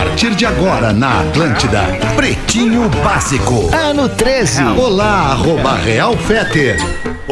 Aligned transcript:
partir 0.00 0.34
de 0.34 0.46
agora 0.46 0.94
na 0.94 1.20
Atlântida, 1.20 1.82
Pretinho 2.16 2.88
Básico. 3.04 3.68
Ano 3.74 4.08
13. 4.08 4.62
Olá, 4.78 5.32
arroba 5.32 5.74
Real 5.74 6.16
Feter. 6.16 6.78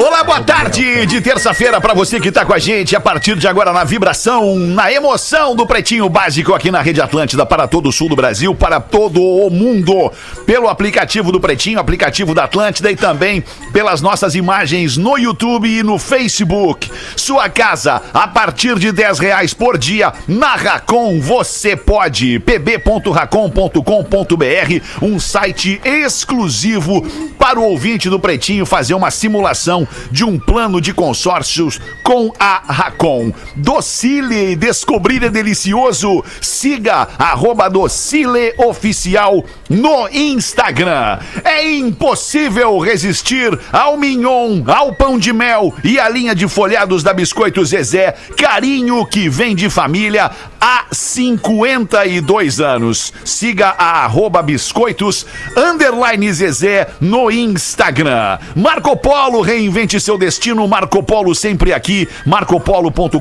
Olá, 0.01 0.23
boa 0.23 0.41
tarde 0.41 1.07
de 1.07 1.21
terça-feira 1.21 1.81
pra 1.81 1.93
você 1.93 2.21
que 2.21 2.31
tá 2.31 2.45
com 2.45 2.53
a 2.53 2.59
gente 2.61 2.95
a 2.95 3.01
partir 3.01 3.37
de 3.37 3.49
agora 3.49 3.73
na 3.73 3.83
vibração, 3.83 4.57
na 4.57 4.93
emoção 4.93 5.57
do 5.57 5.67
Pretinho 5.67 6.09
Básico 6.09 6.55
aqui 6.55 6.71
na 6.71 6.81
Rede 6.81 7.01
Atlântida 7.01 7.45
para 7.45 7.67
todo 7.67 7.89
o 7.89 7.93
sul 7.93 8.09
do 8.09 8.15
Brasil, 8.15 8.55
para 8.55 8.79
todo 8.79 9.21
o 9.21 9.51
mundo, 9.51 10.13
pelo 10.47 10.69
aplicativo 10.69 11.33
do 11.33 11.41
Pretinho, 11.41 11.81
aplicativo 11.81 12.33
da 12.33 12.45
Atlântida 12.45 12.93
e 12.93 12.97
também 12.97 13.43
pelas 13.73 14.01
nossas 14.01 14.37
imagens 14.37 14.97
no 14.97 15.19
YouTube 15.19 15.69
e 15.69 15.83
no 15.83 15.99
Facebook. 15.99 16.89
Sua 17.17 17.49
casa 17.49 18.01
a 18.15 18.29
partir 18.29 18.79
de 18.79 18.93
10 18.93 19.19
reais 19.19 19.53
por 19.53 19.77
dia 19.77 20.13
na 20.29 20.55
Racon 20.55 21.19
você 21.19 21.75
pode 21.75 22.39
pb.racon.com.br, 22.59 24.83
um 25.01 25.21
site 25.21 25.81
exclusivo 25.85 27.07
para 27.39 27.61
o 27.61 27.65
ouvinte 27.65 28.11
do 28.11 28.19
Pretinho 28.19 28.67
fazer 28.67 28.95
uma 28.95 29.11
simulação 29.11 29.87
de 30.11 30.25
um 30.25 30.39
plano 30.39 30.81
de 30.81 30.93
consórcios 30.93 31.81
com 32.03 32.33
a 32.39 32.63
Racon. 32.67 33.33
Docile, 33.55 34.57
descobrir 34.57 35.23
é 35.23 35.29
delicioso. 35.29 36.25
Siga 36.41 37.09
arroba 37.19 37.69
Docile 37.69 38.55
Oficial 38.59 39.45
no 39.69 40.09
Instagram. 40.09 41.19
É 41.45 41.71
impossível 41.71 42.79
resistir 42.79 43.59
ao 43.73 43.97
mignon, 43.97 44.63
ao 44.67 44.95
pão 44.95 45.19
de 45.19 45.33
mel 45.33 45.75
e 45.85 45.99
à 45.99 46.09
linha 46.09 46.35
de 46.35 46.49
folhados 46.49 47.03
da 47.03 47.13
Biscoito 47.13 47.65
Zezé. 47.65 48.15
Carinho 48.37 49.05
que 49.07 49.29
vem 49.29 49.55
de 49.55 49.71
família 49.71 50.31
há 50.61 50.87
52 50.91 52.48
anos. 52.61 53.13
Siga 53.25 53.75
a 53.79 54.05
arroba 54.05 54.43
biscoitos 54.43 55.27
underline 55.57 56.33
Zezé 56.33 56.89
no 57.01 57.31
Instagram. 57.31 58.39
Marco 58.57 58.97
Polo, 58.97 59.41
reinvente 59.41 60.01
seu 60.01 60.17
destino. 60.17 60.67
Marco 60.67 61.03
Polo 61.03 61.35
sempre 61.35 61.73
aqui. 61.73 62.09
marcopolo.com.br. 62.25 63.19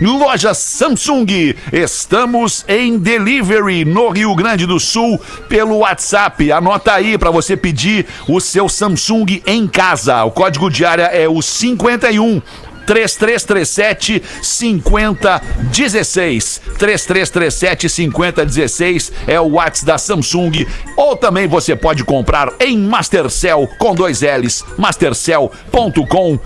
Loja 0.00 0.52
Samsung. 0.54 1.54
Estamos 1.72 2.64
em 2.68 2.98
delivery 2.98 3.84
no 3.84 4.08
Rio 4.08 4.34
Grande 4.34 4.66
do 4.66 4.80
Sul 4.80 5.20
pelo 5.48 5.78
WhatsApp. 5.78 6.50
Anota 6.50 6.92
aí 6.92 7.16
para 7.16 7.30
você 7.30 7.56
pedir 7.56 8.06
o 8.28 8.40
seu 8.40 8.68
Samsung 8.68 9.42
em 9.46 9.66
casa. 9.66 10.24
O 10.24 10.30
código 10.30 10.70
de 10.70 10.84
área 10.84 11.04
é 11.04 11.28
o 11.28 11.40
51 11.40 12.42
3337 12.86 14.22
5016. 14.42 16.60
3337 16.78 17.88
5016 17.88 19.12
é 19.26 19.40
o 19.40 19.52
WhatsApp 19.52 19.86
da 19.86 19.98
Samsung. 19.98 20.66
Ou 20.96 21.16
também 21.16 21.46
você 21.46 21.76
pode 21.76 22.04
comprar 22.04 22.52
em 22.60 22.78
Mastercell 22.78 23.68
com 23.78 23.94
dois 23.94 24.22
L's, 24.22 24.64
mastercell.com. 24.78 26.38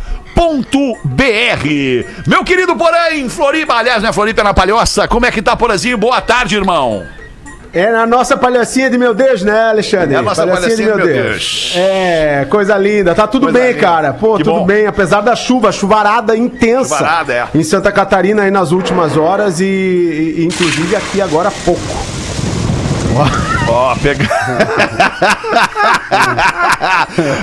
Meu 2.26 2.44
querido 2.44 2.76
Porã 2.76 3.10
em 3.12 3.28
Floripa, 3.28 3.74
aliás, 3.74 4.02
né? 4.02 4.12
Floripa 4.12 4.42
é 4.42 4.44
na 4.44 4.54
Palhoça. 4.54 5.08
Como 5.08 5.26
é 5.26 5.32
que 5.32 5.42
tá, 5.42 5.56
Porazinho? 5.56 5.98
Boa 5.98 6.20
tarde, 6.20 6.54
irmão. 6.54 7.04
É 7.72 7.92
na 7.92 8.06
nossa 8.06 8.36
palhocinha 8.36 8.88
de 8.88 8.96
meu 8.96 9.12
Deus, 9.12 9.42
né, 9.42 9.68
Alexandre? 9.70 10.14
É 10.14 10.18
a 10.18 10.22
nossa 10.22 10.46
palhocinha 10.46 10.76
de 10.76 10.82
meu 10.84 10.98
Deus. 11.06 11.74
É, 11.76 12.46
coisa 12.48 12.76
linda. 12.78 13.14
Tá 13.14 13.26
tudo 13.26 13.44
Coisa 13.48 13.58
bem, 13.58 13.68
linda. 13.72 13.80
cara. 13.80 14.12
Pô, 14.14 14.36
Que 14.38 14.44
tudo 14.44 14.60
bom. 14.60 14.66
bem. 14.66 14.86
Apesar 14.86 15.20
da 15.20 15.36
chuva, 15.36 15.70
chuvarada 15.70 16.34
intensa. 16.36 16.96
Chuvarada, 16.96 17.32
é. 17.34 17.46
Em 17.54 17.62
Santa 17.62 17.92
Catarina 17.92 18.42
aí 18.42 18.50
nas 18.50 18.72
últimas 18.72 19.16
horas 19.18 19.60
e, 19.60 19.64
e- 19.66 20.44
inclusive 20.46 20.96
aqui 20.96 21.20
agora 21.20 21.48
há 21.48 21.52
pouco. 21.64 21.80
Ó, 23.16 23.57
pega. 24.02 24.28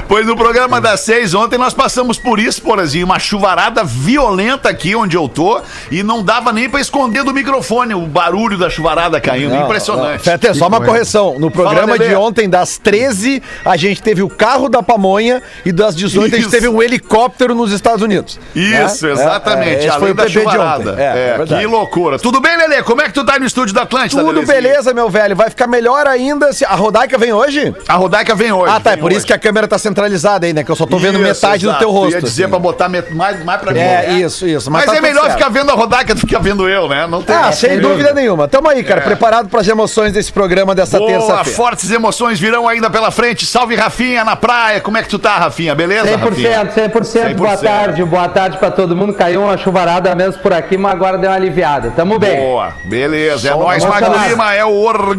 pois 0.08 0.26
no 0.26 0.36
programa 0.36 0.80
das 0.80 1.02
seis, 1.02 1.34
ontem 1.34 1.58
nós 1.58 1.74
passamos 1.74 2.18
por 2.18 2.40
isso, 2.40 2.62
Porazinho, 2.62 3.06
uma 3.06 3.20
chuvarada 3.20 3.84
violenta 3.84 4.70
aqui 4.70 4.96
onde 4.96 5.18
eu 5.18 5.28
tô 5.28 5.62
e 5.92 6.04
não 6.04 6.24
dava 6.24 6.52
nem 6.52 6.70
pra 6.70 6.80
esconder 6.80 7.24
do 7.24 7.34
microfone 7.34 7.94
o 7.94 8.02
barulho 8.02 8.58
da 8.58 8.70
chuvarada 8.70 9.20
caindo. 9.20 9.56
Impressionante. 9.56 10.24
Fetter, 10.24 10.56
só 10.56 10.68
uma 10.68 10.82
correção. 10.82 11.38
No 11.40 11.52
programa 11.52 11.98
de 11.98 12.14
ontem, 12.16 12.50
das 12.50 12.78
13, 12.78 13.42
a 13.64 13.78
gente 13.78 14.02
teve 14.02 14.22
o 14.22 14.30
carro 14.30 14.70
da 14.70 14.82
pamonha 14.82 15.42
e 15.66 15.72
das 15.72 15.96
18 15.96 16.26
a 16.26 16.38
gente 16.38 16.42
Isso. 16.42 16.52
teve 16.52 16.68
um 16.68 16.82
helicóptero 16.82 17.56
nos 17.56 17.72
Estados 17.72 18.02
Unidos. 18.02 18.40
Isso, 18.56 19.06
né? 19.06 19.14
exatamente. 19.14 19.84
É, 19.84 19.86
é, 19.86 19.90
além 19.90 20.00
foi 20.00 20.12
o 20.12 20.14
da 20.14 20.28
chuvarada. 20.28 20.92
ontem. 20.92 21.02
É, 21.02 21.06
é 21.06 21.38
É, 21.42 21.46
que 21.46 21.66
loucura. 21.66 22.20
Tudo 22.20 22.40
bem, 22.40 22.58
Lelê? 22.58 22.84
Como 22.84 23.02
é 23.02 23.06
que 23.06 23.14
tu 23.14 23.26
tá 23.26 23.40
no 23.40 23.46
estúdio 23.46 23.74
da 23.74 23.84
Atlântida, 23.84 24.22
Tudo 24.22 24.34
Lelezinho? 24.34 24.62
beleza, 24.62 24.94
meu 24.94 25.10
velho. 25.10 25.36
Vai 25.36 25.50
ficar 25.50 25.68
melhor 25.68 26.08
ainda 26.16 26.52
se. 26.54 26.66
A 26.66 26.74
Rodaica 26.76 27.18
vem 27.18 27.32
hoje? 27.34 27.74
A 27.88 27.94
Rodaica 27.96 28.34
vem 28.36 28.52
hoje. 28.52 28.74
ah, 28.76 28.80
tá. 28.80 28.92
É 28.94 28.98
por 28.98 29.12
isso 29.12 29.20
hoje. 29.20 29.28
que 29.28 29.34
a 29.34 29.38
câmera 29.40 29.68
tá 29.68 29.78
centralizada 29.78 30.46
aí, 30.46 30.54
né? 30.54 30.64
Que 30.64 30.72
eu 30.72 30.76
só 30.76 30.86
tô 30.86 30.98
vendo 30.98 31.16
Isso, 31.16 31.24
metade 31.24 31.64
do 31.64 31.70
exato. 31.70 31.80
teu 31.80 31.92
rosto. 31.92 32.14
Eu 32.14 32.18
ia 32.18 32.22
dizer 32.22 32.44
assim. 32.44 32.50
pra 32.50 32.60
botar 32.60 32.90
met- 32.90 33.14
mais, 33.14 33.44
mais 33.44 33.62
pra 33.62 33.72
mim. 33.74 33.80
É, 33.80 34.08
né? 34.08 34.14
isso, 34.20 34.48
isso. 34.48 34.70
Mas, 34.72 34.86
tá 34.86 34.96
é 34.96 35.02
melhor 35.02 35.24
certo. 35.26 35.38
ficar 35.38 35.50
vendo 35.50 35.70
a 35.72 35.74
Rodaica 35.74 36.14
do 36.16 36.22
que 36.22 36.28
ficar 36.28 36.40
vendo 36.40 36.68
eu, 36.68 36.88
né? 36.90 37.06
Não 37.08 37.22
tem 37.22 37.36
Ah, 37.36 37.52
sem 37.52 37.80
dúvida 37.80 38.14
nenhuma. 38.14 38.48
Tamo 38.48 38.70
aí, 38.70 38.84
cara, 38.84 39.02
É. 39.02 39.04
preparado 39.04 39.50
pras 39.50 39.68
emoções 39.68 40.12
desse 40.14 40.32
programa 40.32 40.74
dessa 40.74 40.98
Boa, 40.98 41.12
terça-feira. 41.12 41.56
fortes 41.58 41.92
emoções 41.92 42.40
virão 42.40 42.68
ainda 42.68 42.90
pela 42.90 43.12
frente. 43.12 43.46
Salve, 43.46 43.76
Rafinha, 43.76 44.24
na 44.24 44.36
praia. 44.36 44.80
Como 44.82 44.98
é 44.98 45.04
que 45.04 45.10
tu 45.10 45.20
tá, 45.20 45.38
Rafinha? 45.38 45.76
Beleza, 45.76 46.16
Rafinha? 46.18 46.66
100%, 46.66 46.74
100%, 46.92 47.34
boa 47.36 47.50
100%. 47.58 47.62
tarde, 47.64 48.04
boa 48.06 48.30
tarde 48.30 48.58
pra 48.58 48.72
todo 48.72 48.96
mundo. 48.96 49.14
Caiu 49.14 49.44
uma 49.44 49.58
chuvarada 49.58 50.14
mesmo 50.16 50.42
por 50.42 50.54
aqui, 50.54 50.78
mas 50.78 50.92
agora 50.94 51.18
deu 51.18 51.30
uma 51.30 51.36
aliviada. 51.36 51.92
Tamo 51.96 52.18
bem. 52.18 52.38
Boa, 52.40 52.74
beleza. 52.86 53.50
É 53.50 53.52
nóis, 53.52 53.84
Magro. 53.84 54.14
Lima 54.28 54.54
é 54.54 54.64
o 54.66 54.72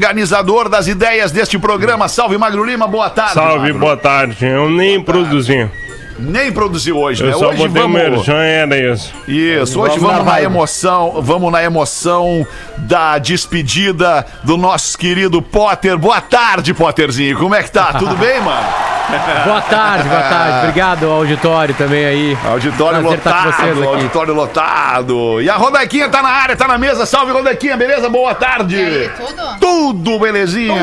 organizador 0.07 0.69
das 0.69 0.85
ideias 0.88 1.30
deste 1.32 1.58
programa. 1.58 2.08
Salve, 2.08 2.36
Magro 2.38 2.64
Lima, 2.64 2.86
boa 2.86 3.10
tarde. 3.10 3.34
Salve, 3.34 3.58
Magro. 3.72 3.78
boa 3.78 3.97
tarde. 3.97 4.44
Eu 4.44 4.70
nem 4.70 5.02
produzi. 5.02 5.69
Nem 6.19 6.50
produziu 6.50 6.97
hoje, 6.97 7.22
Eu 7.22 7.26
né? 7.26 7.32
só 7.34 7.48
Hoje 7.50 7.58
botei 7.69 7.82
o 7.82 7.88
vamos... 7.88 8.00
merchan, 8.02 8.36
era 8.42 8.78
isso. 8.94 9.12
Isso, 9.28 9.78
hoje 9.78 9.98
Vamos 9.98 10.00
vamos 10.00 10.16
na 10.19 10.24
na 10.24 10.30
vibe. 10.32 10.44
emoção, 10.47 11.19
vamos 11.20 11.52
na 11.52 11.62
emoção 11.62 12.47
da 12.78 13.19
despedida 13.19 14.24
do 14.42 14.56
nosso 14.56 14.97
querido 14.97 15.42
Potter. 15.42 15.98
Boa 15.98 16.22
tarde, 16.22 16.72
Potterzinho. 16.72 17.36
Como 17.38 17.54
é 17.54 17.62
que 17.62 17.70
tá? 17.70 17.92
Tudo 17.98 18.16
bem, 18.16 18.41
mano? 18.41 18.66
Boa 19.44 19.61
tarde, 19.62 20.09
boa 20.09 20.21
tarde. 20.22 20.59
Obrigado 20.59 21.06
ao 21.06 21.12
auditório 21.19 21.75
também 21.75 22.05
aí. 22.05 22.39
Auditório 22.44 23.00
Prazer 23.00 23.19
estar 23.19 23.31
com 23.31 23.37
lotado, 23.47 23.56
vocês 23.62 23.78
aqui. 23.78 23.87
auditório 23.87 24.34
lotado. 24.34 25.41
E 25.43 25.49
a 25.49 25.55
Rodequinha 25.56 26.09
tá 26.09 26.22
na 26.22 26.28
área, 26.28 26.56
tá 26.56 26.67
na 26.67 26.77
mesa. 26.77 27.06
Salve, 27.06 27.31
Rodequinha, 27.33 27.77
beleza? 27.77 28.09
Boa 28.09 28.34
tarde. 28.34 28.75
E 28.77 28.81
aí, 28.84 29.11
tudo? 29.16 29.59
Tudo 29.61 30.19
belezinha. 30.19 30.75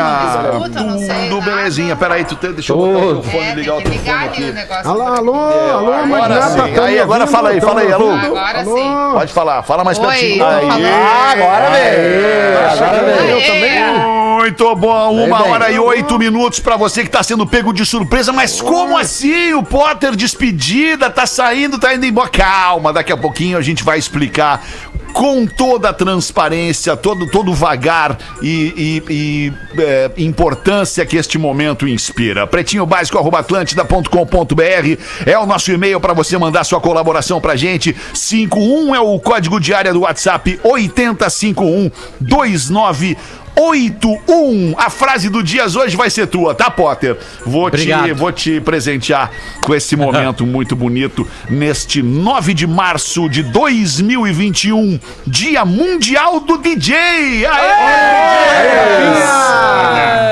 Tudo, 0.51 0.69
escuta, 0.69 0.97
sei 0.99 1.29
Tudo 1.29 1.39
nada. 1.41 1.51
belezinha. 1.51 1.95
Peraí, 1.97 2.23
tu 2.23 2.35
tem, 2.35 2.53
deixa 2.53 2.71
eu 2.71 2.77
botar 2.77 3.05
o 3.19 3.23
fone, 3.23 3.37
É, 3.45 3.55
ligar 3.55 3.75
o 3.75 3.81
teu 3.81 3.91
ligar 3.91 4.23
o 4.23 4.25
aqui. 4.25 4.51
negócio. 4.51 4.89
Alô, 4.89 5.03
pra- 5.03 5.17
alô, 5.17 5.33
alô, 5.33 5.93
Agora 5.93 6.41
sim. 6.43 6.57
tamo 6.57 6.81
Aí, 6.83 6.99
agora 6.99 7.27
fala 7.27 7.49
aí, 7.49 7.59
fala 7.61 7.81
aí, 7.81 7.91
alô. 7.91 8.11
Agora 8.11 8.59
Alô? 8.61 8.77
sim. 8.77 8.93
Pode 9.13 9.33
falar, 9.33 9.63
fala 9.63 9.83
mais 9.83 9.99
Oi, 9.99 10.07
pertinho. 10.07 10.45
Aí. 10.45 10.69
Ah, 10.69 11.31
agora 11.31 11.69
vem. 11.71 12.71
Agora 12.71 13.03
vem. 13.03 13.29
Eu 13.29 13.41
também. 13.41 14.12
Muito 14.43 14.75
bom, 14.75 15.25
uma 15.25 15.41
bem. 15.41 15.51
hora 15.51 15.71
e 15.71 15.79
oito 15.79 16.19
minutos 16.19 16.59
pra 16.59 16.75
você 16.75 17.01
que 17.01 17.09
tá 17.09 17.23
sendo 17.23 17.47
pego 17.47 17.71
de 17.71 17.85
surpresa. 17.85 18.33
Mas 18.33 18.61
como 18.61 18.97
assim? 18.97 19.53
O 19.53 19.63
Potter 19.63 20.17
despedida, 20.17 21.09
tá 21.09 21.25
saindo, 21.25 21.79
tá 21.79 21.95
indo 21.95 22.05
embora. 22.05 22.27
Calma, 22.27 22.91
daqui 22.91 23.13
a 23.13 23.15
pouquinho 23.15 23.57
a 23.57 23.61
gente 23.61 23.85
vai 23.85 23.97
explicar 23.97 24.61
com 25.13 25.45
toda 25.45 25.89
a 25.89 25.93
transparência, 25.93 26.97
todo, 26.97 27.27
todo 27.29 27.51
o 27.51 27.53
vagar 27.53 28.17
e, 28.41 29.01
e- 29.07 29.13
e, 29.13 29.53
é, 29.81 30.11
importância 30.17 31.05
que 31.05 31.15
este 31.15 31.37
momento 31.37 31.87
inspira. 31.87 32.47
Pretinho 32.47 32.85
básico 32.85 33.17
é 35.25 35.37
o 35.37 35.45
nosso 35.45 35.71
e-mail 35.71 35.99
para 35.99 36.13
você 36.13 36.37
mandar 36.37 36.63
sua 36.63 36.81
colaboração 36.81 37.39
pra 37.39 37.55
gente. 37.55 37.95
51 38.13 38.95
é 38.95 38.99
o 38.99 39.19
código 39.19 39.59
de 39.59 39.73
área 39.73 39.93
do 39.93 40.01
WhatsApp 40.01 40.59
8051 40.63 41.91
29 42.19 43.15
81. 43.55 44.73
A 44.77 44.89
frase 44.89 45.29
do 45.29 45.43
Dias 45.43 45.75
hoje 45.75 45.95
vai 45.95 46.09
ser 46.09 46.27
tua, 46.27 46.55
tá, 46.55 46.71
Potter? 46.71 47.17
Vou 47.45 47.69
te, 47.69 48.13
vou 48.15 48.31
te 48.31 48.59
presentear 48.59 49.31
com 49.61 49.75
esse 49.75 49.95
momento 49.95 50.45
muito 50.47 50.75
bonito 50.75 51.27
neste 51.49 52.01
9 52.01 52.53
de 52.53 52.65
março 52.65 53.29
de 53.29 53.43
2021, 53.43 54.99
Dia 55.25 55.63
Mundial 55.65 56.41
do 56.41 56.57
DJ. 56.57 57.45
Aê! 57.45 58.83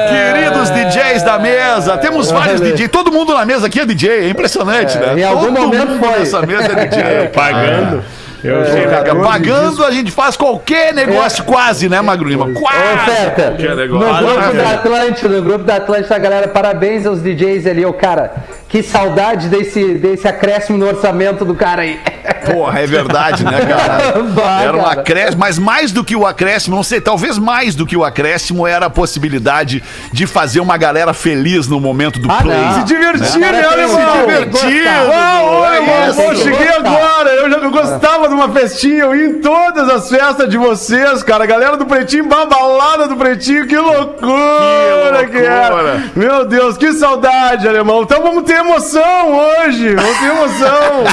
Queridos 0.09 0.69
DJs 0.69 1.23
da 1.23 1.39
mesa, 1.39 1.97
temos 1.97 2.29
vários 2.31 2.59
DJs. 2.61 2.89
Todo 2.91 3.11
mundo 3.11 3.33
na 3.33 3.45
mesa 3.45 3.67
aqui 3.67 3.79
é 3.79 3.85
DJ, 3.85 4.09
é 4.25 4.29
impressionante, 4.29 4.97
né? 4.97 5.19
em 5.19 5.23
algum 5.23 5.45
Todo 5.53 5.61
momento 5.61 5.87
mundo 5.89 6.05
foi. 6.05 6.19
nessa 6.19 6.41
mesa 6.45 6.71
é 6.71 6.85
DJ. 6.87 7.27
Pagando. 7.33 8.03
Eu 8.43 8.65
sei, 8.65 8.87
Pega- 8.87 9.13
né? 9.13 9.23
Pagando, 9.23 9.85
a 9.85 9.91
gente 9.91 10.09
faz 10.11 10.35
qualquer 10.35 10.95
negócio, 10.95 11.43
quase, 11.43 11.87
né, 11.87 12.01
Magro 12.01 12.27
Lima? 12.27 12.49
Quase! 12.51 13.11
Oferta. 13.11 13.51
No 13.51 13.87
grupo 13.87 14.53
da 14.57 14.71
Atlântida, 14.71 15.29
no 15.29 15.41
grupo 15.43 15.63
da 15.63 15.75
Atlântida, 15.75 16.17
galera, 16.17 16.47
parabéns 16.47 17.05
aos 17.05 17.21
DJs 17.21 17.67
ali, 17.67 17.85
ô 17.85 17.93
cara. 17.93 18.33
Que 18.71 18.81
saudade 18.81 19.49
desse, 19.49 19.95
desse 19.95 20.25
acréscimo 20.27 20.77
no 20.77 20.87
orçamento 20.87 21.43
do 21.43 21.53
cara 21.53 21.81
aí. 21.81 21.99
Porra, 22.45 22.79
é 22.79 22.87
verdade, 22.87 23.43
né, 23.43 23.59
cara? 23.65 24.21
Vai, 24.33 24.63
Era 24.65 24.77
um 24.77 24.81
cara. 24.83 25.01
acréscimo, 25.01 25.39
mas 25.39 25.59
mais 25.59 25.91
do 25.91 26.03
que 26.05 26.15
o 26.15 26.25
acréscimo, 26.25 26.75
não 26.77 26.83
sei, 26.83 27.01
talvez 27.01 27.37
mais 27.37 27.75
do 27.75 27.85
que 27.85 27.97
o 27.97 28.05
acréscimo 28.05 28.65
era 28.65 28.85
a 28.85 28.89
possibilidade 28.89 29.83
de 30.13 30.25
fazer 30.25 30.61
uma 30.61 30.77
galera 30.77 31.13
feliz 31.13 31.67
no 31.67 31.81
momento 31.81 32.17
do 32.19 32.31
Ah, 32.31 32.37
play. 32.41 32.57
não. 32.57 32.73
Se 32.75 32.83
divertir, 32.85 33.39
né, 33.41 33.65
alemão? 33.65 33.99
Se 33.99 34.19
divertir! 34.21 34.87
Uau, 34.87 35.61
oi, 35.63 35.67
É 35.67 35.75
irmão, 35.81 36.09
isso. 36.09 36.21
pô, 36.21 36.35
cheguei 36.35 36.69
agora. 36.69 37.29
Eu, 37.31 37.49
já, 37.51 37.57
eu 37.57 37.71
gostava 37.71 38.27
de 38.29 38.33
uma 38.33 38.49
festinha, 38.49 39.03
eu 39.03 39.15
ia 39.15 39.25
em 39.27 39.41
todas 39.41 39.89
as 39.89 40.07
festas 40.09 40.47
de 40.49 40.57
vocês, 40.57 41.21
cara. 41.23 41.43
A 41.43 41.47
galera 41.47 41.75
do 41.75 41.85
Pretinho, 41.85 42.25
babalada 42.25 43.05
do 43.07 43.17
Pretinho, 43.17 43.67
que 43.67 43.75
loucura 43.75 45.25
que, 45.25 45.31
Que 45.31 45.37
loucura. 45.39 45.89
era. 45.89 46.03
Meu 46.15 46.45
Deus, 46.45 46.77
que 46.77 46.93
saudade, 46.93 47.67
alemão. 47.67 48.03
Então 48.03 48.21
vamos 48.21 48.43
ter 48.43 48.60
emoção 48.61 49.37
hoje, 49.37 49.95
vamos 49.95 50.17
ter 50.19 50.25
emoção. 50.25 51.03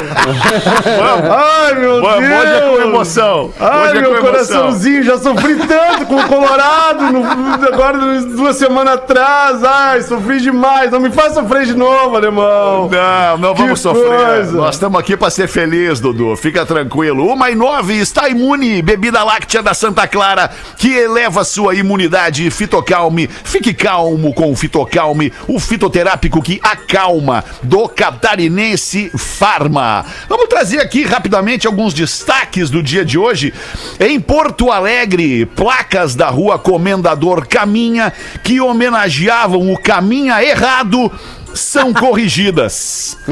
Ai, 1.67 1.75
meu 1.75 2.03
vamos, 2.03 2.21
Deus. 2.29 2.41
hoje 2.41 2.53
é 2.53 2.61
com 2.61 2.83
emoção. 2.89 3.51
Ai, 3.59 3.89
Hoje 3.89 3.99
é 3.99 4.01
meu 4.01 4.11
emoção. 4.17 4.27
coraçãozinho, 4.33 5.03
já 5.03 5.19
sofri 5.19 5.57
tanto 5.57 6.07
com 6.07 6.17
o 6.17 6.25
Colorado 6.29 7.13
no- 7.13 7.25
agora 7.67 7.99
duas 8.23 8.57
semanas 8.57 8.95
atrás. 8.95 9.65
Ai, 9.65 10.03
sofri 10.03 10.41
demais. 10.41 10.91
Não 10.91 11.01
me 11.01 11.11
faz 11.11 11.35
sofrer 11.35 11.67
de 11.67 11.75
novo, 11.75 12.17
alemão. 12.17 12.89
Não, 12.91 13.39
não 13.39 13.55
Que 13.55 13.63
vamos 13.63 13.81
sofrer. 13.81 14.09
coisa. 14.27 14.53
Nós 14.53 14.75
estamos 14.75 14.99
aqui 15.01 15.17
para 15.17 15.31
ser 15.31 15.49
feliz, 15.49 16.01
Dudu. 16.01 16.37
Fica 16.37 16.65
tranquilo. 16.67 17.27
Uma 17.27 17.51
e 17.51 17.55
nove 17.55 17.95
está 17.99 18.29
imune. 18.29 18.83
Bebida 18.83 19.23
láctea 19.25 19.63
da 19.63 19.75
Santa 19.75 20.07
Clara 20.07 20.51
que 20.77 20.93
eleva 20.95 21.45
sua 21.45 21.75
imunidade. 21.75 22.51
Fitocalme. 22.51 23.29
Fique 23.29 23.73
calmo 23.75 24.33
com 24.35 24.51
o 24.53 24.57
Fitocalme, 24.57 25.33
o 25.47 25.59
fitoterápico 25.59 26.43
que 26.43 26.61
acalma 26.63 27.38
do 27.63 27.89
Catarinense 27.89 29.11
Farma. 29.17 30.05
Vamos 30.29 30.49
trazer 30.49 30.81
aqui 30.81 31.05
rapidamente 31.05 31.67
alguns 31.67 31.95
destaques 31.95 32.71
do 32.71 32.83
dia 32.83 33.05
de 33.05 33.19
hoje. 33.19 33.53
Em 33.99 34.21
Porto 34.21 34.71
Alegre, 34.71 35.47
placas 35.47 36.15
da 36.15 36.29
rua 36.29 36.59
Comendador 36.59 37.47
Caminha 37.47 38.13
que 38.43 38.61
homenageavam 38.61 39.73
o 39.73 39.79
Caminha 39.79 40.43
errado 40.43 41.11
são 41.55 41.93
corrigidas. 41.93 43.17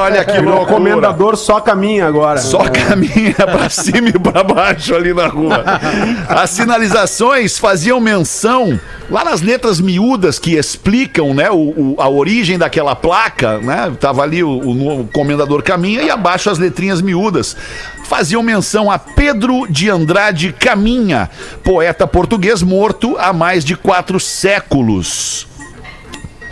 Olha 0.00 0.24
que 0.24 0.38
O 0.38 0.42
loucura. 0.44 0.66
comendador 0.72 1.36
só 1.36 1.60
caminha 1.60 2.06
agora. 2.06 2.38
Só 2.40 2.68
caminha 2.68 3.34
pra 3.34 3.68
cima 3.70 4.08
e 4.08 4.18
pra 4.18 4.42
baixo 4.42 4.94
ali 4.94 5.12
na 5.12 5.26
rua. 5.26 5.64
As 6.28 6.50
sinalizações 6.50 7.58
faziam 7.58 8.00
menção 8.00 8.78
lá 9.10 9.24
nas 9.24 9.40
letras 9.42 9.80
miúdas 9.80 10.38
que 10.38 10.54
explicam, 10.56 11.34
né, 11.34 11.50
o, 11.50 11.56
o- 11.56 11.96
a 11.98 12.08
origem 12.08 12.58
daquela 12.58 12.94
placa, 12.96 13.58
né? 13.58 13.92
Tava 14.00 14.22
ali 14.22 14.42
o, 14.42 14.48
o, 14.50 15.00
o 15.02 15.08
comendador 15.08 15.62
caminha 15.62 16.02
e 16.02 16.10
abaixo 16.10 16.48
as 16.50 16.58
letrinhas 16.58 17.00
miúdas. 17.02 17.56
Faziam 18.04 18.42
menção 18.42 18.90
a 18.90 18.98
Pedro 18.98 19.66
de 19.68 19.88
Andrade 19.90 20.52
Caminha, 20.52 21.30
poeta 21.62 22.06
português 22.06 22.62
morto 22.62 23.16
há 23.18 23.32
mais 23.32 23.64
de 23.64 23.74
quatro 23.76 24.20
séculos. 24.20 25.46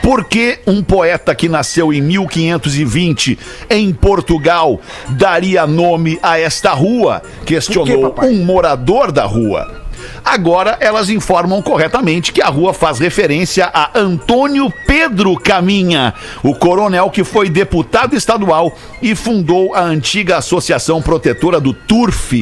Por 0.03 0.25
que 0.25 0.59
um 0.67 0.83
poeta 0.83 1.33
que 1.35 1.49
nasceu 1.49 1.93
em 1.93 2.03
1520 2.03 3.39
em 3.71 3.93
Portugal 3.93 4.81
daria 5.11 5.67
nome 5.67 6.19
a 6.21 6.39
esta 6.39 6.73
rua? 6.73 7.23
Questionou 7.47 8.15
um 8.23 8.45
morador 8.45 9.13
da 9.13 9.25
rua. 9.25 9.83
Agora 10.25 10.77
elas 10.81 11.09
informam 11.09 11.63
corretamente 11.63 12.33
que 12.33 12.43
a 12.43 12.49
rua 12.49 12.75
faz 12.75 12.99
referência 12.99 13.71
a 13.73 13.97
Antônio 13.99 14.73
Pedro 14.87 15.39
Caminha, 15.39 16.15
o 16.43 16.55
coronel 16.55 17.09
que 17.09 17.23
foi 17.23 17.49
deputado 17.49 18.17
estadual 18.17 18.77
e 19.01 19.15
fundou 19.15 19.75
a 19.75 19.83
antiga 19.83 20.39
Associação 20.39 21.01
Protetora 21.01 21.61
do 21.61 21.73
Turf, 21.73 22.33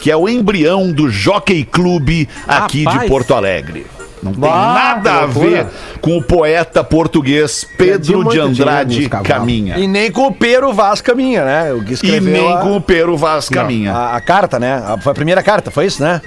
que 0.00 0.10
é 0.10 0.16
o 0.16 0.28
embrião 0.28 0.90
do 0.90 1.10
Jockey 1.10 1.64
Clube 1.64 2.28
aqui 2.46 2.84
Rapaz. 2.84 3.02
de 3.02 3.08
Porto 3.08 3.34
Alegre. 3.34 3.99
Não 4.22 4.32
tem 4.32 4.40
Bah, 4.40 4.74
nada 4.74 5.22
a 5.22 5.26
ver 5.26 5.66
com 6.00 6.16
o 6.18 6.22
poeta 6.22 6.84
português 6.84 7.66
Pedro 7.78 8.24
de 8.28 8.38
Andrade. 8.38 9.08
Caminha. 9.08 9.78
E 9.78 9.86
nem 9.86 10.10
com 10.12 10.26
o 10.26 10.34
Pero 10.34 10.72
Vaz 10.72 11.00
Caminha, 11.00 11.44
né? 11.44 11.72
O 11.72 11.82
que 11.82 11.90
E 11.92 11.94
escreveu 11.94 12.32
nem 12.32 12.52
a, 12.52 12.58
com 12.58 12.76
o 12.76 12.80
Pero 12.80 13.16
Vaz 13.16 13.48
Caminha. 13.48 13.92
a, 13.92 14.16
a 14.16 14.20
carta, 14.20 14.58
né? 14.58 14.74
A, 14.86 14.98
foi 14.98 15.12
a 15.12 15.14
primeira 15.14 15.42
carta, 15.42 15.70
foi 15.70 15.86
isso, 15.86 16.02
né? 16.02 16.20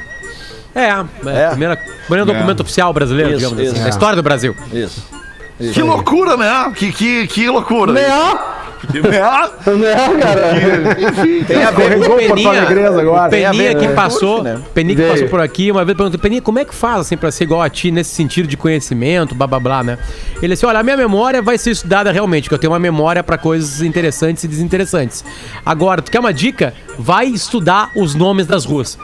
É, 0.75 0.89
é, 1.29 1.49
primeira, 1.49 1.77
primeiro 2.07 2.25
documento 2.33 2.61
oficial 2.61 2.91
brasileiro, 2.91 3.29
Isso, 3.31 3.39
digamos 3.39 3.59
assim. 3.59 3.75
isso. 3.77 3.85
A 3.85 3.89
história 3.89 4.15
do 4.15 4.23
Brasil. 4.23 4.55
Isso. 4.73 5.03
Que 5.71 5.81
loucura, 5.83 6.35
né? 6.35 6.71
Que, 6.75 6.91
que, 6.91 7.27
que 7.27 7.47
loucura. 7.47 7.93
Né? 7.93 8.01
Né, 9.73 9.95
cara? 10.19 10.95
Tem 11.47 11.63
a 11.63 11.71
ver 11.71 11.99
com 12.05 12.49
Alegrense 12.49 12.99
agora. 12.99 13.27
o 13.27 13.29
Peninha 13.29 13.75
que 13.75 13.87
passou, 13.89 14.43
né? 14.43 14.61
Peninha 14.73 14.95
que 14.95 15.09
passou 15.09 15.27
por 15.29 15.39
aqui, 15.39 15.71
uma 15.71 15.85
vez 15.85 15.97
perguntou, 15.97 16.19
Peninha, 16.19 16.41
como 16.41 16.59
é 16.59 16.65
que 16.65 16.75
faz 16.75 17.01
assim 17.01 17.17
pra 17.17 17.31
ser 17.31 17.45
igual 17.45 17.61
a 17.61 17.69
ti 17.69 17.91
nesse 17.91 18.11
sentido 18.11 18.47
de 18.47 18.57
conhecimento, 18.57 19.33
blá 19.35 19.47
blá 19.47 19.59
blá, 19.59 19.83
né? 19.83 19.97
Ele 20.41 20.53
disse, 20.53 20.65
olha, 20.65 20.79
a 20.79 20.83
minha 20.83 20.97
memória 20.97 21.41
vai 21.41 21.57
ser 21.57 21.71
estudada 21.71 22.11
realmente, 22.11 22.49
que 22.49 22.55
eu 22.55 22.59
tenho 22.59 22.71
uma 22.71 22.79
memória 22.79 23.23
pra 23.23 23.37
coisas 23.37 23.81
interessantes 23.81 24.43
e 24.43 24.47
desinteressantes. 24.47 25.23
Agora, 25.65 26.01
tu 26.01 26.11
quer 26.11 26.19
uma 26.19 26.33
dica? 26.33 26.73
Vai 26.97 27.27
estudar 27.27 27.89
os 27.95 28.15
nomes 28.15 28.45
das 28.45 28.65
ruas. 28.65 28.97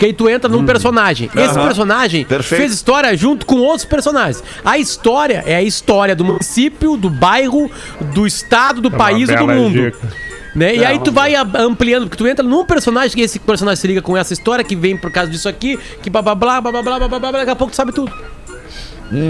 Porque 0.00 0.06
aí 0.06 0.12
tu 0.14 0.30
entra 0.30 0.48
num 0.48 0.64
personagem. 0.64 1.28
Esse 1.36 1.58
Aham. 1.58 1.66
personagem 1.66 2.24
Perfeito. 2.24 2.62
fez 2.62 2.72
história 2.72 3.14
junto 3.14 3.44
com 3.44 3.56
outros 3.56 3.84
personagens. 3.84 4.42
A 4.64 4.78
história 4.78 5.44
é 5.46 5.56
a 5.56 5.62
história 5.62 6.16
do 6.16 6.24
município, 6.24 6.96
do 6.96 7.10
bairro, 7.10 7.70
do 8.14 8.26
estado, 8.26 8.80
do 8.80 8.88
uma 8.88 8.96
país 8.96 9.28
e 9.28 9.36
do 9.36 9.46
bela 9.46 9.52
mundo. 9.60 9.74
dica. 9.74 9.98
Né? 10.56 10.76
E 10.76 10.84
aí 10.86 10.98
tu 11.00 11.12
vai 11.12 11.34
a- 11.34 11.46
ampliando, 11.58 12.04
porque 12.08 12.16
tu 12.16 12.26
entra 12.26 12.42
num 12.42 12.64
personagem 12.64 13.14
que 13.14 13.20
esse 13.20 13.38
personagem 13.38 13.78
se 13.78 13.86
liga 13.86 14.00
com 14.00 14.16
essa 14.16 14.32
história 14.32 14.64
que 14.64 14.74
vem 14.74 14.96
por 14.96 15.12
causa 15.12 15.30
disso 15.30 15.46
aqui, 15.50 15.78
que 16.02 16.08
blá 16.08 16.22
blá 16.22 16.34
blá 16.34 16.60
blá 16.62 16.72
blá 16.72 16.82
blá 16.82 16.98
blá 16.98 17.08
blá, 17.08 17.18
blá, 17.18 17.30
daqui 17.32 17.50
a 17.50 17.54
pouco 17.56 17.70
tu 17.70 17.76
sabe 17.76 17.92
tudo. 17.92 18.10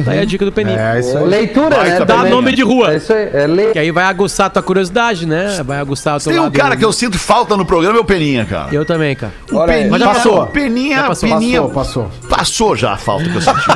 Daí 0.05 0.19
é 0.19 0.23
a 0.23 0.25
dica 0.25 0.45
do 0.45 0.53
Peninha. 0.53 0.79
É 0.79 1.01
isso 1.01 1.17
aí. 1.17 1.25
Leitura, 1.25 1.77
Vai, 1.77 1.89
né? 1.91 1.99
Dá 2.01 2.07
também. 2.07 2.31
nome 2.31 2.53
de 2.53 2.63
rua. 2.63 2.93
É 2.93 2.97
isso 2.97 3.13
aí. 3.13 3.29
É 3.33 3.47
le... 3.47 3.73
Que 3.73 3.79
aí 3.79 3.91
vai 3.91 4.05
aguçar 4.05 4.47
a 4.47 4.51
tua 4.51 4.63
curiosidade, 4.63 5.27
né? 5.27 5.61
Vai 5.65 5.79
aguçar 5.79 6.17
o 6.17 6.21
teu 6.21 6.33
Tem 6.33 6.41
um 6.41 6.51
cara 6.51 6.77
que 6.77 6.85
eu 6.85 6.93
sinto 6.93 7.19
falta 7.19 7.57
no 7.57 7.65
programa, 7.65 7.99
é 7.99 8.01
o 8.01 8.05
Peninha, 8.05 8.45
cara. 8.45 8.69
Eu 8.73 8.85
também, 8.85 9.15
cara. 9.17 9.33
Olha 9.53 9.75
aí. 9.75 9.89
Mas 9.89 10.01
já 10.01 10.09
passou. 10.09 10.43
O 10.43 10.47
Peninha, 10.49 10.97
Já 10.97 11.07
passou. 11.09 11.29
Peninha 11.29 11.61
Passou, 11.63 11.75
passou. 11.75 12.11
passou 12.29 12.77
já 12.77 12.93
a 12.93 12.97
falta 12.97 13.25
que 13.25 13.37
eu 13.37 13.41
senti. 13.41 13.61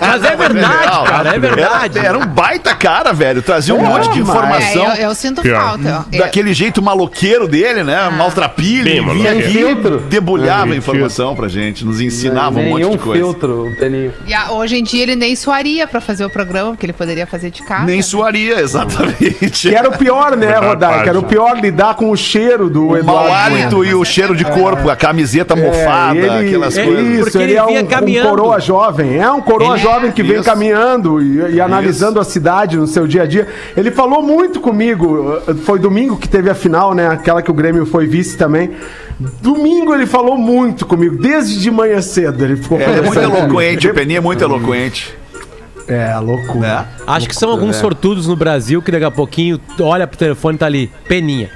Mas 0.00 0.24
é 0.24 0.36
verdade, 0.36 0.84
Real. 0.84 1.04
cara, 1.04 1.34
é 1.34 1.38
verdade. 1.38 1.98
Era, 1.98 2.08
era 2.08 2.18
um 2.18 2.26
baita 2.26 2.74
cara, 2.74 3.12
velho. 3.12 3.42
Trazia 3.42 3.74
um 3.74 3.82
monte 3.82 4.10
de 4.10 4.20
informação. 4.20 4.92
É, 4.92 4.98
eu, 5.04 5.08
eu 5.08 5.14
sinto 5.14 5.42
falta. 5.42 6.06
ó. 6.12 6.18
Daquele 6.18 6.52
jeito 6.54 6.82
maloqueiro 6.82 7.48
dele, 7.48 7.82
né? 7.82 8.08
Maltrapilho. 8.10 8.84
Bem 8.84 9.04
Vinha 9.14 9.32
aqui, 9.32 9.64
debulhava 10.08 10.72
a 10.72 10.74
É, 10.74 10.78
informação 10.78 11.34
pra 11.34 11.48
gente, 11.48 11.84
nos 11.84 12.00
ensinava 12.00 12.58
um 12.58 12.68
monte 12.70 12.90
de 12.90 12.98
coisa. 12.98 13.33
Filtro, 13.34 13.68
o 13.68 13.76
Peninho. 13.76 14.12
E 14.26 14.32
a- 14.34 14.52
hoje 14.52 14.76
em 14.78 14.82
dia 14.82 15.02
ele 15.02 15.16
nem 15.16 15.34
suaria 15.36 15.86
pra 15.86 16.00
fazer 16.00 16.24
o 16.24 16.30
programa, 16.30 16.70
porque 16.70 16.86
ele 16.86 16.92
poderia 16.92 17.26
fazer 17.26 17.50
de 17.50 17.62
casa. 17.62 17.84
Nem 17.84 18.00
suaria, 18.02 18.60
exatamente. 18.60 19.68
Que 19.68 19.74
era 19.74 19.88
o 19.88 19.98
pior, 19.98 20.36
né, 20.36 20.54
Rodar? 20.56 21.02
Que 21.02 21.08
era 21.08 21.18
o 21.18 21.22
pior 21.22 21.58
lidar 21.58 21.94
com 21.96 22.10
o 22.10 22.16
cheiro 22.16 22.70
do 22.70 22.88
O 22.88 22.96
Eduardo. 22.96 23.32
hálito 23.32 23.84
e 23.84 23.94
o 23.94 24.04
cheiro 24.04 24.34
de 24.36 24.44
corpo, 24.44 24.88
a 24.88 24.96
camiseta 24.96 25.54
mofada, 25.56 26.18
É, 26.18 26.22
ele- 26.22 26.48
aquelas 26.48 26.76
é 26.78 26.84
coisas. 26.84 27.04
Isso, 27.06 27.22
Porque 27.24 27.38
ele, 27.38 27.44
ele 27.52 27.56
é 27.58 27.64
um, 27.64 28.24
um 28.24 28.28
coroa 28.28 28.60
jovem. 28.60 29.18
É 29.18 29.30
um 29.30 29.40
coroa 29.40 29.74
Ele- 29.74 29.82
jovem 29.82 30.12
que 30.12 30.22
vem 30.22 30.36
Isso. 30.36 30.44
caminhando 30.44 31.20
e, 31.20 31.54
e 31.54 31.60
analisando 31.60 32.20
a 32.20 32.24
cidade 32.24 32.76
no 32.76 32.86
seu 32.86 33.06
dia 33.06 33.22
a 33.22 33.26
dia. 33.26 33.46
Ele 33.76 33.90
falou 33.90 34.22
muito 34.22 34.60
comigo. 34.60 35.38
uh, 35.48 35.54
Foi 35.64 35.78
domingo 35.78 36.16
que 36.16 36.28
teve 36.28 36.50
a 36.50 36.54
final, 36.54 36.94
né? 36.94 37.08
Aquela 37.08 37.42
que 37.42 37.50
o 37.50 37.54
Grêmio 37.54 37.86
foi 37.86 38.06
vice 38.06 38.36
também. 38.36 38.70
Domingo 39.40 39.94
ele 39.94 40.06
falou 40.06 40.36
muito 40.36 40.84
comigo, 40.86 41.16
desde 41.16 41.60
de 41.60 41.70
manhã 41.70 42.00
cedo. 42.00 42.44
Ele 42.44 42.56
ficou 42.56 42.80
Ele 42.80 42.98
é 42.98 43.02
muito 43.02 43.20
eloquente, 43.20 43.88
o 43.88 43.94
Peninha 43.94 44.18
é 44.18 44.20
muito 44.20 44.42
eloquente. 44.42 45.14
É, 45.86 46.16
loucura. 46.18 46.60
Né? 46.60 46.86
Acho 47.06 47.28
que 47.28 47.36
são 47.36 47.50
alguns 47.50 47.76
sortudos 47.76 48.26
no 48.26 48.34
Brasil 48.34 48.80
que 48.80 48.90
daqui 48.90 49.04
a 49.04 49.10
pouquinho 49.10 49.60
olha 49.80 50.06
pro 50.06 50.18
telefone 50.18 50.56
e 50.56 50.58
tá 50.58 50.66
ali, 50.66 50.90
Peninha. 51.06 51.50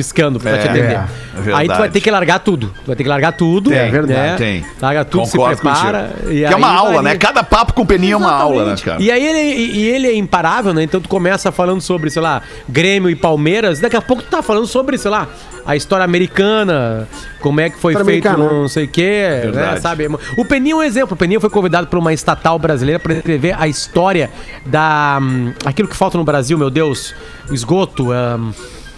Piscando 0.00 0.40
pra 0.40 0.52
É, 0.52 0.58
te 0.58 0.68
atender. 0.68 0.84
é, 0.84 0.92
é 0.94 1.40
verdade. 1.42 1.60
aí 1.62 1.68
tu 1.68 1.78
vai 1.78 1.90
ter 1.90 2.00
que 2.00 2.10
largar 2.10 2.38
tudo. 2.38 2.68
Tu 2.68 2.86
vai 2.86 2.96
ter 2.96 3.02
que 3.02 3.08
largar 3.08 3.32
tudo. 3.32 3.68
Tem, 3.70 3.92
né? 3.92 4.34
tem. 4.38 4.64
Larga 4.80 5.04
tudo, 5.04 5.24
Concordo 5.28 5.56
se 5.56 5.62
prepara. 5.62 6.10
e 6.24 6.38
Que 6.38 6.44
é 6.44 6.56
uma 6.56 6.70
aula, 6.72 7.02
né? 7.02 7.16
Cada 7.18 7.44
papo 7.44 7.74
com 7.74 7.82
o 7.82 7.86
Peninha 7.86 8.14
é 8.14 8.16
uma 8.16 8.32
aula, 8.32 8.64
né, 8.64 8.72
Exatamente. 8.72 8.84
cara? 8.84 9.02
E 9.02 9.10
aí 9.10 9.26
ele, 9.26 9.38
e- 9.78 9.88
ele 9.88 10.06
é 10.08 10.14
imparável, 10.14 10.72
né? 10.72 10.82
Então 10.82 11.00
tu 11.00 11.08
começa 11.08 11.52
falando 11.52 11.80
sobre, 11.82 12.08
sei 12.10 12.22
lá, 12.22 12.40
Grêmio 12.68 13.10
e 13.10 13.14
Palmeiras, 13.14 13.78
daqui 13.80 13.96
a 13.96 14.00
pouco 14.00 14.22
tu 14.22 14.30
tá 14.30 14.42
falando 14.42 14.66
sobre, 14.66 14.96
sei 14.96 15.10
lá, 15.10 15.28
a 15.66 15.76
história 15.76 16.04
americana, 16.04 17.06
como 17.40 17.60
é 17.60 17.68
que 17.68 17.78
foi 17.78 17.94
feito 18.04 18.28
não 18.38 18.66
sei 18.66 18.84
o 18.86 18.88
quê, 18.88 19.28
né? 19.28 19.40
Verdade. 19.50 19.80
Sabe? 19.80 20.08
O 20.36 20.44
Peninho 20.44 20.76
é 20.76 20.80
um 20.80 20.82
exemplo. 20.82 21.14
O 21.14 21.16
Peninho 21.16 21.40
foi 21.40 21.50
convidado 21.50 21.86
por 21.86 21.98
uma 21.98 22.12
estatal 22.12 22.58
brasileira 22.58 22.98
para 22.98 23.12
escrever 23.14 23.54
a 23.58 23.68
história 23.68 24.30
da... 24.64 25.18
hum, 25.20 25.52
aquilo 25.64 25.86
que 25.86 25.94
falta 25.96 26.16
no 26.16 26.24
Brasil, 26.24 26.56
meu 26.56 26.70
Deus, 26.70 27.14
o 27.50 27.54
esgoto, 27.54 28.08
hum, 28.10 28.52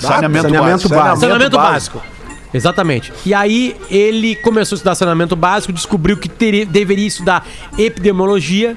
Saneamento, 0.07 0.43
Saneamento 0.43 0.89
básico. 0.89 0.95
básico. 0.95 1.21
Saneamento 1.21 1.57
básico. 1.57 2.03
Exatamente. 2.55 3.13
E 3.25 3.33
aí 3.33 3.75
ele 3.91 4.37
começou 4.37 4.75
a 4.75 4.77
estudar 4.77 4.95
saneamento 4.95 5.35
básico, 5.35 5.73
descobriu 5.73 6.17
que 6.19 6.29
teria- 6.29 6.67
deveria 6.67 7.07
estudar 7.07 7.47
epidemiologia, 7.79 8.77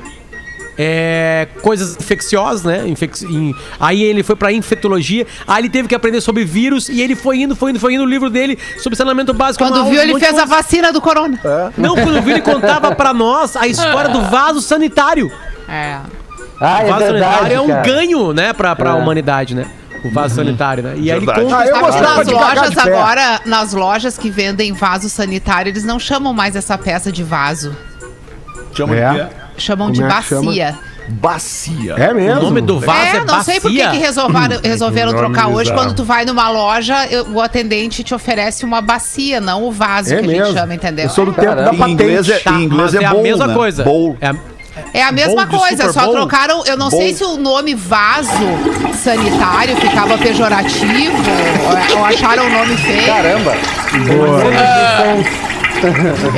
é, 0.78 1.48
coisas 1.62 1.96
infecciosas, 2.00 2.64
né? 2.64 2.88
Infec- 2.88 3.24
em- 3.24 3.54
aí 3.80 4.04
ele 4.04 4.24
foi 4.24 4.36
pra 4.36 4.52
infectologia, 4.52 5.26
aí 5.48 5.62
ele 5.62 5.70
teve 5.70 5.88
que 5.88 5.96
aprender 5.96 6.20
sobre 6.22 6.44
vírus 6.44 6.90
e 6.90 7.02
ele 7.02 7.16
foi 7.16 7.42
indo, 7.42 7.56
foi 7.56 7.72
indo, 7.72 7.80
foi 7.80 7.94
indo 7.94 8.04
o 8.04 8.08
livro 8.08 8.30
dele 8.30 8.58
sobre 8.80 8.96
saneamento 8.98 9.34
básico. 9.34 9.64
Quando 9.64 9.78
aula 9.80 9.90
viu, 9.90 10.02
de 10.02 10.08
um 10.08 10.10
ele 10.18 10.20
fez 10.20 10.38
a 10.38 10.46
vacina 10.46 10.92
do 10.94 11.02
corona. 11.02 11.40
Não, 11.78 11.96
quando 11.96 12.22
viu, 12.22 12.32
ele 12.34 12.42
contava 12.42 12.94
pra 12.96 13.14
nós 13.14 13.56
a 13.56 13.68
história 13.68 14.10
do 14.10 14.22
vaso 14.24 14.62
sanitário. 14.62 15.32
É. 15.68 15.98
Ah, 16.62 16.80
O 16.84 16.86
é 16.86 16.90
vaso 16.90 17.06
sanitário 17.06 17.12
verdade, 17.20 17.54
é 17.54 17.60
um 17.62 17.68
cara. 17.68 17.82
ganho, 17.82 18.34
né, 18.34 18.54
pra, 18.54 18.76
pra 18.76 18.92
É. 18.92 18.94
humanidade, 18.94 19.56
né? 19.56 19.66
O 20.08 20.12
vaso 20.12 20.36
sanitário, 20.36 20.84
né? 20.84 20.94
E 20.98 21.12
aí 21.12 21.18
ele 21.18 21.26
Verdade. 21.26 21.42
conta 21.42 21.58
Ah, 21.58 21.66
eu 21.68 21.76
a 21.76 21.80
gostava 21.80 22.16
Nas 22.18 22.28
de 22.28 22.34
lojas 22.34 22.70
de 22.72 22.80
agora, 22.80 23.42
nas 23.46 23.74
lojas 23.74 24.18
que 24.18 24.30
vendem 24.30 24.72
vaso 24.74 25.10
sanitário, 25.10 25.70
eles 25.70 25.84
não 25.84 26.00
chamam 26.00 26.34
mais 26.34 26.56
essa 26.56 26.78
peça 26.78 27.12
de 27.12 27.24
vaso. 27.24 27.76
Chama 28.74 28.96
É. 28.96 29.10
de 29.12 29.20
quê? 29.20 29.26
Chamam 29.58 29.88
Como 29.88 29.94
de 29.94 30.04
é 30.04 30.08
que 30.18 30.24
chama? 30.24 30.42
bacia. 30.46 30.76
Bacia. 31.08 31.94
É 31.98 32.14
mesmo? 32.14 32.40
O 32.42 32.44
nome 32.46 32.62
do 32.62 32.80
vaso 32.80 33.00
é, 33.00 33.18
é, 33.18 33.24
não 33.26 33.44
sei 33.44 33.60
por 33.60 33.70
que 33.72 33.78
bacia. 33.78 33.92
que 33.92 33.98
resolvaram, 34.06 34.60
resolveram 34.64 35.12
nome 35.12 35.24
trocar 35.24 35.48
hoje. 35.50 35.72
Quando 35.72 35.94
tu 35.94 36.04
vai 36.04 36.26
numa 36.26 36.50
loja, 36.50 37.06
eu- 37.08 37.28
o 37.32 37.40
atendente 37.42 38.04
te 38.04 38.14
oferece 38.14 38.66
uma 38.66 38.82
bacia, 38.82 39.40
não 39.40 39.64
o 39.66 39.72
vaso 39.72 40.14
É 40.14 40.18
que 40.18 40.26
a 40.26 40.28
mesmo. 40.28 40.46
gente 40.48 40.58
chama, 40.58 40.74
entendeu? 40.74 41.06
Eu 41.06 41.10
sou 41.12 41.26
do 41.26 41.32
É. 41.32 41.36
tempo 41.36 41.48
da 41.56 41.64
Caramba. 41.64 41.88
Em 41.88 41.92
inglês 41.92 42.28
é, 42.30 42.40
Tá, 42.40 42.52
em 42.54 42.64
inglês 42.64 42.94
é, 42.96 43.04
é, 43.04 43.10
bowl, 43.10 43.20
a 43.20 43.24
mesma 43.24 43.48
né? 43.48 43.54
coisa. 43.54 43.84
Bowl. 43.84 44.18
É 44.20 44.28
a- 44.30 44.36
É 44.94 45.02
a 45.04 45.12
mesma 45.12 45.48
coisa, 45.48 45.92
só 45.92 46.06
Bowl? 46.06 46.14
trocaram. 46.16 46.64
Eu 46.66 46.78
não 46.78 46.90
sei 46.90 47.14
se 47.14 47.24
o 47.24 47.38
nome 47.38 47.74
vaso 47.74 48.30
sanitário 49.04 49.76
ficava 49.78 50.18
pejorativo, 50.18 51.16
ou, 51.92 52.00
ou 52.00 52.06
acharam 52.06 52.46
o 52.46 52.50
nome 52.50 52.78
feio. 52.78 53.06
Caramba. 53.06 53.54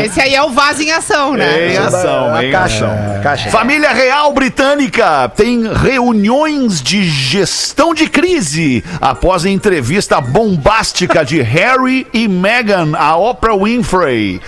Esse 0.04 0.20
aí 0.20 0.36
é 0.36 0.42
o 0.42 0.50
vaso 0.50 0.82
em 0.82 0.92
ação, 0.92 1.34
né? 1.34 1.74
Em 1.74 1.78
ação, 1.78 2.34
A 2.36 2.44
em 2.46 2.52
caixa. 2.52 2.86
ação. 2.86 3.22
Caixa. 3.22 3.50
Família 3.50 3.92
Real 3.94 4.34
Britânica 4.34 5.32
tem 5.36 5.72
reuniões 5.72 6.82
de 6.82 7.04
gestão 7.08 7.94
de 7.94 8.08
crise 8.10 8.84
após 9.00 9.46
a 9.46 9.50
entrevista 9.50 10.20
bombástica 10.20 11.24
de 11.24 11.42
Harry 11.42 12.06
e 12.14 12.28
Meghan 12.28 12.92
a 12.98 13.16
Oprah 13.16 13.56
Winfrey. 13.56 14.42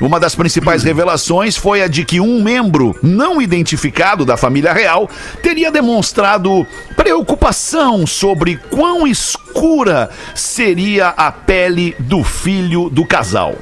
Uma 0.00 0.18
das 0.18 0.34
principais 0.34 0.82
revelações 0.84 1.56
foi 1.56 1.82
a 1.82 1.88
de 1.88 2.04
que 2.04 2.20
um 2.20 2.42
membro 2.42 2.96
não 3.02 3.40
identificado 3.40 4.24
da 4.24 4.36
família 4.36 4.72
real 4.72 5.08
teria 5.42 5.70
demonstrado 5.70 6.66
preocupação 6.96 8.06
sobre 8.06 8.56
quão 8.56 9.06
escura 9.06 10.10
seria 10.34 11.08
a 11.08 11.30
pele 11.30 11.94
do 11.98 12.22
filho 12.24 12.88
do 12.88 13.06
casal. 13.06 13.56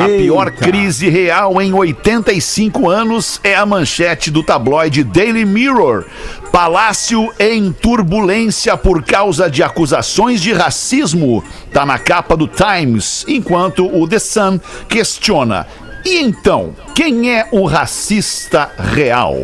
A 0.00 0.06
pior 0.06 0.48
Eita. 0.48 0.64
crise 0.64 1.08
real 1.08 1.60
em 1.60 1.72
85 1.72 2.88
anos 2.88 3.38
é 3.44 3.54
a 3.54 3.66
manchete 3.66 4.30
do 4.30 4.42
tabloide 4.42 5.04
Daily 5.04 5.44
Mirror. 5.44 6.06
Palácio 6.50 7.30
em 7.38 7.70
turbulência 7.72 8.76
por 8.76 9.02
causa 9.02 9.50
de 9.50 9.62
acusações 9.62 10.40
de 10.40 10.52
racismo. 10.52 11.44
Tá 11.72 11.84
na 11.84 11.98
capa 11.98 12.36
do 12.36 12.48
Times, 12.48 13.24
enquanto 13.28 13.86
o 13.86 14.08
The 14.08 14.18
Sun 14.18 14.58
questiona. 14.88 15.66
E 16.04 16.18
então, 16.20 16.74
quem 16.94 17.30
é 17.30 17.46
o 17.52 17.66
racista 17.66 18.70
real? 18.78 19.36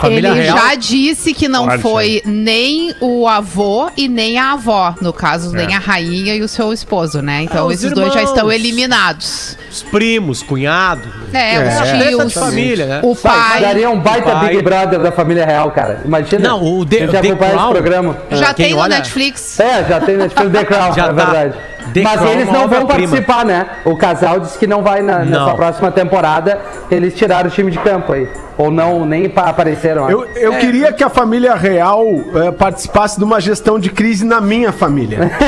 Família 0.00 0.28
Ele 0.30 0.40
real. 0.42 0.56
já 0.56 0.74
disse 0.74 1.34
que 1.34 1.46
não 1.48 1.66
Pode 1.66 1.82
foi 1.82 2.22
nem 2.24 2.94
o 3.00 3.28
avô 3.28 3.90
e 3.96 4.08
nem 4.08 4.38
a 4.38 4.52
avó, 4.52 4.94
no 5.00 5.12
caso, 5.12 5.52
nem 5.52 5.72
É. 5.72 5.76
a 5.76 5.78
rainha 5.78 6.34
e 6.34 6.42
o 6.42 6.48
seu 6.48 6.72
esposo, 6.72 7.20
né? 7.20 7.42
Então 7.42 7.64
Ah, 7.64 7.66
os 7.66 7.74
esses 7.74 7.92
dois 7.92 8.12
já 8.12 8.20
irmãos. 8.20 8.34
estão 8.34 8.50
eliminados. 8.52 9.56
Os 9.70 9.82
primos, 9.82 10.42
cunhado. 10.42 11.08
É, 11.32 11.54
É. 11.54 11.68
os 11.82 11.90
tios, 12.08 12.28
de 12.32 12.34
família, 12.38 12.86
né? 12.86 13.00
o 13.02 13.14
Pai, 13.14 13.32
pai. 13.50 13.60
daria 13.60 13.90
um 13.90 13.98
baita 14.00 14.30
Pai. 14.32 14.48
Big 14.50 14.62
Brother 14.62 14.98
da 15.00 15.12
família 15.12 15.44
real, 15.46 15.70
cara. 15.70 16.00
Imagina. 16.04 16.48
Não, 16.48 16.62
o 16.62 16.84
The- 16.84 16.98
gente 16.98 17.10
The 17.10 17.34
Crown- 17.36 17.54
esse 17.64 17.70
programa. 17.72 18.16
Já 18.30 18.54
Quem 18.54 18.66
tem 18.66 18.74
no 18.74 18.80
olha- 18.80 18.96
Netflix. 18.96 19.60
É, 19.60 19.84
já 19.88 20.00
tem 20.00 20.16
Netflix 20.16 20.52
The 20.52 20.64
Crown, 20.64 20.92
Já 20.94 21.04
é 21.04 21.06
tá. 21.06 21.12
verdade. 21.12 21.54
The 21.94 22.02
Mas 22.02 22.20
Crown 22.20 22.32
eles 22.32 22.48
é 22.48 22.52
não 22.52 22.68
vão 22.68 22.86
participar, 22.86 23.44
né? 23.44 23.66
O 23.84 23.96
casal 23.96 24.38
disse 24.40 24.56
que 24.58 24.66
não 24.66 24.82
vai 24.82 25.00
na- 25.02 25.20
nessa 25.20 25.46
Não. 25.46 25.56
próxima 25.56 25.90
temporada. 25.90 26.58
Eles 26.90 27.14
tiraram 27.14 27.48
o 27.48 27.52
time 27.52 27.70
de 27.70 27.78
campo 27.78 28.12
aí. 28.12 28.28
Ou 28.58 28.70
não, 28.70 29.06
nem 29.06 29.28
pa- 29.28 29.44
apareceram. 29.48 30.08
Eu, 30.10 30.26
eu 30.36 30.52
queria 30.58 30.92
que 30.92 31.02
a 31.02 31.08
família 31.08 31.54
real 31.54 32.04
eh, 32.34 32.50
participasse 32.52 33.16
de 33.18 33.24
uma 33.24 33.40
gestão 33.40 33.78
de 33.78 33.88
crise 33.88 34.24
na 34.24 34.40
minha 34.40 34.70
família. 34.72 35.30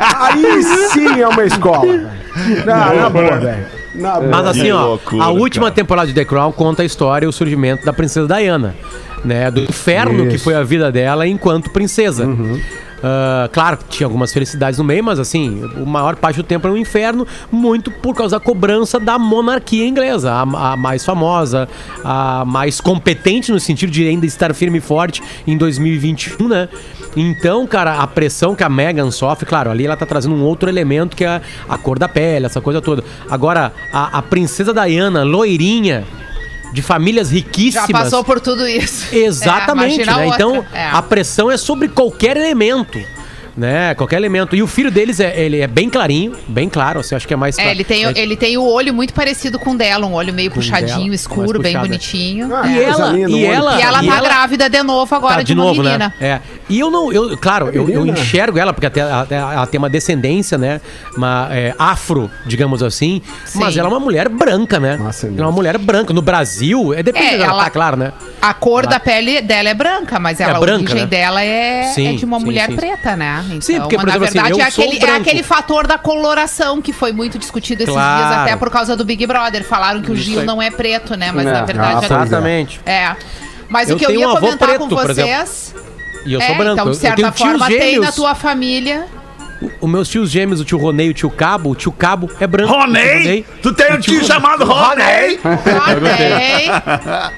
Aí 0.00 0.62
sim 0.92 1.20
é 1.20 1.28
uma 1.28 1.44
escola. 1.44 2.10
Na, 2.64 2.94
na 2.94 3.10
boa, 3.10 3.36
velho. 3.38 3.66
Na 3.94 4.14
boa. 4.20 4.26
Mas 4.28 4.46
assim, 4.46 4.62
Que 4.62 4.72
ó, 4.72 4.86
loucura, 4.86 5.24
a 5.24 5.28
última 5.30 5.66
cara. 5.66 5.74
temporada 5.74 6.08
de 6.08 6.14
The 6.14 6.24
Crown 6.24 6.52
conta 6.52 6.82
a 6.82 6.84
história 6.84 7.26
e 7.26 7.28
o 7.28 7.32
surgimento 7.32 7.84
da 7.84 7.92
princesa 7.92 8.26
Diana, 8.26 8.74
né? 9.24 9.50
Do 9.50 9.60
inferno 9.60 10.26
que 10.28 10.36
Isso. 10.36 10.44
foi 10.44 10.54
a 10.54 10.62
vida 10.62 10.90
dela 10.92 11.26
enquanto 11.26 11.70
princesa. 11.70 12.28
Ah, 13.02 13.48
claro, 13.50 13.78
tinha 13.88 14.06
algumas 14.06 14.30
felicidades 14.32 14.78
no 14.78 14.84
meio, 14.84 15.02
mas 15.02 15.18
assim, 15.18 15.64
o 15.78 15.86
maior 15.86 16.16
parte 16.16 16.36
do 16.36 16.42
tempo 16.42 16.66
era 16.66 16.74
um 16.74 16.76
inferno, 16.76 17.26
muito 17.50 17.90
por 17.90 18.14
causa 18.14 18.38
da 18.38 18.44
cobrança 18.44 19.00
da 19.00 19.18
monarquia 19.18 19.86
inglesa, 19.86 20.30
a, 20.30 20.72
a 20.72 20.76
mais 20.76 21.02
famosa, 21.04 21.66
a 22.04 22.44
mais 22.46 22.78
competente 22.80 23.50
no 23.50 23.58
sentido 23.58 23.90
de 23.90 24.06
ainda 24.06 24.26
estar 24.26 24.54
firme 24.54 24.78
e 24.78 24.80
forte 24.82 25.22
em 25.46 25.56
2021, 25.56 26.46
né? 26.46 26.68
Então, 27.16 27.66
cara, 27.66 28.00
a 28.00 28.06
pressão 28.06 28.54
que 28.54 28.62
a 28.62 28.68
Meghan 28.68 29.10
sofre, 29.10 29.44
claro, 29.46 29.70
ali 29.70 29.84
ela 29.86 29.96
tá 29.96 30.06
trazendo 30.06 30.34
um 30.34 30.42
outro 30.44 30.68
elemento 30.68 31.16
que 31.16 31.24
é 31.24 31.40
a 31.68 31.76
cor 31.76 31.98
da 31.98 32.08
pele, 32.08 32.46
essa 32.46 32.60
coisa 32.60 32.80
toda. 32.80 33.02
Agora, 33.28 33.72
a, 33.92 34.18
a 34.18 34.22
princesa 34.22 34.72
Diana, 34.72 35.24
loirinha, 35.24 36.04
de 36.72 36.82
famílias 36.82 37.28
Já 37.28 37.34
riquíssimas. 37.34 37.90
passou 37.90 38.22
por 38.22 38.38
tudo 38.40 38.66
isso. 38.68 39.12
Exatamente, 39.14 40.02
É, 40.02 40.06
né? 40.06 40.26
Então, 40.28 40.64
É. 40.72 40.86
a 40.88 41.02
pressão 41.02 41.50
é 41.50 41.56
sobre 41.56 41.88
qualquer 41.88 42.36
elemento. 42.36 43.00
Né, 43.56 43.94
qualquer 43.94 44.16
elemento. 44.16 44.54
E 44.54 44.62
o 44.62 44.66
filho 44.66 44.90
deles 44.90 45.20
é, 45.20 45.38
ele 45.38 45.60
é 45.60 45.66
bem 45.66 45.90
clarinho, 45.90 46.34
bem 46.48 46.68
claro, 46.68 47.00
assim, 47.00 47.14
acho 47.14 47.26
que 47.26 47.34
é 47.34 47.36
mais 47.36 47.58
É, 47.58 47.62
claro. 47.62 47.76
ele 47.76 47.84
tem, 47.84 48.04
É, 48.06 48.12
ele 48.16 48.36
tem 48.36 48.56
o 48.56 48.64
olho 48.64 48.94
muito 48.94 49.12
parecido 49.12 49.58
com 49.58 49.72
o 49.72 49.76
dela, 49.76 50.06
um 50.06 50.14
olho 50.14 50.32
meio 50.32 50.50
puxadinho, 50.50 51.02
dela, 51.04 51.14
escuro, 51.14 51.60
bem 51.60 51.76
é. 51.76 51.78
bonitinho. 51.78 52.54
Ah, 52.54 52.66
E 52.66 52.74
coisa 52.84 53.02
ela, 53.02 53.18
e 53.18 53.44
ela, 53.44 53.78
E 53.78 53.82
ela 53.82 54.04
e 54.04 54.06
tá 54.06 54.20
grávida 54.20 54.70
de 54.70 54.82
novo 54.82 55.14
agora 55.14 55.36
Tá, 55.36 55.42
de, 55.42 55.52
uma 55.52 55.72
menina. 55.72 55.98
né? 55.98 56.12
É. 56.20 56.40
E 56.68 56.78
eu 56.78 56.90
não, 56.90 57.12
eu, 57.12 57.36
claro, 57.36 57.68
eu, 57.72 57.88
eu 57.88 58.06
enxergo 58.06 58.58
ela, 58.58 58.72
porque 58.72 58.86
até 58.86 59.00
ela, 59.00 59.26
ela 59.30 59.66
tem 59.66 59.78
uma 59.78 59.90
descendência, 59.90 60.56
né? 60.56 60.80
Uma 61.16 61.48
é, 61.50 61.74
afro, 61.78 62.30
digamos 62.46 62.82
assim. 62.82 63.20
Mas 63.54 63.74
Sim. 63.74 63.80
ela 63.80 63.88
é 63.88 63.92
uma 63.92 64.00
mulher 64.00 64.28
branca, 64.28 64.78
né? 64.78 64.96
Nossa, 64.96 65.26
ela 65.26 65.36
é 65.38 65.42
uma 65.42 65.52
mulher 65.52 65.76
branca. 65.78 66.12
No 66.14 66.22
Brasil, 66.22 66.94
é 66.94 67.02
depende 67.02 67.34
É, 67.34 67.38
dela, 67.38 67.52
ela- 67.52 67.64
tá 67.64 67.70
claro, 67.70 67.96
né? 67.96 68.12
A 68.40 68.54
cor 68.54 68.86
da 68.86 68.98
pele 69.00 69.42
dela 69.42 69.68
é 69.68 69.74
branca, 69.74 70.18
mas 70.18 70.40
ela, 70.40 70.58
branca, 70.60 70.72
a 70.72 70.76
origem 70.78 71.00
né? 71.02 71.06
dela 71.06 71.42
é, 71.42 71.82
Sim, 71.94 72.08
é 72.08 72.12
de 72.12 72.24
uma 72.24 72.38
sim, 72.38 72.44
mulher 72.44 72.66
sim. 72.68 72.76
preta, 72.76 73.16
né? 73.16 73.39
Então, 73.46 73.60
Sim, 73.60 73.80
porque, 73.80 73.96
por 73.96 74.04
na 74.06 74.10
exemplo, 74.12 74.24
assim, 74.28 74.34
verdade, 74.34 74.60
eu 74.60 74.66
é, 74.66 74.70
sou 74.70 74.84
aquele, 74.84 75.04
é 75.04 75.16
aquele 75.16 75.42
fator 75.42 75.86
da 75.86 75.98
coloração 75.98 76.80
que 76.82 76.92
foi 76.92 77.12
muito 77.12 77.38
discutido 77.38 77.82
esses 77.82 77.94
Claro. 77.94 78.24
dias, 78.28 78.40
até 78.42 78.56
por 78.56 78.70
causa 78.70 78.96
do 78.96 79.04
Big 79.04 79.26
Brother. 79.26 79.64
Falaram 79.64 80.02
que 80.02 80.10
o 80.12 80.16
Gil 80.16 80.42
não 80.44 80.60
é 80.60 80.70
preto, 80.70 81.16
né? 81.16 81.30
Mas 81.32 81.46
É. 81.46 81.52
na 81.52 81.62
verdade 81.64 81.88
Ah, 81.94 82.04
é- 82.04 82.08
pois 82.08 82.10
é. 82.10 82.24
Exatamente. 82.24 82.80
é. 82.86 83.16
Mas 83.68 83.88
Eu 83.88 83.96
o 83.96 83.98
que 83.98 84.04
eu 84.06 84.10
ia 84.10 84.28
um 84.28 84.34
comentar 84.34 84.68
preto, 84.68 84.80
com 84.80 84.88
vocês. 84.88 85.74
E 86.26 86.32
eu 86.32 86.40
é, 86.40 86.46
sou 86.46 86.54
branco. 86.56 86.72
então, 86.72 86.84
de 86.86 86.90
eu 86.90 86.94
certa 86.94 87.32
forma, 87.32 87.66
tem 87.68 87.98
na 88.00 88.12
tua 88.12 88.34
família. 88.34 89.06
Os 89.80 89.88
meus 89.90 90.08
tios 90.08 90.30
gêmeos, 90.30 90.58
o 90.60 90.64
tio 90.64 90.78
Ronei 90.78 91.08
e 91.08 91.10
o 91.10 91.14
tio 91.14 91.30
Cabo, 91.30 91.70
o 91.70 91.74
tio 91.74 91.92
Cabo 91.92 92.30
é 92.40 92.46
branco. 92.46 92.72
Tio 92.72 92.80
Ronei? 92.80 93.44
Tu 93.62 93.72
tem 93.74 93.92
um 93.94 94.00
tio 94.00 94.24
chamado 94.24 94.64
Ronei? 94.64 95.38
Ok. 95.44 96.70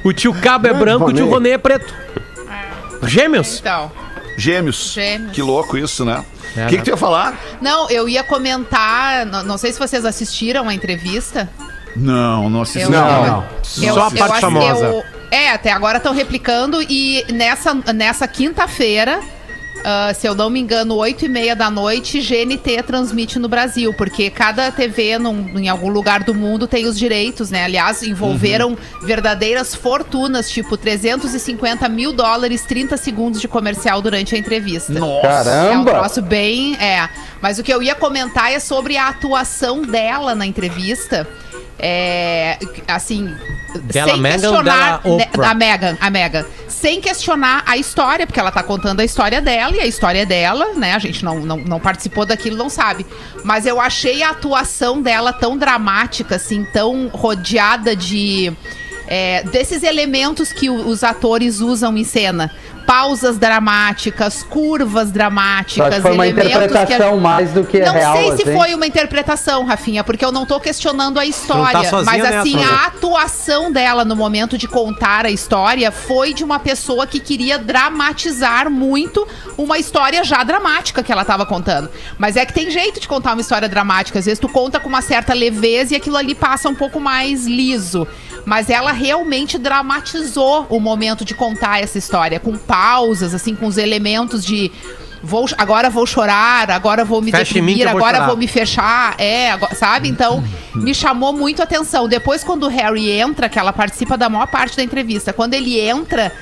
O 0.05 0.13
tio 0.13 0.33
Cabo 0.35 0.69
é 0.69 0.73
branco, 0.73 1.07
o 1.07 1.13
tio 1.13 1.25
Ronei. 1.25 1.35
Ronei 1.35 1.53
é 1.55 1.59
preto. 1.59 1.93
Gêmeos. 3.07 3.59
Então. 3.61 3.91
Gêmeos. 4.43 4.93
Gêmeos. 4.95 5.33
Que 5.33 5.43
louco 5.43 5.77
isso, 5.79 6.05
né? 6.05 6.25
O 6.57 6.61
É, 6.61 6.67
que, 6.67 6.77
né? 6.77 6.79
que 6.79 6.83
tu 6.83 6.91
ia 6.91 6.97
falar? 6.97 7.39
Não, 7.61 7.89
eu 7.91 8.09
ia 8.09 8.25
comentar. 8.25 9.25
Não, 9.27 9.45
não 9.45 9.57
sei 9.59 9.73
se 9.73 9.79
vocês 9.79 10.05
assistiram 10.05 10.69
a 10.69 10.75
entrevista. 10.75 11.49
Não, 11.95 12.49
não 12.51 12.63
assisti. 12.63 12.81
Eu- 12.83 12.91
Não, 12.91 13.27
não. 13.27 13.45
eu- 13.83 13.95
Só 13.95 14.05
a 14.05 14.09
eu 14.09 14.17
parte 14.17 14.41
famosa. 14.41 14.87
eu- 14.87 15.05
é, 15.31 15.51
até 15.51 15.71
agora 15.71 15.99
estão 15.99 16.13
replicando 16.13 16.83
e 16.83 17.25
nessa, 17.33 17.73
nessa 17.95 18.27
quinta-feira 18.27 19.21
ah, 19.85 20.13
se 20.15 20.27
eu 20.27 20.35
não 20.35 20.49
me 20.51 20.61
engano, 20.61 20.95
8 20.97 21.25
e 21.25 21.29
meia 21.29 21.57
da 21.57 21.71
noite, 21.71 22.21
GNT 22.21 22.83
transmite 22.85 23.39
no 23.39 23.49
Brasil, 23.49 23.93
porque 23.95 24.31
cada 24.31 24.71
TV 24.71 25.19
num- 25.19 25.59
em 25.59 25.69
algum 25.69 25.89
lugar 25.89 26.23
do 26.23 26.35
mundo 26.35 26.67
tem 26.67 26.87
os 26.87 26.99
direitos, 26.99 27.51
né? 27.51 27.65
Aliás, 27.65 28.03
envolveram 28.03 28.77
verdadeiras 29.03 29.75
fortunas, 29.75 30.51
tipo 30.51 30.77
350 30.77 31.89
mil 31.89 32.13
dólares, 32.13 32.63
30 32.63 32.97
segundos 32.97 33.41
de 33.41 33.49
comercial 33.49 34.01
durante 34.01 34.35
a 34.35 34.39
entrevista. 34.39 34.93
É 34.97 35.03
um 35.03 35.21
Caramba! 35.21 35.91
troço 35.91 36.23
bem. 36.23 36.77
É. 36.77 37.09
Mas 37.41 37.59
o 37.59 37.63
que 37.63 37.73
eu 37.73 37.83
ia 37.83 37.95
comentar 37.95 38.53
é 38.53 38.61
sobre 38.61 38.97
a 38.97 39.09
atuação 39.09 39.83
dela 39.83 40.35
na 40.35 40.47
entrevista. 40.47 41.27
É. 41.83 42.59
Assim. 42.87 43.35
Dela, 43.85 44.17
Meghan 44.17 44.63
dela, 44.63 44.63
né, 44.63 45.01
Oprah? 45.05 45.49
da 45.49 45.55
Megan, 45.55 45.97
a 46.01 46.11
Megan. 46.11 46.45
Sem 46.69 47.01
questionar 47.01 47.65
a 47.67 47.77
história, 47.77 48.27
porque 48.27 48.39
ela 48.39 48.53
tá 48.53 48.63
contando 48.63 49.01
a 49.01 49.05
história 49.05 49.41
dela 49.41 49.75
e 49.75 49.81
a 49.81 49.87
história 49.87 50.21
é 50.21 50.27
dela, 50.27 50.75
né? 50.75 50.95
A 50.95 50.99
gente 50.99 51.25
não, 51.25 51.41
não, 51.41 51.57
não 51.57 51.81
participou 51.81 52.25
daquilo, 52.25 52.57
não 52.57 52.69
sabe. 52.69 53.05
Mas 53.45 53.67
eu 53.67 53.81
achei 53.81 54.23
a 54.23 54.31
atuação 54.31 55.03
dela 55.03 55.33
tão 55.33 55.59
dramática, 55.59 56.37
assim, 56.37 56.65
tão 56.65 57.09
rodeada 57.09 57.97
de. 57.97 58.53
É, 59.07 59.43
desses 59.45 59.83
elementos 59.83 60.53
que 60.53 60.69
o- 60.71 60.87
os 60.89 61.03
atores 61.05 61.61
usam 61.61 61.97
em 61.97 62.05
cena. 62.05 62.51
Pausas 62.87 63.39
dramáticas, 63.39 64.43
curvas 64.43 65.13
dramáticas, 65.13 66.03
foi 66.03 66.13
uma 66.13 66.27
elementos 66.27 66.51
que 66.51 66.55
a- 66.59 66.67
interpretação 66.67 67.17
mais 67.21 67.51
do 67.53 67.65
que 67.65 67.79
não 67.81 67.93
real. 67.93 68.17
sei 68.17 68.37
se 68.37 68.43
assim. 68.43 68.53
foi 68.59 68.75
uma 68.75 68.87
interpretação, 68.87 69.65
Rafinha, 69.65 70.03
porque 70.03 70.25
eu 70.25 70.33
não 70.33 70.45
tô 70.45 70.59
questionando 70.59 71.19
a 71.19 71.25
história. 71.25 71.73
tá 71.81 71.85
sozinha 71.85 72.13
mas 72.13 72.23
nessa, 72.23 72.41
assim, 72.41 72.57
né? 72.57 72.65
a 72.65 72.87
atuação 72.89 73.71
dela 73.71 74.05
no 74.05 74.17
momento 74.17 74.59
de 74.59 74.67
contar 74.67 75.25
a 75.25 75.31
história 75.31 75.93
foi 75.93 76.35
de 76.35 76.43
uma 76.43 76.59
pessoa 76.59 77.07
que 77.07 77.21
queria 77.21 77.57
dramatizar 77.57 78.69
muito 78.69 79.27
uma 79.57 79.79
história 79.79 80.25
já 80.25 80.43
dramática 80.43 81.03
que 81.05 81.13
ela 81.13 81.25
tava 81.25 81.47
contando. 81.47 81.89
Mas 82.19 82.37
é 82.37 82.45
que 82.45 82.53
tem 82.53 82.69
jeito 82.71 82.99
de 82.99 83.07
contar 83.07 83.33
uma 83.33 83.41
história 83.41 83.69
dramática. 83.69 84.19
Às 84.19 84.25
vezes 84.25 84.41
tu 84.41 84.49
conta 84.49 84.81
com 84.81 84.89
uma 84.89 85.03
certa 85.03 85.33
leveza 85.33 85.95
e 85.95 85.97
aquilo 85.97 86.17
ali 86.17 86.35
passa 86.35 86.69
um 86.69 86.75
pouco 86.75 86.99
mais 86.99 87.47
liso. 87.47 88.07
Mas 88.45 88.69
ela 88.69 88.93
realmente 88.93 89.57
dramatizou 89.59 90.67
o 90.69 90.81
momento 90.81 91.25
de 91.25 91.35
contar 91.35 91.81
essa 91.83 91.99
história, 91.99 92.41
com 92.41 92.57
pausas, 92.57 93.35
assim, 93.35 93.55
com 93.55 93.67
os 93.67 93.77
elementos 93.79 94.45
de. 94.45 94.71
Vou, 95.25 95.47
agora 95.57 95.89
vou 95.89 96.05
chorar, 96.05 96.69
agora 96.69 97.05
vou 97.05 97.23
me 97.23 97.31
que 97.31 97.39
deprimir, 97.39 97.79
vou 97.89 97.97
agora 97.99 98.17
chorar. 98.17 98.27
vou 98.27 98.37
me 98.37 98.49
fechar, 98.49 99.15
é, 99.19 99.53
agora- 99.53 99.73
sabe? 99.77 100.09
Então, 100.09 100.43
me 100.75 100.93
chamou 100.93 101.33
muito 101.33 101.61
a 101.61 101.63
atenção. 101.65 102.09
Depois, 102.09 102.43
quando 102.43 102.65
o 102.65 102.69
Harry 102.69 103.09
entra, 103.09 103.49
que 103.49 103.57
ela 103.57 103.73
participa 103.73 104.19
da 104.19 104.29
maior 104.29 104.49
parte 104.49 104.77
da 104.77 104.83
entrevista, 104.83 105.33
quando 105.33 105.55
ele 105.55 105.79
entra, 105.79 106.33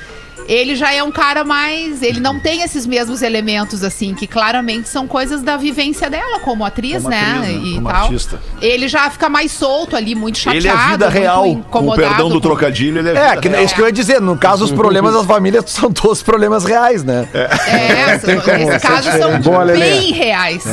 ele 0.49 0.75
já 0.75 0.93
é 0.93 1.03
um 1.03 1.11
cara 1.11 1.45
mais. 1.45 2.03
Ele 2.03 2.21
não 2.21 2.39
tem 2.41 2.63
esses 2.63 2.87
mesmos 2.87 3.23
elementos, 3.23 3.83
assim, 3.85 4.15
que 4.15 4.27
claramente 4.27 4.89
são 4.89 5.07
coisas 5.07 5.43
da 5.43 5.57
vivência 5.57 6.09
dela 6.11 6.41
como 6.41 6.65
atriz, 6.65 6.97
Como 7.03 7.09
né? 7.11 7.21
atriz, 7.21 7.41
né? 7.43 7.53
E 7.69 7.75
Como 7.75 7.89
tal. 7.89 8.03
artista. 8.05 8.41
Ele 8.61 8.89
já 8.89 9.09
fica 9.11 9.29
mais 9.29 9.53
solto 9.53 9.97
ali, 9.97 10.15
muito 10.15 10.39
chateado. 10.39 10.59
Ele 10.67 10.69
é 10.69 10.91
vida 10.93 11.09
real. 11.09 11.45
Com 11.71 11.89
o 11.89 11.95
perdão 11.95 12.29
do 12.29 12.35
com- 12.37 12.41
trocadilho, 12.41 12.99
ele 12.99 13.09
é, 13.11 13.13
É, 13.13 13.29
vida 13.31 13.41
que, 13.41 13.49
real. 13.49 13.61
é 13.61 13.65
isso 13.65 13.75
que 13.75 13.81
eu 13.81 13.87
ia 13.87 13.93
dizer. 13.93 14.21
No 14.21 14.37
caso, 14.37 14.65
os 14.65 14.71
problemas 14.73 15.15
das 15.15 15.27
famílias 15.27 15.65
são 15.71 15.93
todos 15.93 16.23
problemas 16.23 16.65
reais, 16.65 17.05
né? 17.05 17.29
É, 17.33 18.19
são- 18.19 18.35
nesse 18.57 18.87
caso 18.87 19.11
são 19.19 19.41
Boa, 19.41 19.63
Lelê. 19.65 19.81
bem 19.91 20.13
reais. 20.13 20.65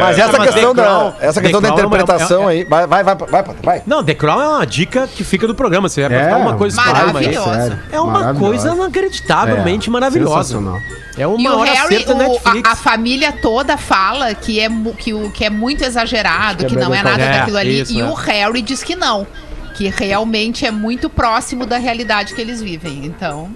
Mas 0.00 0.18
essa 0.18 0.38
Mas 0.38 0.50
questão, 0.50 0.74
The 0.74 0.82
Crown- 0.82 1.10
da, 1.10 1.16
essa 1.20 1.40
questão 1.40 1.60
da 1.60 1.68
é 1.68 1.72
interpretação 1.72 2.48
é- 2.50 2.56
é- 2.56 2.58
aí. 2.60 2.64
Vai, 2.64 2.86
vai, 2.86 3.04
vai, 3.04 3.16
vai, 3.16 3.44
vai. 3.62 3.82
Não, 3.86 4.02
The 4.04 4.14
Crown 4.14 4.40
é 4.40 4.48
uma 4.48 4.66
dica 4.66 5.08
que 5.08 5.24
fica 5.24 5.46
do 5.46 5.54
programa. 5.54 5.88
Você 5.88 6.08
vai 6.08 6.30
É, 6.30 6.34
uma 6.36 6.54
coisa. 6.54 6.80
Sério, 6.80 6.90
É 7.92 8.00
uma 8.00 8.12
maravilhosa. 8.12 8.38
coisa 8.38 8.74
inacreditavelmente 8.84 9.88
É, 9.88 9.92
maravilhosa. 9.92 10.60
É 11.16 11.26
uma 11.26 11.40
E 11.40 11.48
o 11.48 11.58
hora 11.58 11.72
Harry, 11.72 11.96
certa 11.96 12.14
o- 12.14 12.18
Netflix. 12.18 12.68
a, 12.68 12.72
a 12.72 12.76
família 12.76 13.32
toda 13.32 13.76
fala 13.76 14.34
que 14.34 14.58
é, 14.60 14.68
que, 14.98 15.14
o, 15.14 15.30
que 15.30 15.44
é 15.44 15.50
muito 15.50 15.84
exagerado, 15.84 16.58
Que 16.58 16.66
é 16.66 16.68
que, 16.68 16.76
não 16.76 16.92
é 16.94 17.02
nada 17.02 17.18
Call- 17.24 17.38
daquilo 17.38 17.58
É, 17.58 17.60
ali. 17.60 17.80
isso, 17.80 17.92
e 17.92 18.00
é. 18.00 18.04
o 18.04 18.14
Harry 18.14 18.62
diz 18.62 18.82
que 18.82 18.96
não. 18.96 19.26
Que 19.76 19.88
realmente 19.88 20.64
é 20.66 20.70
muito 20.70 21.08
próximo 21.10 21.66
da 21.66 21.78
realidade 21.78 22.34
que 22.34 22.40
eles 22.40 22.60
vivem. 22.62 23.04
Então. 23.06 23.50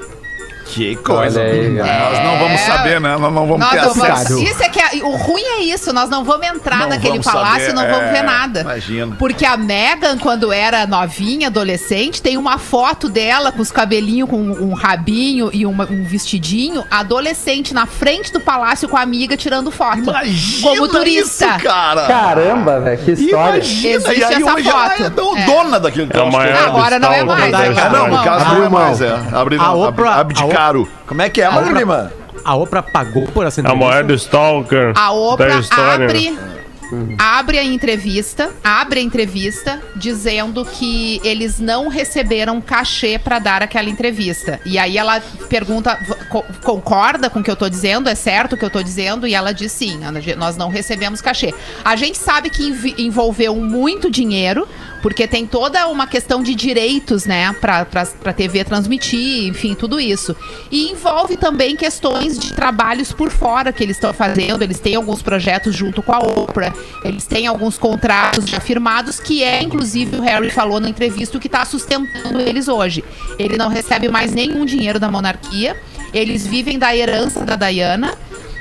Que 0.68 0.96
coisa. 0.96 1.40
Aí, 1.40 1.70
Nós 1.70 2.22
não 2.24 2.38
vamos 2.38 2.60
É. 2.60 2.66
saber, 2.66 3.00
né? 3.00 3.16
Nós 3.16 3.32
não 3.32 3.46
vamos 3.46 3.58
Nós 3.60 3.70
ter 3.70 3.76
não 3.82 3.94
vamos- 3.94 4.04
acesso. 4.10 4.38
isso 4.42 4.62
é 4.62 4.68
que 4.68 4.78
é- 4.80 5.02
o 5.02 5.16
ruim 5.16 5.42
é 5.42 5.60
isso, 5.62 5.92
nós 5.94 6.10
não 6.10 6.24
vamos 6.24 6.46
entrar 6.46 6.80
Não 6.80 6.88
naquele 6.90 7.12
vamos 7.18 7.26
palácio 7.26 7.66
saber, 7.66 7.70
e 7.70 7.74
não 7.74 7.82
vamos 7.86 8.06
é, 8.08 8.12
ver 8.12 8.22
nada. 8.22 8.60
imagino. 8.60 9.16
Porque 9.18 9.46
a 9.46 9.56
Megan, 9.56 10.18
quando 10.18 10.52
era 10.52 10.86
novinha, 10.86 11.48
adolescente, 11.48 12.20
tem 12.20 12.36
uma 12.36 12.58
foto 12.58 13.08
dela 13.08 13.50
com 13.50 13.62
os 13.62 13.72
cabelinhos, 13.72 14.28
com 14.28 14.36
um 14.36 14.74
rabinho 14.74 15.50
e 15.52 15.64
uma- 15.64 15.84
um 15.90 16.04
vestidinho, 16.04 16.84
adolescente 16.90 17.72
na 17.72 17.86
frente 17.86 18.32
do 18.32 18.38
palácio 18.40 18.88
com 18.88 18.96
a 18.96 19.00
amiga 19.00 19.36
tirando 19.36 19.70
foto. 19.70 19.98
Imagina 20.00 20.68
como 20.68 20.88
turista. 20.88 21.46
isso, 21.46 21.58
cara. 21.64 22.06
Caramba, 22.06 22.80
velho, 22.80 22.98
que 22.98 23.12
história. 23.12 23.56
Imagina, 23.56 23.94
Existe 23.94 24.20
e 24.20 24.24
aí 24.24 24.32
essa 24.34 24.50
foto. 24.50 25.02
é 25.02 25.10
do- 25.10 25.36
É. 25.36 25.46
dona 25.46 25.80
daquele 25.80 26.04
É 26.04 26.06
o 26.06 26.10
troço. 26.30 26.36
Agora 26.66 26.98
não 26.98 27.12
é 27.12 27.24
mais? 27.24 27.54
Ah, 27.54 27.88
não, 27.88 28.08
no 28.08 28.16
Não. 28.16 28.24
caso 28.24 28.44
não 28.44 28.52
é 28.52 28.56
Abriu 28.58 28.70
mais, 28.70 29.00
é. 29.00 29.18
Abrir, 29.32 29.58
A 29.60 30.57
Abdicaram. 30.58 30.88
Como 31.06 31.22
é 31.22 31.30
que 31.30 31.40
é, 31.40 31.48
mano, 31.48 31.76
Lima? 31.76 32.12
A 32.44 32.54
Oprah 32.56 32.82
pagou 32.82 33.26
por 33.28 33.46
essa 33.46 33.60
É 33.60 33.70
o 33.70 33.76
maior 33.76 34.04
do 34.04 34.14
Stalker 34.14 34.92
A 34.96 35.12
Oprah 35.12 35.60
da 35.60 36.57
história. 36.96 37.16
abre, 37.18 37.58
a 37.58 37.64
entrevista, 37.64 38.50
abre 38.62 39.00
a 39.00 39.02
entrevista 39.02 39.80
dizendo 39.96 40.64
que 40.64 41.20
eles 41.24 41.58
não 41.60 41.88
receberam 41.88 42.60
cachê 42.60 43.18
pra 43.18 43.38
dar 43.38 43.62
aquela 43.62 43.88
entrevista. 43.88 44.60
E 44.64 44.78
aí 44.78 44.96
ela 44.98 45.20
pergunta, 45.48 45.94
"V- 45.96 46.14
co- 46.28 46.44
concorda 46.62 47.28
com 47.30 47.40
o 47.40 47.42
que 47.42 47.50
eu 47.50 47.56
tô 47.56 47.68
dizendo? 47.68 48.08
É 48.08 48.14
certo 48.14 48.54
o 48.54 48.56
que 48.56 48.64
eu 48.64 48.70
tô 48.70 48.82
dizendo? 48.82 49.26
E 49.26 49.34
ela 49.34 49.52
diz 49.52 49.72
sim, 49.72 49.98
nós 50.36 50.56
não 50.56 50.68
recebemos 50.68 51.20
cachê. 51.20 51.52
A 51.84 51.96
gente 51.96 52.18
sabe 52.18 52.50
que 52.50 52.94
envolveu 52.98 53.54
muito 53.56 54.10
dinheiro, 54.10 54.66
porque 55.02 55.28
tem 55.28 55.46
toda 55.46 55.86
uma 55.88 56.06
questão 56.08 56.42
de 56.42 56.54
direitos, 56.54 57.24
né, 57.24 57.54
pra, 57.60 57.84
pra 57.84 58.32
TV 58.32 58.64
transmitir, 58.64 59.46
enfim, 59.46 59.74
tudo 59.74 60.00
isso. 60.00 60.34
E 60.70 60.90
envolve 60.90 61.36
também 61.36 61.76
questões 61.76 62.36
de 62.38 62.52
trabalhos 62.52 63.12
por 63.12 63.30
fora 63.30 63.72
que 63.72 63.82
eles 63.82 63.96
estão 63.96 64.12
fazendo. 64.12 64.62
Eles 64.62 64.80
têm 64.80 64.96
alguns 64.96 65.22
projetos 65.22 65.74
junto 65.74 66.02
com 66.02 66.12
a 66.12 66.18
Oprah, 66.18 66.72
eles 67.04 67.26
têm 67.26 67.46
alguns 67.46 67.78
contratos 67.78 68.48
já 68.48 68.60
firmados, 68.60 69.20
que 69.20 69.42
é, 69.42 69.62
inclusive, 69.62 70.16
o 70.16 70.22
Harry 70.22 70.50
falou 70.50 70.80
na 70.80 70.88
entrevista, 70.88 71.36
o 71.36 71.40
que 71.40 71.46
está 71.46 71.64
sustentando 71.64 72.40
eles 72.40 72.68
hoje. 72.68 73.04
Ele 73.38 73.56
não 73.56 73.68
recebe 73.68 74.08
mais 74.08 74.32
nenhum 74.32 74.64
dinheiro 74.64 74.98
da 74.98 75.10
monarquia, 75.10 75.76
eles 76.12 76.46
vivem 76.46 76.78
da 76.78 76.94
herança 76.94 77.44
da 77.44 77.56
Diana. 77.56 78.14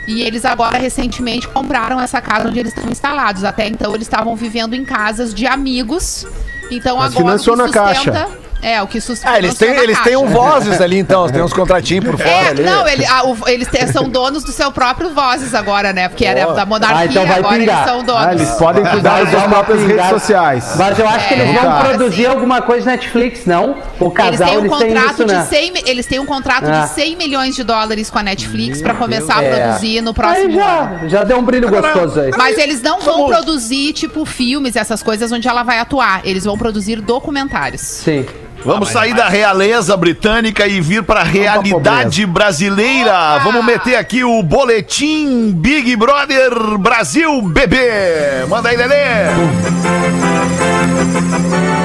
E 0.07 0.21
eles 0.21 0.45
agora 0.45 0.77
recentemente 0.77 1.49
compraram 1.49 1.99
essa 1.99 2.21
casa 2.21 2.47
onde 2.47 2.57
eles 2.57 2.73
estão 2.73 2.89
instalados. 2.89 3.43
Até 3.43 3.67
então 3.67 3.93
eles 3.93 4.07
estavam 4.07 4.37
vivendo 4.37 4.73
em 4.73 4.85
casas 4.85 5.33
de 5.33 5.45
amigos. 5.45 6.25
Então 6.71 6.97
Mas 6.97 7.11
agora 7.11 7.37
financiou 7.37 7.55
o 7.57 7.59
que 7.59 7.65
na 7.65 7.71
caixa. 7.73 8.27
É, 8.61 8.81
o 8.81 8.87
que 8.87 8.99
sustenta. 8.99 9.33
Ah, 9.33 9.37
eles 9.37 9.55
têm, 9.55 9.69
eles 9.69 9.99
têm 10.01 10.15
um 10.17 10.27
vozes 10.29 10.81
ali, 10.81 10.97
então. 10.97 11.27
Tem 11.29 11.41
uns 11.41 11.53
contratinhos 11.53 12.05
por 12.05 12.17
fora 12.17 12.29
É, 12.29 12.47
ali. 12.49 12.63
não, 12.63 12.87
ele- 12.87 13.05
ah, 13.05 13.23
o- 13.25 13.37
eles 13.47 13.67
te- 13.67 13.87
são 13.91 14.09
donos 14.09 14.43
do 14.43 14.51
seu 14.51 14.71
próprio 14.71 15.09
Vozes 15.13 15.53
agora, 15.53 15.93
né? 15.93 16.09
Porque 16.09 16.25
era 16.25 16.51
da 16.53 16.65
monarquia, 16.65 16.97
Ah, 16.99 17.05
então 17.05 17.25
vai 17.25 17.39
agora 17.39 17.57
pingar. 17.59 17.77
eles 17.77 17.89
são 17.89 18.03
donos. 18.03 18.25
Ah, 18.25 18.33
eles 18.33 18.49
podem 18.51 18.83
cuidar 18.85 19.09
Vai 19.23 19.25
das 19.27 19.43
próprias 19.43 19.79
redes 19.81 19.91
pingada. 19.95 20.19
sociais. 20.19 20.73
Mas 20.75 20.99
eu 20.99 21.07
acho 21.07 21.27
que 21.27 21.33
eles 21.35 21.53
vão 21.53 21.63
tá. 21.63 21.83
produzir 21.83 22.25
alguma 22.25 22.61
coisa 22.61 22.85
na 22.87 22.91
Netflix, 22.93 23.45
não? 23.45 23.77
O 23.99 24.05
Eles 24.05 24.13
casal, 24.13 24.47
têm 24.49 24.57
um 24.57 24.65
eles 24.65 24.77
têm 24.77 24.87
contrato 24.93 25.13
isso, 25.13 25.25
de 25.25 25.33
né? 25.33 25.45
100, 25.49 25.71
mi- 25.71 25.83
eles 25.85 26.05
têm 26.05 26.19
um 26.19 26.25
contrato 26.25 26.65
Ah. 26.65 26.81
de 26.81 26.89
100 26.89 27.15
milhões 27.15 27.55
de 27.55 27.63
dólares 27.63 28.09
com 28.09 28.19
a 28.19 28.23
Netflix 28.23 28.81
pra 28.81 28.93
começar 28.95 29.37
a 29.39 29.43
É. 29.43 29.49
produzir 29.67 30.01
no 30.01 30.09
Aí 30.09 30.13
próximo 30.15 30.45
ano. 30.45 30.55
já, 31.01 31.07
já 31.07 31.23
deu 31.23 31.37
um 31.37 31.43
brilho 31.43 31.69
gostoso 31.69 32.19
aí. 32.19 32.31
Mas 32.37 32.57
eles 32.57 32.81
não 32.81 32.99
vão 33.01 33.27
produzir, 33.27 33.93
tipo, 33.93 34.25
filmes, 34.25 34.75
essas 34.75 35.01
coisas 35.03 35.31
onde 35.31 35.47
ela 35.47 35.63
vai 35.63 35.79
atuar. 35.79 36.21
Eles 36.23 36.43
vão 36.43 36.57
produzir 36.57 37.01
documentários. 37.01 37.81
Sim. 37.81 38.25
Vamos 38.63 38.89
sair 38.89 39.13
da 39.13 39.29
realeza 39.29 39.95
britânica 39.95 40.67
e 40.67 40.81
vir 40.81 41.03
pra 41.03 41.23
realidade 41.23 42.25
brasileira. 42.25 43.39
Vamos 43.39 43.63
meter 43.63 43.95
aqui 43.95 44.23
o 44.23 44.43
boletim 44.43 45.51
Big 45.51 45.95
Brother 45.95 46.77
Brasil 46.77 47.41
Bebê. 47.41 48.45
Manda 48.47 48.69
aí, 48.69 48.77
Lelê. 48.77 49.96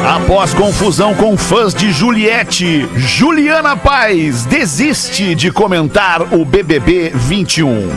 Após 0.04 0.52
confusão 0.52 1.14
com 1.14 1.36
fãs 1.36 1.72
de 1.72 1.92
Juliette, 1.92 2.88
Juliana 2.96 3.76
Paz 3.76 4.44
desiste 4.44 5.34
de 5.36 5.52
comentar 5.52 6.34
o 6.34 6.44
BBB 6.44 7.12
21. 7.14 7.88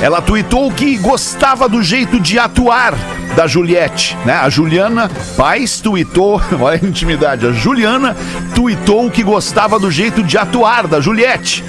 Ela 0.00 0.22
tuitou 0.22 0.72
que 0.72 0.96
gostava 0.96 1.68
do 1.68 1.82
jeito 1.82 2.18
de 2.18 2.38
atuar 2.38 2.94
da 3.36 3.46
Juliette, 3.46 4.16
né? 4.24 4.32
A 4.32 4.48
Juliana 4.48 5.10
Paz 5.36 5.78
tuitou, 5.78 6.40
olha 6.58 6.80
a 6.82 6.86
intimidade, 6.86 7.46
a 7.46 7.52
Juliana 7.52 8.16
tuitou 8.54 9.10
que 9.10 9.22
gostava 9.22 9.78
do 9.78 9.90
jeito 9.90 10.22
de 10.22 10.38
atuar 10.38 10.86
da 10.86 11.00
Juliette. 11.00 11.62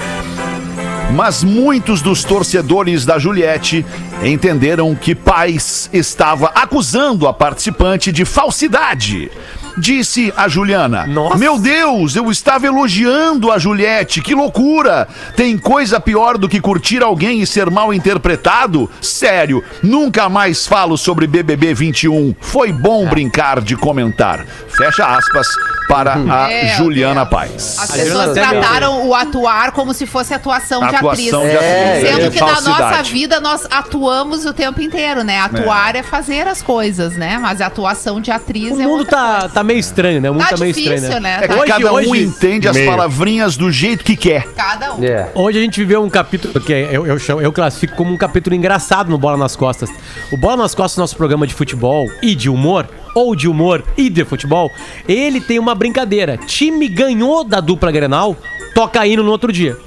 Mas 1.13 1.43
muitos 1.43 2.02
dos 2.02 2.24
torcedores 2.24 3.06
da 3.06 3.19
Juliette 3.19 3.86
entenderam 4.24 4.96
que 4.96 5.13
Paz 5.13 5.89
estava 5.91 6.48
acusando 6.56 7.28
a 7.28 7.34
participante 7.34 8.12
de 8.12 8.24
falsidade. 8.24 9.30
Disse 9.77 10.31
a 10.38 10.47
Juliana. 10.47 11.05
Nossa. 11.07 11.38
Meu 11.38 11.57
Deus, 11.59 12.15
eu 12.15 12.29
estava 12.31 12.67
elogiando 12.67 13.51
a 13.51 13.57
Juliette. 13.57 14.21
Que 14.21 14.36
loucura! 14.36 15.07
Tem 15.36 15.57
coisa 15.57 15.99
pior 15.99 16.38
do 16.38 16.47
que 16.47 16.62
curtir 16.62 17.01
alguém 17.01 17.41
e 17.41 17.47
ser 17.47 17.69
mal 17.71 17.93
interpretado? 17.93 18.89
Sério, 19.01 19.63
nunca 19.81 20.29
mais 20.29 20.67
falo 20.67 20.97
sobre 20.97 21.25
BBB 21.27 21.73
21. 21.73 22.36
Foi 22.39 22.71
bom 22.71 23.07
brincar 23.07 23.62
de 23.62 23.75
comentar. 23.75 24.45
Fecha 24.77 25.05
aspas 25.05 25.47
para 25.88 26.13
a 26.15 26.51
É, 26.51 26.75
Juliana 26.77 27.21
é. 27.21 27.25
Paz. 27.25 27.77
As 27.79 27.91
pessoas 27.91 28.33
trataram 28.33 29.07
o 29.07 29.13
atuar 29.15 29.71
como 29.71 29.93
se 29.93 30.05
fosse 30.05 30.33
atuação, 30.33 30.88
de 30.88 30.95
Atuação 30.95 31.41
atriz. 31.41 31.51
de 31.51 31.57
É, 31.65 31.89
atriz. 31.97 32.09
Sendo 32.09 32.25
é 32.25 32.29
que 32.29 32.39
na 32.39 32.62
nossa 32.62 33.03
vida 33.03 33.39
nós 33.39 33.67
atuamos 33.69 34.45
o 34.45 34.53
tempo 34.53 34.81
inteiro, 34.81 35.23
né? 35.23 35.39
Atuar 35.39 35.95
é, 35.95 36.03
fazer 36.03 36.47
as 36.47 36.62
coisas, 36.62 37.15
né? 37.17 37.38
Mas 37.39 37.59
a 37.62 37.67
atuação 37.67 38.21
de 38.21 38.31
atriz 38.31 38.71
O 38.71 38.81
é 38.81 38.86
mundo 38.86 38.99
outra 38.99 39.17
tá, 39.17 39.39
coisa. 39.41 39.49
tá 39.53 39.62
meio 39.63 39.80
estranho, 39.80 40.19
né? 40.21 40.30
O 40.30 40.34
mundo 40.34 40.43
Tá 40.43 40.49
tá, 40.49 40.58
meio 40.58 40.73
difícil, 40.73 40.93
estranho, 40.95 41.21
né? 41.21 41.38
né? 41.39 41.45
É 41.45 41.47
que 41.47 41.54
Hoje- 41.54 41.71
cada 41.71 41.91
um 41.93 41.95
hoje- 41.95 42.23
entende 42.23 42.67
as 42.67 42.76
Meio. 42.76 42.89
palavrinhas 42.89 43.58
do 43.58 43.71
jeito 43.71 44.04
que 44.04 44.15
quer. 44.15 44.43
Cada 44.56 44.93
um. 44.95 45.04
É. 45.04 45.30
Hoje 45.34 45.58
a 45.58 45.62
gente 45.62 45.80
viveu 45.80 46.04
um 46.04 46.10
capítulo 46.10 46.60
que 46.60 46.71
eu, 46.71 47.06
eu, 47.08 47.17
chamo- 47.19 47.41
eu 47.41 47.52
classifico 47.52 47.95
como 47.95 48.13
um 48.13 48.17
capítulo 48.17 48.56
engraçado 48.56 49.10
no 49.10 49.17
Bola 49.17 49.38
nas 49.38 49.56
Costas. 49.56 49.89
O 50.32 50.38
Bola 50.38 50.58
nas 50.58 50.76
Costas, 50.76 50.97
nosso 50.97 51.15
programa 51.15 51.47
de 51.47 51.54
futebol 51.54 52.08
e 52.21 52.36
de 52.36 52.49
humor, 52.49 52.88
ou 53.15 53.36
de 53.36 53.47
humor 53.47 53.84
e 53.97 54.10
de 54.10 54.26
futebol, 54.26 54.71
ele 55.08 55.39
tem 55.39 55.60
uma 55.60 55.76
brincadeira. 55.76 56.38
Time 56.38 56.88
ganhou 56.88 57.43
da 57.43 57.60
dupla 57.60 57.91
Grenal, 57.91 58.36
toca 58.73 59.06
hino 59.06 59.23
no 59.23 59.32
outro 59.32 59.52
dia. 59.52 59.78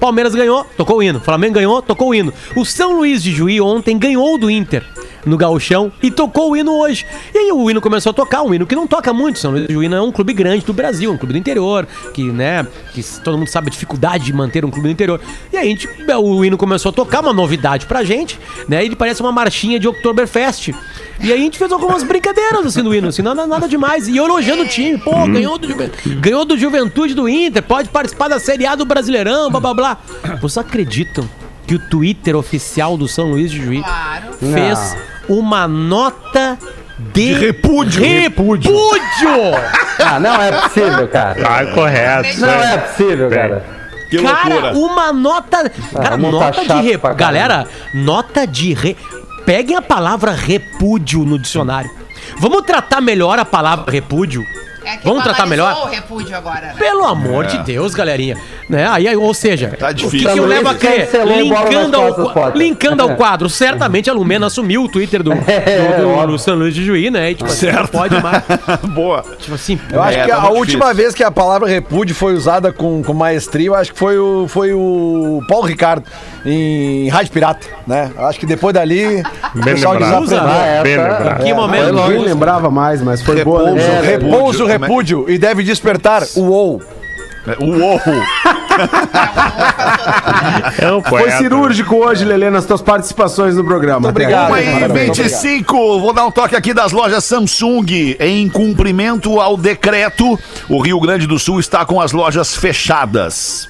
Palmeiras 0.00 0.34
ganhou, 0.34 0.64
tocou 0.76 0.96
o 0.98 1.02
hino. 1.02 1.20
Flamengo 1.20 1.54
ganhou, 1.54 1.80
tocou 1.80 2.08
o 2.08 2.14
hino. 2.14 2.32
O 2.56 2.64
São 2.64 2.96
Luís 2.96 3.22
de 3.22 3.30
Juí 3.30 3.60
ontem 3.60 3.96
ganhou 3.96 4.36
do 4.36 4.50
Inter 4.50 4.82
no 5.24 5.36
Gauchão 5.36 5.92
e 6.02 6.10
tocou 6.10 6.50
o 6.50 6.56
hino 6.56 6.72
hoje. 6.72 7.06
E 7.34 7.38
aí 7.38 7.52
o 7.52 7.70
hino 7.70 7.80
começou 7.80 8.10
a 8.10 8.12
tocar, 8.12 8.42
um 8.42 8.52
hino 8.52 8.66
que 8.66 8.74
não 8.74 8.86
toca 8.86 9.12
muito. 9.12 9.38
São 9.38 9.52
Luís 9.52 9.66
de 9.66 9.72
Juí 9.72 9.88
não 9.88 9.98
é 9.98 10.02
um 10.02 10.12
clube 10.12 10.32
grande 10.32 10.64
do 10.64 10.72
Brasil, 10.72 11.12
um 11.12 11.16
clube 11.16 11.32
do 11.32 11.38
interior, 11.38 11.86
que, 12.12 12.24
né, 12.24 12.66
que 12.92 13.02
todo 13.22 13.38
mundo 13.38 13.48
sabe 13.48 13.68
a 13.68 13.70
dificuldade 13.70 14.24
de 14.24 14.32
manter 14.32 14.64
um 14.64 14.70
clube 14.70 14.88
do 14.88 14.92
interior. 14.92 15.20
E 15.52 15.56
aí 15.56 15.66
a 15.66 15.70
gente, 15.70 15.88
o 16.18 16.44
hino 16.44 16.56
começou 16.56 16.90
a 16.90 16.92
tocar, 16.92 17.20
uma 17.20 17.32
novidade 17.32 17.86
pra 17.86 18.02
gente, 18.04 18.38
né? 18.68 18.84
Ele 18.84 18.96
parece 18.96 19.20
uma 19.20 19.32
marchinha 19.32 19.78
de 19.78 19.86
Oktoberfest. 19.88 20.68
E 21.20 21.32
aí 21.32 21.40
a 21.40 21.42
gente 21.42 21.56
fez 21.58 21.70
algumas 21.70 22.02
brincadeiras 22.02 22.66
assim 22.66 22.82
no 22.82 22.94
hino, 22.94 23.08
assim, 23.08 23.22
nada, 23.22 23.46
nada 23.46 23.68
demais. 23.68 24.08
E 24.08 24.16
elogiando 24.18 24.62
o 24.62 24.66
time, 24.68 24.98
pô, 24.98 25.12
ganhou 25.28 25.56
do, 25.56 25.68
ganhou 26.20 26.44
do 26.44 26.58
Juventude 26.58 27.14
do 27.14 27.28
Inter, 27.28 27.62
pode 27.62 27.88
participar 27.90 28.28
da 28.28 28.40
Série 28.40 28.66
A 28.66 28.74
do 28.74 28.84
Brasileirão, 28.84 29.50
blá 29.50 29.60
blá 29.60 29.74
blá. 29.74 29.98
Vocês 30.40 30.58
acreditam 30.58 31.28
que 31.66 31.74
o 31.76 31.78
Twitter 31.78 32.34
oficial 32.36 32.96
do 32.96 33.06
São 33.06 33.30
Luís 33.30 33.50
de 33.50 33.62
Juí 33.62 33.82
Claro. 33.82 34.32
fez 34.40 34.96
uma 35.28 35.66
nota 35.68 36.58
de, 37.12 37.32
repúdio. 37.32 38.02
repúdio. 38.02 38.72
Ah, 40.04 40.18
não 40.18 40.34
é 40.42 40.50
possível, 40.50 41.06
cara. 41.06 41.34
Tá 41.40 41.66
correto. 41.66 42.40
Não 42.40 42.48
é 42.48 42.78
possível, 42.78 43.30
cara. 43.30 43.64
Que 44.10 44.20
Cara, 44.20 44.72
uma 44.74 45.12
nota. 45.12 45.70
Cara, 45.70 46.16
não 46.16 46.30
tá 46.32 46.46
nota 46.46 46.64
de 46.64 46.88
repúdio. 46.88 47.16
Galera, 47.16 47.66
nota 47.94 48.46
de 48.46 48.74
re. 48.74 48.96
Peguem 49.46 49.76
a 49.76 49.82
palavra 49.82 50.32
repúdio 50.32 51.24
no 51.24 51.38
dicionário. 51.38 51.90
Vamos 52.38 52.62
tratar 52.62 53.00
melhor 53.00 53.38
a 53.38 53.44
palavra 53.44 53.90
repúdio? 53.92 54.44
É 54.84 54.96
que 54.96 55.04
Vamos 55.06 55.22
tratar 55.22 55.46
melhor? 55.46 55.72
o 55.84 55.86
repúdio 55.86 56.36
agora, 56.36 56.68
né? 56.68 56.74
Pelo 56.78 57.04
amor 57.06 57.46
de 57.46 57.58
Deus, 57.58 57.94
galerinha. 57.94 58.36
Né? 58.68 58.86
Aí, 58.88 59.06
aí, 59.08 59.16
ou 59.16 59.34
seja, 59.34 59.68
Tá 59.78 59.90
o 59.90 59.94
que, 60.10 60.18
que 60.20 60.26
eu 60.38 60.46
levo 60.46 60.68
a 60.68 60.74
crer? 60.74 61.08
Linkando 61.26 61.96
ao, 61.96 62.50
linkando 62.54 63.02
ao 63.02 63.14
quadro, 63.16 63.48
certamente 63.48 64.08
a 64.08 64.12
Lumena 64.12 64.46
assumiu 64.46 64.84
o 64.84 64.88
Twitter 64.88 65.22
do, 65.22 65.30
do, 65.34 65.50
É, 65.50 65.98
do- 66.00 66.26
do 66.26 66.38
São 66.38 66.54
Luís 66.54 66.74
de 66.74 66.84
Juí, 66.84 67.10
né? 67.10 67.30
E, 67.30 67.34
tipo, 67.34 67.50
assim, 67.50 67.70
não 67.70 67.86
pode 67.86 68.20
mais. 68.22 68.42
Boa. 68.94 69.22
Tipo 69.38 69.54
assim, 69.54 69.78
Eu 69.92 70.02
acho 70.02 70.18
É, 70.18 70.22
que 70.24 70.30
tá 70.30 70.36
a 70.42 70.48
última 70.50 70.86
difícil. 70.86 70.94
vez 70.94 71.14
que 71.14 71.24
a 71.24 71.30
palavra 71.30 71.68
repúdio 71.68 72.14
foi 72.14 72.34
usada 72.34 72.72
com, 72.72 73.02
com 73.02 73.12
maestria, 73.12 73.66
eu 73.68 73.74
acho 73.74 73.92
que 73.92 73.98
foi 73.98 74.18
o, 74.18 74.46
foi 74.48 74.72
o 74.72 75.40
Paulo 75.48 75.66
Ricardo 75.66 76.04
em 76.44 77.08
Rádio 77.08 77.32
Pirata, 77.32 77.66
né? 77.86 78.10
Eu 78.16 78.26
acho 78.26 78.38
que 78.40 78.46
depois 78.46 78.74
dali 78.74 79.20
o 79.54 79.62
Bem 79.62 79.74
pessoal 79.74 79.94
lembrado. 79.94 80.24
Ah, 80.34 80.66
essa- 80.66 80.82
Bem 80.82 80.96
lembrado. 80.96 81.42
que 81.44 81.50
É, 81.50 81.54
momento. 81.54 81.84
Eu 81.98 82.08
nem 82.08 82.18
lembrava 82.24 82.70
mais, 82.70 83.02
mas 83.02 83.22
foi 83.22 83.44
boa. 83.44 83.70
Repouso, 83.70 83.86
né? 83.88 84.00
repouso, 84.02 84.66
repúdio 84.78 85.28
e 85.28 85.38
deve 85.38 85.62
despertar 85.62 86.22
o 86.36 86.44
ou. 86.50 86.82
Uou. 87.60 88.00
É 90.78 90.92
um 90.92 91.02
Foi 91.02 91.30
cirúrgico 91.32 91.96
hoje, 91.96 92.24
Lelê, 92.24 92.50
nas 92.50 92.64
tuas 92.64 92.80
participações 92.80 93.56
no 93.56 93.64
programa. 93.64 94.00
Muito 94.00 94.10
obrigado. 94.10 94.46
agora. 94.46 94.62
Uma 94.62 94.76
e 94.76 94.80
Parabéns, 94.80 95.18
25, 95.18 96.00
vou 96.00 96.12
dar 96.12 96.24
um 96.24 96.30
toque 96.30 96.54
aqui 96.54 96.72
das 96.72 96.92
lojas 96.92 97.24
Samsung. 97.24 98.16
Em 98.18 98.48
cumprimento 98.48 99.40
ao 99.40 99.56
decreto, 99.56 100.38
o 100.68 100.80
Rio 100.80 101.00
Grande 101.00 101.26
do 101.26 101.38
Sul 101.38 101.58
está 101.58 101.84
com 101.84 102.00
as 102.00 102.12
lojas 102.12 102.54
fechadas. 102.54 103.68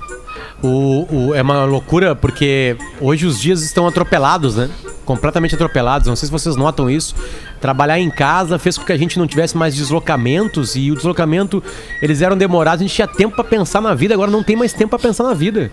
O, 0.62 1.06
o- 1.28 1.34
é 1.34 1.42
uma 1.42 1.64
loucura 1.64 2.14
porque 2.16 2.76
hoje 3.00 3.26
os 3.26 3.38
dias 3.40 3.62
estão 3.62 3.86
atropelados, 3.86 4.56
né? 4.56 4.70
Completamente 5.04 5.54
atropelados. 5.54 6.08
Não 6.08 6.16
sei 6.16 6.26
se 6.26 6.32
vocês 6.32 6.56
notam 6.56 6.88
isso. 6.90 7.14
Trabalhar 7.60 7.98
em 7.98 8.10
casa 8.10 8.58
fez 8.58 8.76
com 8.76 8.84
que 8.84 8.92
a 8.92 8.96
gente 8.96 9.18
não 9.18 9.26
tivesse 9.26 9.56
mais 9.56 9.74
deslocamentos 9.74 10.76
e 10.76 10.90
o 10.90 10.94
deslocamento 10.94 11.62
eles 12.02 12.22
eram 12.22 12.36
demorados. 12.36 12.80
A 12.80 12.86
gente 12.86 12.94
tinha 12.94 13.06
tempo 13.06 13.34
pra 13.34 13.44
pensar 13.44 13.80
na 13.80 13.94
vida, 13.94 14.14
agora 14.14 14.30
não 14.30 14.42
tem 14.42 14.56
mais 14.56 14.72
tempo 14.72 14.90
pra 14.90 14.98
pensar 14.98 15.24
na 15.24 15.34
vida. 15.34 15.70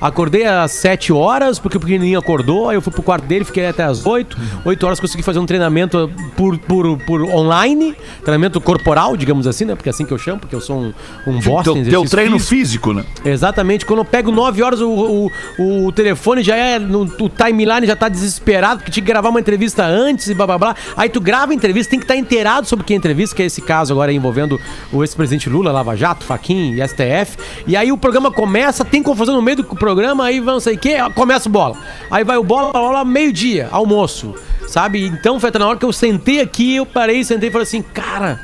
Acordei 0.00 0.44
às 0.44 0.72
7 0.72 1.12
horas 1.12 1.58
porque 1.58 1.76
o 1.76 1.80
pequenininho 1.80 2.18
acordou, 2.18 2.68
aí 2.68 2.76
eu 2.76 2.82
fui 2.82 2.92
pro 2.92 3.02
quarto 3.02 3.24
dele, 3.24 3.44
fiquei 3.44 3.66
até 3.66 3.84
às 3.84 4.04
8. 4.04 4.36
8 4.64 4.86
horas 4.86 5.00
consegui 5.00 5.22
fazer 5.22 5.38
um 5.38 5.46
treinamento 5.46 6.10
por, 6.36 6.58
por, 6.58 6.98
por 6.98 7.22
online, 7.22 7.94
treinamento 8.22 8.60
corporal, 8.60 9.16
digamos 9.16 9.46
assim, 9.46 9.64
né? 9.64 9.74
Porque 9.74 9.88
é 9.88 9.92
assim 9.92 10.04
que 10.04 10.12
eu 10.12 10.18
chamo, 10.18 10.40
porque 10.40 10.54
eu 10.54 10.60
sou 10.60 10.78
um, 10.78 10.94
um 11.26 11.40
bosta. 11.40 11.72
Teu, 11.72 11.84
teu 11.84 12.04
treino 12.04 12.38
físico. 12.38 12.90
físico, 12.90 12.92
né? 12.92 13.04
Exatamente, 13.24 13.86
quando 13.86 14.00
eu 14.00 14.04
pego 14.04 14.30
9 14.30 14.62
horas, 14.62 14.80
o, 14.80 15.30
o, 15.58 15.86
o 15.86 15.92
telefone 15.92 16.42
já 16.42 16.56
é. 16.56 16.78
O 16.78 17.28
timeline 17.28 17.86
já 17.86 17.96
tá 17.96 18.08
desesperado, 18.08 18.78
porque 18.78 18.90
tinha 18.90 19.04
que 19.04 19.10
gravar 19.10 19.28
uma 19.28 19.40
entrevista 19.40 19.84
antes 19.84 20.28
e 20.28 20.34
blá 20.34 20.46
blá 20.46 20.58
blá. 20.58 20.76
Aí 20.96 21.08
tu 21.08 21.20
grava 21.20 21.35
a 21.42 21.54
entrevista, 21.54 21.90
tem 21.90 21.98
que 21.98 22.04
estar 22.04 22.16
inteirado 22.16 22.66
sobre 22.66 22.84
que 22.84 22.92
é 22.92 22.96
entrevista, 22.96 23.34
que 23.34 23.42
é 23.42 23.46
esse 23.46 23.60
caso 23.62 23.92
agora 23.92 24.12
envolvendo 24.12 24.60
o 24.92 25.02
ex-presidente 25.02 25.48
Lula, 25.48 25.72
Lava 25.72 25.96
Jato, 25.96 26.24
Faquin 26.24 26.74
e 26.74 26.88
STF. 26.88 27.36
E 27.66 27.76
aí 27.76 27.92
o 27.92 27.98
programa 27.98 28.30
começa, 28.30 28.84
tem 28.84 29.02
confusão 29.02 29.34
no 29.34 29.42
meio 29.42 29.58
do 29.58 29.64
programa, 29.64 30.24
aí 30.24 30.40
vão 30.40 30.60
sei 30.60 30.74
o 30.74 30.78
quê, 30.78 30.96
começa 31.14 31.48
o 31.48 31.52
bola. 31.52 31.76
Aí 32.10 32.24
vai 32.24 32.36
o 32.36 32.44
bola, 32.44 32.72
bola, 32.72 33.04
meio-dia, 33.04 33.68
almoço. 33.70 34.34
Sabe? 34.66 35.06
Então, 35.06 35.38
foi 35.38 35.50
até 35.50 35.58
na 35.58 35.68
hora 35.68 35.78
que 35.78 35.84
eu 35.84 35.92
sentei 35.92 36.40
aqui, 36.40 36.76
eu 36.76 36.86
parei, 36.86 37.22
sentei 37.22 37.48
e 37.48 37.52
falei 37.52 37.62
assim, 37.62 37.82
cara, 37.82 38.40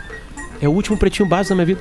é 0.61 0.69
o 0.69 0.73
último 0.73 0.97
pretinho 0.97 1.29
básico 1.29 1.51
da 1.51 1.55
minha 1.57 1.67
vida. 1.67 1.81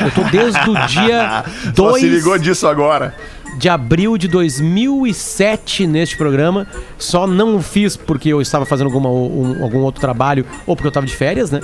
Eu 0.00 0.10
tô 0.12 0.22
desde 0.24 0.70
o 0.70 0.86
dia 0.86 1.44
Só 1.74 1.90
2 1.90 2.00
se 2.00 2.08
ligou 2.08 2.38
disso 2.38 2.68
agora. 2.68 3.14
De 3.58 3.68
abril 3.68 4.16
de 4.16 4.28
2007 4.28 5.86
neste 5.86 6.16
programa. 6.16 6.66
Só 6.96 7.26
não 7.26 7.56
o 7.56 7.62
fiz 7.62 7.96
porque 7.96 8.28
eu 8.30 8.40
estava 8.40 8.64
fazendo 8.64 8.86
alguma, 8.86 9.10
um- 9.10 9.62
algum 9.62 9.78
outro 9.80 10.00
trabalho 10.00 10.44
ou 10.66 10.74
porque 10.76 10.86
eu 10.86 10.90
estava 10.90 11.06
de 11.06 11.14
férias, 11.16 11.50
né? 11.50 11.60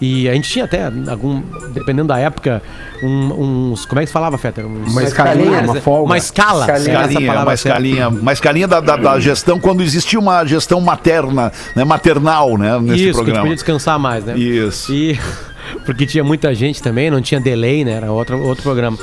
E 0.00 0.28
a 0.28 0.34
gente 0.34 0.48
tinha 0.48 0.64
até 0.64 0.84
algum, 1.10 1.42
dependendo 1.72 2.06
da 2.08 2.18
época, 2.18 2.62
um- 3.02 3.70
uns. 3.72 3.84
Como 3.84 4.00
é 4.00 4.04
que 4.04 4.06
se 4.06 4.12
falava, 4.12 4.38
Fetter? 4.38 4.64
Uns- 4.64 4.92
Uma 4.92 5.02
escalinha, 5.02 5.60
uma 5.62 5.74
folga. 5.80 6.04
Uma 6.04 6.18
escala. 6.18 6.60
Escalinha. 6.66 6.98
essa 6.98 7.08
Escalinha, 7.08 7.32
uma 7.32 7.56
certa. 7.56 7.68
escalinha, 7.68 8.08
uma 8.08 8.32
escalinha 8.32 8.68
da, 8.68 8.80
da- 8.80 8.96
da 8.96 9.18
gestão, 9.18 9.58
quando 9.58 9.82
existia 9.82 10.18
uma 10.18 10.44
gestão 10.44 10.80
materna, 10.80 11.52
né, 11.74 11.84
maternal, 11.84 12.56
né, 12.56 12.78
nesse 12.78 12.94
Isso, 12.94 12.94
que 12.94 13.02
a 13.02 13.04
gente 13.06 13.14
programa. 13.16 13.40
podia 13.40 13.54
descansar 13.56 13.98
mais, 13.98 14.24
né? 14.24 14.38
Isso. 14.38 14.92
E. 14.92 15.18
Porque 15.84 16.06
tinha 16.06 16.22
muita 16.24 16.54
gente 16.54 16.80
também, 16.82 17.10
não 17.10 17.20
tinha 17.20 17.40
delay, 17.40 17.84
né? 17.84 17.92
Era 17.94 18.10
outro, 18.12 18.40
outro 18.40 18.62
programa. 18.62 18.96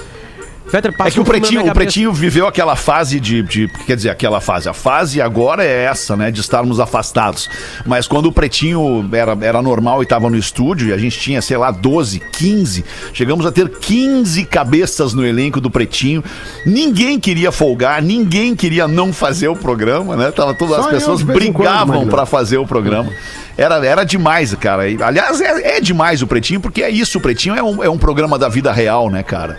Fetter, 0.75 0.93
É 0.99 1.11
que 1.11 1.19
o 1.19 1.23
Pretinho, 1.23 1.65
o. 1.65 1.73
Pretinho 1.73 2.11
viveu 2.11 2.47
aquela 2.47 2.75
fase 2.75 3.17
de, 3.19 3.41
de- 3.41 3.67
Quer 3.85 3.95
dizer, 3.95 4.09
aquela 4.09 4.41
fase. 4.41 4.67
A 4.67 4.73
fase 4.73 5.21
agora 5.21 5.63
é 5.63 5.85
essa, 5.85 6.17
né? 6.17 6.29
De 6.29 6.41
estarmos 6.41 6.81
afastados. 6.81 7.49
Mas 7.85 8.07
quando 8.07 8.25
o 8.25 8.31
Pretinho 8.31 9.07
era, 9.13 9.37
era 9.39 9.61
normal 9.61 10.01
e 10.01 10.03
estava 10.03 10.29
no 10.29 10.35
estúdio, 10.35 10.89
e 10.89 10.93
a 10.93 10.97
gente 10.97 11.17
tinha, 11.17 11.41
sei 11.41 11.55
lá, 11.55 11.71
12, 11.71 12.21
15. 12.33 12.83
Chegamos 13.13 13.45
a 13.45 13.51
ter 13.51 13.69
15 13.69 14.43
cabeças 14.45 15.13
no 15.13 15.25
elenco 15.25 15.61
do 15.61 15.71
Pretinho. 15.71 16.21
Ninguém 16.65 17.19
queria 17.19 17.51
folgar, 17.51 18.01
ninguém 18.01 18.53
queria 18.55 18.87
não 18.87 19.13
fazer 19.13 19.47
o 19.47 19.55
programa, 19.55 20.17
né? 20.17 20.31
Tava 20.31 20.53
todas 20.53 20.75
Só 20.75 20.81
as 20.81 20.87
pessoas 20.87 21.21
brigavam 21.21 22.07
para 22.07 22.25
fazer 22.25 22.57
o 22.57 22.67
programa. 22.67 23.11
Era, 23.57 23.85
era 23.85 24.03
demais, 24.03 24.53
cara. 24.55 24.83
Aliás, 24.83 25.39
é, 25.39 25.77
é 25.77 25.81
demais 25.81 26.21
o 26.21 26.27
Pretinho, 26.27 26.59
porque 26.59 26.83
é 26.83 26.89
isso. 26.89 27.17
O 27.17 27.21
Pretinho 27.21 27.55
é 27.55 27.63
um, 27.63 27.83
é 27.83 27.89
um 27.89 27.97
programa 27.97 28.37
da 28.37 28.49
vida 28.49 28.71
real, 28.71 29.09
né, 29.09 29.23
cara? 29.23 29.57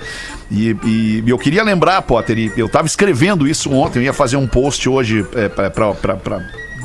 E, 0.51 0.77
e 0.85 1.25
eu 1.27 1.39
queria 1.39 1.63
lembrar, 1.65 2.03
Potter, 2.03 2.53
eu 2.57 2.69
tava 2.69 2.87
escrevendo 2.87 3.49
isso 3.49 3.73
ontem, 3.73 4.01
eu 4.01 4.03
ia 4.05 4.13
fazer 4.13 4.37
um 4.37 4.47
post 4.47 4.89
hoje 4.89 5.27
é, 5.35 5.49
pra 5.49 5.93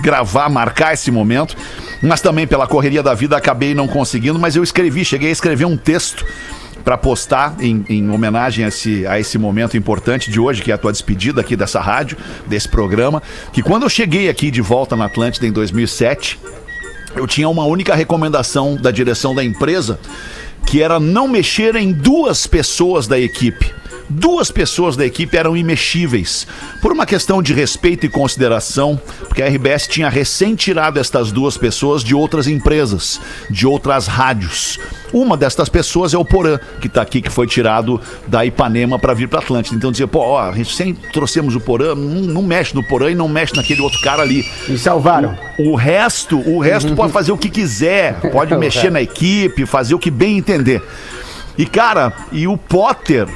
gravar, 0.02 0.50
marcar 0.50 0.93
esse 0.93 1.12
momento, 1.12 1.56
mas 2.02 2.21
também 2.21 2.47
pela 2.47 2.65
correria 2.65 3.04
da 3.04 3.13
vida 3.13 3.38
acabei 3.38 3.76
não 3.76 3.88
conseguindo, 3.88 4.39
mas 4.39 4.56
eu 4.56 4.63
escrevi, 4.63 5.06
cheguei 5.06 5.30
a 5.30 5.32
escrever 5.32 5.65
um 5.65 5.78
texto 5.78 6.26
para 6.84 6.97
postar 6.97 7.56
em, 7.60 7.86
em 7.88 8.10
homenagem 8.10 8.65
a 8.65 8.69
esse, 8.69 9.06
a 9.06 9.19
esse 9.19 9.38
momento 9.38 9.78
importante 9.78 10.32
de 10.32 10.39
hoje, 10.39 10.63
que 10.63 10.71
é 10.71 10.74
a 10.74 10.78
tua 10.78 10.91
despedida 10.91 11.41
aqui 11.41 11.56
dessa 11.56 11.80
rádio, 11.80 12.17
desse 12.47 12.67
programa, 12.67 13.21
que 13.54 13.62
quando 13.62 13.84
eu 13.84 13.89
cheguei 13.89 14.30
aqui 14.30 14.50
de 14.50 14.62
volta 14.62 14.95
na 14.95 15.06
Atlântida 15.06 15.45
em 15.45 15.52
2007, 15.52 16.39
eu 17.15 17.28
tinha 17.28 17.50
uma 17.50 17.65
única 17.65 17.95
recomendação 17.95 18.76
da 18.76 18.91
direção 18.91 19.36
da 19.36 19.43
empresa, 19.43 20.00
que 20.65 20.82
era 20.82 21.00
não 21.00 21.28
mexer 21.28 21.76
em 21.76 21.91
duas 21.91 22.47
pessoas 22.47 23.08
da 23.08 23.19
equipe. 23.19 23.81
Duas 24.13 24.52
pessoas 24.52 24.97
da 24.97 25.06
equipe 25.06 25.38
eram 25.38 25.56
imexíveis, 25.56 26.45
por 26.82 26.91
uma 26.91 27.06
questão 27.06 27.41
de 27.41 27.54
respeito 27.54 28.06
e 28.06 28.10
consideração, 28.10 29.00
porque 29.21 29.41
a 29.41 29.47
RBS 29.47 29.88
tinha 29.88 30.10
recém 30.10 30.54
tirado 30.54 31.00
estas 31.00 31.32
duas 31.32 31.58
pessoas 31.58 32.04
de 32.04 32.13
outras 32.13 32.45
empresas, 32.45 33.21
de 33.50 33.65
outras 33.65 34.08
rádios. 34.08 34.78
Uma 35.13 35.38
destas 35.38 35.69
pessoas 35.69 36.13
é 36.13 36.17
o 36.17 36.26
Porã, 36.26 36.60
que 36.82 36.88
está 36.88 37.02
aqui, 37.02 37.21
que 37.21 37.30
foi 37.30 37.47
tirado 37.47 38.02
da 38.28 38.45
Ipanema 38.45 39.00
para 39.00 39.13
vir 39.13 39.30
para 39.30 39.39
Atlântida. 39.39 39.78
Então 39.78 39.91
dizia, 39.91 40.08
pô, 40.08 40.19
ó, 40.19 40.50
a 40.50 40.52
gente 40.52 40.76
sempre 40.76 41.10
trouxemos 41.13 41.56
o 41.56 41.62
Porã, 41.62 41.95
não, 41.95 42.21
não 42.21 42.41
mexe 42.43 42.76
no 42.76 42.84
Porã 42.84 43.10
e 43.10 43.15
não 43.15 43.30
mexe 43.30 43.56
naquele 43.56 43.80
outro 43.80 44.02
cara 44.02 44.24
ali. 44.24 44.45
E 44.67 44.78
salvaram. 44.78 45.38
O 45.58 45.74
resto, 45.74 46.38
o 46.38 46.60
resto 46.60 46.93
pode 46.97 47.13
fazer 47.13 47.32
o 47.32 47.38
que 47.38 47.50
quiser, 47.50 48.19
pode 48.30 48.54
mexer 48.58 48.91
na 48.91 49.02
equipe, 49.02 49.65
fazer 49.65 49.95
o 49.95 50.00
que 50.00 50.12
bem 50.12 50.38
entender. 50.38 50.82
E 51.58 51.65
cara, 51.65 52.12
e 52.30 52.45
o 52.45 52.58
Potter 52.58 53.28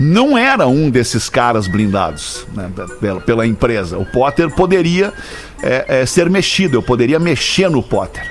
não 0.00 0.38
era 0.38 0.66
um 0.66 0.88
desses 0.88 1.28
caras 1.28 1.68
blindados 1.68 2.46
né, 2.54 2.70
pela, 2.98 3.20
pela 3.20 3.46
empresa. 3.46 3.98
O 3.98 4.06
Potter 4.06 4.48
poderia 4.48 5.12
é, 5.62 6.00
é, 6.00 6.06
ser 6.06 6.30
mexido, 6.30 6.78
eu 6.78 6.82
poderia 6.82 7.18
mexer 7.18 7.68
no 7.68 7.82
Potter. 7.82 8.26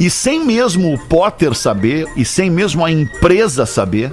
E 0.00 0.10
sem 0.10 0.44
mesmo 0.44 0.92
o 0.92 0.98
Potter 0.98 1.54
saber, 1.54 2.08
e 2.16 2.24
sem 2.24 2.50
mesmo 2.50 2.84
a 2.84 2.90
empresa 2.90 3.64
saber, 3.64 4.10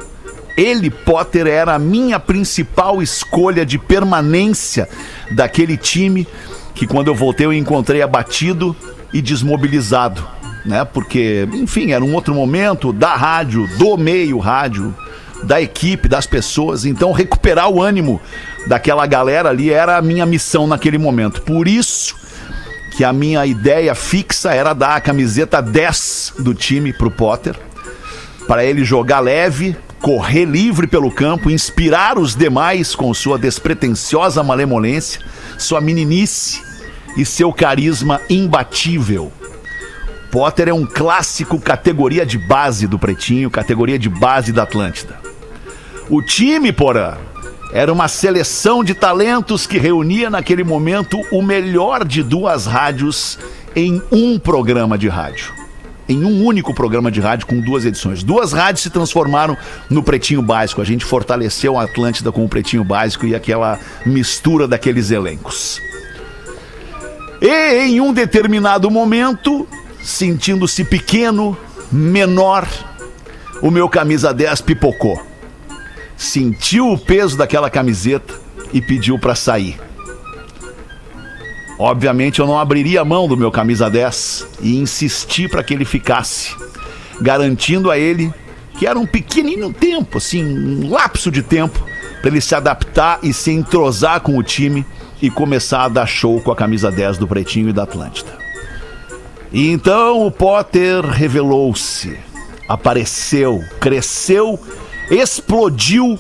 ele, 0.56 0.92
Potter, 0.92 1.48
era 1.48 1.74
a 1.74 1.80
minha 1.80 2.20
principal 2.20 3.02
escolha 3.02 3.66
de 3.66 3.80
permanência 3.80 4.88
daquele 5.32 5.78
time 5.78 6.28
que 6.76 6.86
quando 6.86 7.08
eu 7.08 7.16
voltei 7.16 7.48
eu 7.48 7.54
encontrei 7.54 8.04
abatido 8.04 8.76
e 9.12 9.20
desmobilizado, 9.20 10.24
né? 10.64 10.86
Porque, 10.86 11.48
enfim, 11.54 11.92
era 11.92 12.04
um 12.04 12.14
outro 12.14 12.36
momento 12.36 12.94
da 12.94 13.16
rádio, 13.16 13.68
do 13.80 13.98
meio 13.98 14.38
rádio, 14.38 14.96
da 15.44 15.62
equipe, 15.62 16.08
das 16.08 16.26
pessoas. 16.26 16.86
Então, 16.86 17.12
recuperar 17.12 17.70
o 17.70 17.82
ânimo 17.82 18.22
daquela 18.68 19.06
galera 19.06 19.50
ali 19.50 19.72
era 19.72 19.98
a 19.98 20.02
minha 20.02 20.26
missão 20.26 20.68
naquele 20.68 20.98
momento. 20.98 21.42
Por 21.42 21.68
isso 21.68 22.16
que 22.96 23.04
a 23.04 23.14
minha 23.14 23.46
ideia 23.46 23.96
fixa 23.96 24.54
era 24.54 24.74
dar 24.74 24.96
a 24.96 25.02
camiseta 25.02 25.62
10 25.62 26.34
do 26.40 26.54
time 26.54 26.92
pro 26.92 27.10
Potter, 27.10 27.56
para 28.48 28.66
ele 28.66 28.84
jogar 28.84 29.20
leve, 29.20 29.76
correr 30.02 30.46
livre 30.46 30.88
pelo 30.88 31.12
campo, 31.12 31.50
inspirar 31.50 32.18
os 32.18 32.36
demais 32.36 32.94
com 32.94 33.14
sua 33.14 33.38
despretensiosa 33.38 34.44
malemolência, 34.44 35.22
sua 35.58 35.80
meninice 35.80 36.62
e 37.16 37.24
seu 37.24 37.54
carisma 37.54 38.20
imbatível. 38.30 39.32
Potter 40.32 40.70
é 40.70 40.74
um 40.74 40.86
clássico 40.86 41.60
categoria 41.60 42.26
de 42.26 42.38
base 42.38 42.88
do 42.88 42.98
Pretinho, 42.98 43.52
categoria 43.52 44.00
de 44.00 44.10
base 44.10 44.52
da 44.52 44.64
Atlântida. 44.64 45.21
O 46.12 46.22
time, 46.22 46.74
porã, 46.74 47.14
era 47.72 47.92
uma 47.92 48.10
seleção 48.10 48.84
de 48.84 48.94
talentos 48.94 49.66
que 49.66 49.78
reunia 49.78 50.30
naquele 50.30 50.62
momento 50.62 51.18
o 51.32 51.42
melhor 51.42 52.04
de 52.06 52.22
duas 52.22 52.66
rádios 52.66 53.40
em 53.74 54.02
um 54.12 54.38
programa 54.38 54.98
de 54.98 55.08
rádio. 55.08 55.54
Em 56.10 56.26
um 56.26 56.44
único 56.44 56.74
programa 56.74 57.10
de 57.10 57.22
rádio 57.22 57.48
com 57.48 57.62
duas 57.62 57.86
edições. 57.86 58.24
Duas 58.24 58.52
rádios 58.52 58.84
se 58.84 58.90
transformaram 58.90 59.58
no 59.90 60.04
Pretinho 60.04 60.42
Básico. 60.42 60.82
A 60.82 60.84
gente 60.84 61.06
fortaleceu 61.06 61.80
a 61.80 61.84
Atlântida 61.84 62.30
com 62.30 62.44
o 62.44 62.50
Pretinho 62.50 62.84
Básico 62.84 63.26
e 63.26 63.34
aquela 63.34 63.80
mistura 64.06 64.68
daqueles 64.68 65.12
elencos. 65.12 65.80
E 67.42 67.86
em 67.86 68.02
um 68.02 68.12
determinado 68.12 68.92
momento, 68.92 69.66
sentindo-se 70.04 70.84
pequeno, 70.84 71.58
menor, 71.90 72.68
o 73.62 73.72
meu 73.72 73.88
camisa 73.88 74.34
10 74.34 74.60
pipocou. 74.60 75.31
Sentiu 76.22 76.92
o 76.92 76.98
peso 77.00 77.36
daquela 77.36 77.68
camiseta 77.68 78.36
e 78.72 78.80
pediu 78.80 79.18
para 79.18 79.34
sair. 79.34 79.80
Obviamente 81.80 82.40
eu 82.40 82.46
não 82.46 82.60
abriria 82.60 83.02
a 83.02 83.06
mão 83.06 83.28
do 83.28 83.36
meu 83.36 83.50
camisa 83.50 83.90
10 83.90 84.48
e 84.62 84.78
insisti 84.78 85.48
para 85.48 85.64
que 85.64 85.74
ele 85.74 85.84
ficasse, 85.84 86.56
garantindo 87.20 87.90
a 87.90 87.98
ele 87.98 88.32
que 88.78 88.86
era 88.86 89.00
um 89.00 89.08
pequenino 89.08 89.74
tempo, 89.74 90.20
assim, 90.20 90.46
um 90.46 90.92
lapso 90.92 91.32
de 91.32 91.42
tempo 91.42 91.84
para 92.22 92.30
ele 92.30 92.40
se 92.40 92.54
adaptar 92.54 93.18
e 93.24 93.34
se 93.34 93.50
entrosar 93.50 94.22
com 94.22 94.38
o 94.38 94.44
time 94.44 94.86
e 95.20 95.28
começar 95.32 95.86
a 95.86 95.90
dar 95.90 96.06
show 96.06 96.40
com 96.40 96.52
a 96.52 96.56
camisa 96.56 96.92
10 96.92 97.18
do 97.18 97.28
Pretinho 97.28 97.70
e 97.70 97.74
da 97.74 97.82
Atlântida. 97.82 98.32
E 99.52 99.72
então 99.72 100.28
o 100.28 100.32
Potter 100.32 101.04
revelou-se, 101.04 102.16
apareceu, 102.68 103.60
cresceu, 103.80 104.60
explodiu 105.12 106.18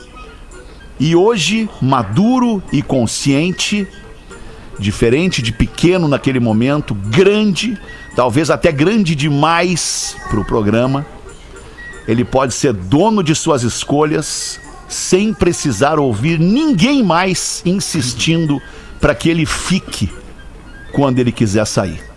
e 1.00 1.16
hoje, 1.16 1.68
maduro 1.82 2.62
e 2.72 2.82
consciente, 2.84 3.88
diferente 4.78 5.42
de 5.42 5.52
pequeno 5.52 6.08
naquele 6.08 6.40
momento, 6.40 6.94
grande, 6.94 7.76
talvez 8.16 8.52
até 8.52 8.72
grande 8.72 9.16
demais 9.16 10.16
para 10.30 10.40
o 10.40 10.46
programa, 10.46 11.06
ele 12.08 12.26
pode 12.26 12.54
ser 12.54 12.74
dono 12.74 13.24
de 13.24 13.34
suas 13.34 13.64
escolhas 13.64 14.60
sem 14.88 15.34
precisar 15.34 15.98
ouvir 15.98 16.38
ninguém 16.38 17.02
mais 17.02 17.62
insistindo 17.66 18.62
para 19.00 19.16
que 19.16 19.30
ele 19.30 19.46
fique 19.46 20.10
quando 20.92 21.20
ele 21.20 21.32
quiser 21.32 21.66
sair. 21.66 22.11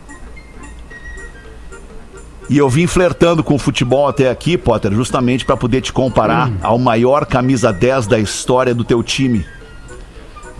E 2.48 2.58
eu 2.58 2.68
vim 2.68 2.86
flertando 2.86 3.42
com 3.42 3.54
o 3.54 3.58
futebol 3.58 4.06
até 4.06 4.28
aqui, 4.28 4.58
Potter, 4.58 4.92
justamente 4.92 5.44
para 5.44 5.56
poder 5.56 5.80
te 5.80 5.92
comparar 5.92 6.52
ao 6.62 6.78
maior 6.78 7.24
camisa 7.24 7.72
10 7.72 8.06
da 8.06 8.18
história 8.18 8.74
do 8.74 8.84
teu 8.84 9.02
time, 9.02 9.46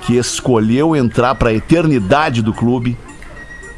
que 0.00 0.16
escolheu 0.16 0.96
entrar 0.96 1.34
para 1.34 1.50
a 1.50 1.54
eternidade 1.54 2.40
do 2.40 2.54
clube, 2.54 2.96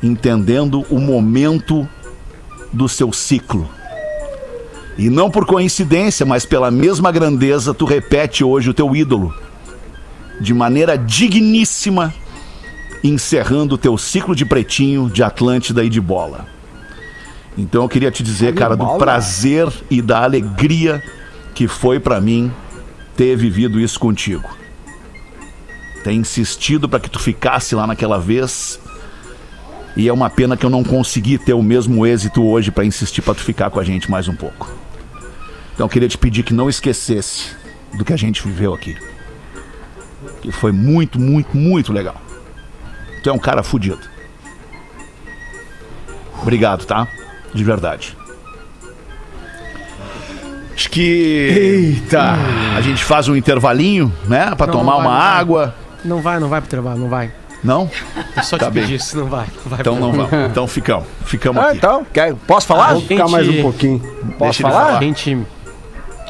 entendendo 0.03 0.87
o 0.89 1.01
momento 1.01 1.89
do 2.73 2.89
seu 2.89 3.13
ciclo. 3.13 3.69
E 4.97 5.11
não 5.11 5.29
por 5.29 5.45
coincidência, 5.45 6.25
mas 6.25 6.47
pela 6.47 6.71
mesma 6.71 7.11
grandeza, 7.11 7.75
tu 7.75 7.85
repete 7.85 8.45
hoje 8.45 8.71
o 8.71 8.75
teu 8.75 8.95
ídolo, 8.95 9.35
de 10.41 10.55
maneira 10.55 10.97
digníssima, 10.97 12.15
encerrando 13.03 13.75
o 13.75 13.79
teu 13.79 13.99
ciclo 13.99 14.35
de 14.35 14.45
pretinho, 14.45 15.11
de 15.11 15.25
Atlântida 15.25 15.85
e 15.85 15.89
de 15.89 16.01
bola. 16.01 16.56
Então 17.57 17.83
eu 17.83 17.89
queria 17.89 18.11
te 18.11 18.23
dizer, 18.23 18.55
cara, 18.55 18.77
do 18.77 18.99
prazer 18.99 19.67
e 19.91 20.03
da 20.03 20.23
alegria 20.23 21.03
que 21.55 21.67
foi 21.67 21.99
pra 21.99 22.21
mim 22.21 22.53
ter 23.17 23.35
vivido 23.37 23.81
isso 23.81 23.99
contigo. 23.99 24.49
ter 26.05 26.13
insistido 26.13 26.89
para 26.89 27.01
que 27.01 27.11
tu 27.11 27.19
ficasse 27.19 27.75
lá 27.75 27.87
naquela 27.87 28.19
vez. 28.19 28.79
E 29.97 30.07
é 30.07 30.13
uma 30.13 30.29
pena 30.29 30.57
que 30.57 30.65
eu 30.65 30.71
não 30.71 30.85
consegui 30.85 31.39
ter 31.39 31.55
o 31.55 31.63
mesmo 31.63 32.07
êxito 32.07 32.45
hoje 32.45 32.71
para 32.71 32.85
insistir 32.85 33.23
para 33.23 33.35
tu 33.35 33.41
ficar 33.41 33.71
com 33.71 33.81
a 33.81 33.85
gente 33.85 34.11
mais 34.11 34.29
um 34.29 34.37
pouco. 34.37 34.71
Então 35.73 35.87
eu 35.87 35.91
queria 35.91 36.09
te 36.09 36.19
pedir 36.19 36.43
que 36.43 36.53
não 36.53 36.69
esquecesse 36.69 37.57
do 37.97 38.05
que 38.05 38.13
a 38.13 38.17
gente 38.17 38.43
viveu 38.47 38.75
aqui. 38.75 38.97
Que 40.43 40.53
foi 40.53 40.71
muito, 40.71 41.19
muito, 41.19 41.57
muito 41.57 41.93
legal. 41.93 42.21
Tu 43.23 43.31
é 43.31 43.33
um 43.33 43.39
cara 43.39 43.63
fudido. 43.63 44.01
Obrigado, 46.43 46.85
tá? 46.85 47.09
De 47.55 47.65
verdade. 47.65 48.17
Acho 50.75 50.91
que. 50.91 51.01
Eita! 52.03 52.35
A 52.77 52.81
gente 52.83 53.03
faz 53.05 53.29
um 53.29 53.37
intervalinho, 53.37 54.13
né? 54.27 54.55
Pra 54.57 54.67
Não, 54.67 54.75
tomar 54.75 54.93
não 54.93 54.99
vai, 54.99 55.07
uma 55.07 55.15
não 55.15 55.21
vai. 55.21 55.41
água. 55.41 55.75
Não 56.05 56.23
vai, 56.23 56.39
não 56.41 56.49
vai 56.49 56.61
pro 56.61 56.69
trabalho, 56.71 56.99
não 56.99 57.09
vai. 57.09 57.33
Não? 57.65 57.91
Eu 58.37 58.43
só 58.43 58.59
Tá 58.59 58.67
te 58.67 58.73
bem. 58.73 58.83
pedi 58.83 58.95
isso, 58.97 59.17
não 59.17 59.27
vai. 59.27 59.47
Não 59.65 59.71
vai 59.71 59.81
Então 59.81 59.97
não 59.99 60.13
vamos. 60.13 60.33
Então 60.51 60.67
ficamos. 60.69 61.07
Ficamos 61.25 61.63
Ah, 61.63 61.69
aqui. 61.69 61.79
então, 61.79 62.07
quer, 62.13 62.35
posso 62.35 62.67
falar? 62.67 62.93
A 62.93 63.01
Ficar 63.01 63.27
mais 63.29 63.49
um 63.49 63.63
pouquinho. 63.63 63.99
Posso 64.39 64.63
ele 64.63 64.71
falar? 64.71 64.99
A 64.99 65.01
gente. 65.03 65.39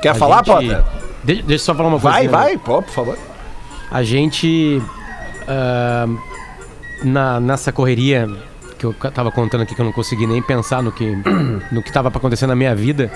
Quer 0.01 0.11
a 0.11 0.15
falar, 0.15 0.37
gente- 0.45 0.47
Potter? 0.55 0.83
De- 1.25 1.43
deixa 1.43 1.55
eu 1.55 1.59
só 1.59 1.75
falar 1.75 1.89
uma 1.89 1.99
coisa. 2.01 2.17
Vai, 2.17 2.23
né? 2.27 2.29
vai, 2.31 2.57
pô, 2.59 2.81
por 2.81 2.93
favor. 2.95 3.19
A 3.91 4.03
gente. 4.05 4.81
ah, 5.49 6.07
na, 7.03 7.41
nessa 7.41 7.73
correria 7.73 8.31
que 8.79 8.85
eu 8.85 8.93
tava 8.93 9.31
contando 9.31 9.63
aqui, 9.63 9.75
que 9.75 9.81
eu 9.81 9.85
não 9.85 9.93
consegui 9.93 10.27
nem 10.27 10.43
pensar 10.43 10.83
no 10.83 10.93
que, 10.93 11.05
no 11.73 11.83
que 11.83 11.93
tava 11.93 12.11
pra 12.11 12.19
acontecer 12.19 12.47
na 12.47 12.55
minha 12.55 12.75
vida. 12.75 13.11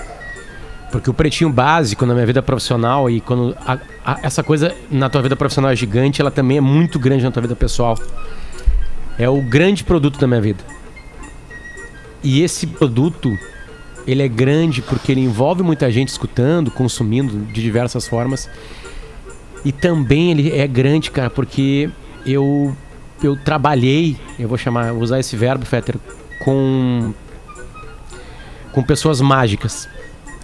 Porque 0.91 1.09
o 1.09 1.13
pretinho 1.13 1.49
básico 1.49 2.05
na 2.05 2.13
minha 2.13 2.25
vida 2.25 2.41
profissional 2.41 3.09
e 3.09 3.21
quando 3.21 3.55
a- 3.65 3.77
a- 4.03 4.19
essa 4.23 4.43
coisa 4.43 4.75
na 4.91 5.09
tua 5.09 5.21
vida 5.21 5.35
profissional 5.37 5.71
é 5.71 5.75
gigante, 5.75 6.19
ela 6.19 6.29
também 6.31 6.57
é 6.57 6.61
muito 6.61 6.99
grande 6.99 7.23
na 7.23 7.31
tua 7.31 7.41
vida 7.41 7.55
pessoal. 7.55 7.97
É 9.17 9.29
o 9.29 9.41
grande 9.41 9.83
produto 9.85 10.19
da 10.19 10.27
minha 10.27 10.41
vida. 10.41 10.63
E 12.23 12.41
esse 12.43 12.67
produto, 12.67 13.37
ele 14.05 14.21
é 14.21 14.27
grande 14.27 14.81
porque 14.81 15.11
ele 15.11 15.21
envolve 15.21 15.63
muita 15.63 15.89
gente 15.89 16.09
escutando, 16.09 16.69
consumindo 16.69 17.37
de 17.53 17.61
diversas 17.61 18.07
formas. 18.07 18.49
E 19.63 19.71
também 19.71 20.31
ele 20.31 20.51
é 20.51 20.67
grande, 20.67 21.09
cara, 21.09 21.29
porque 21.29 21.89
eu 22.25 22.75
eu 23.27 23.35
trabalhei, 23.35 24.17
eu 24.39 24.47
vou 24.47 24.57
chamar, 24.57 24.93
usar 24.93 25.19
esse 25.19 25.35
verbo, 25.35 25.65
Fetter, 25.65 25.95
com 26.43 27.13
com 28.71 28.81
pessoas 28.81 29.19
mágicas, 29.19 29.87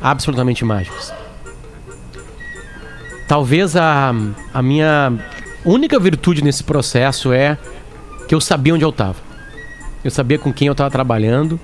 absolutamente 0.02 0.66
mágicas. 0.66 1.14
Talvez 3.28 3.76
a, 3.76 4.14
a 4.54 4.62
minha 4.62 5.14
única 5.66 6.00
virtude 6.00 6.44
nesse 6.44 6.64
processo 6.64 7.32
é 7.32 7.58
que 8.28 8.36
eu 8.36 8.42
sabia 8.42 8.74
onde 8.74 8.84
eu 8.84 8.90
estava. 8.90 9.18
Eu 10.04 10.12
sabia 10.12 10.38
com 10.38 10.54
quem 10.54 10.68
eu 10.68 10.74
estava 10.74 10.90
trabalhando. 10.90 11.60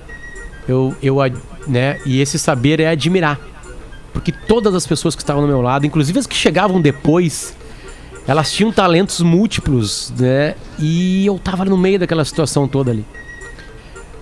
Eu, 0.66 0.94
eu, 1.02 1.16
né, 1.66 2.00
e 2.04 2.20
esse 2.20 2.38
saber 2.38 2.80
é 2.80 2.88
admirar. 2.88 3.38
Porque 4.12 4.32
todas 4.32 4.74
as 4.74 4.86
pessoas 4.86 5.14
que 5.14 5.22
estavam 5.22 5.42
do 5.42 5.48
meu 5.48 5.60
lado, 5.60 5.86
inclusive 5.86 6.18
as 6.18 6.26
que 6.26 6.36
chegavam 6.36 6.80
depois, 6.80 7.56
elas 8.26 8.50
tinham 8.52 8.72
talentos 8.72 9.20
múltiplos, 9.20 10.12
né? 10.18 10.54
E 10.78 11.26
eu 11.26 11.38
tava 11.38 11.64
no 11.64 11.76
meio 11.76 11.98
daquela 11.98 12.24
situação 12.24 12.66
toda 12.66 12.90
ali. 12.90 13.04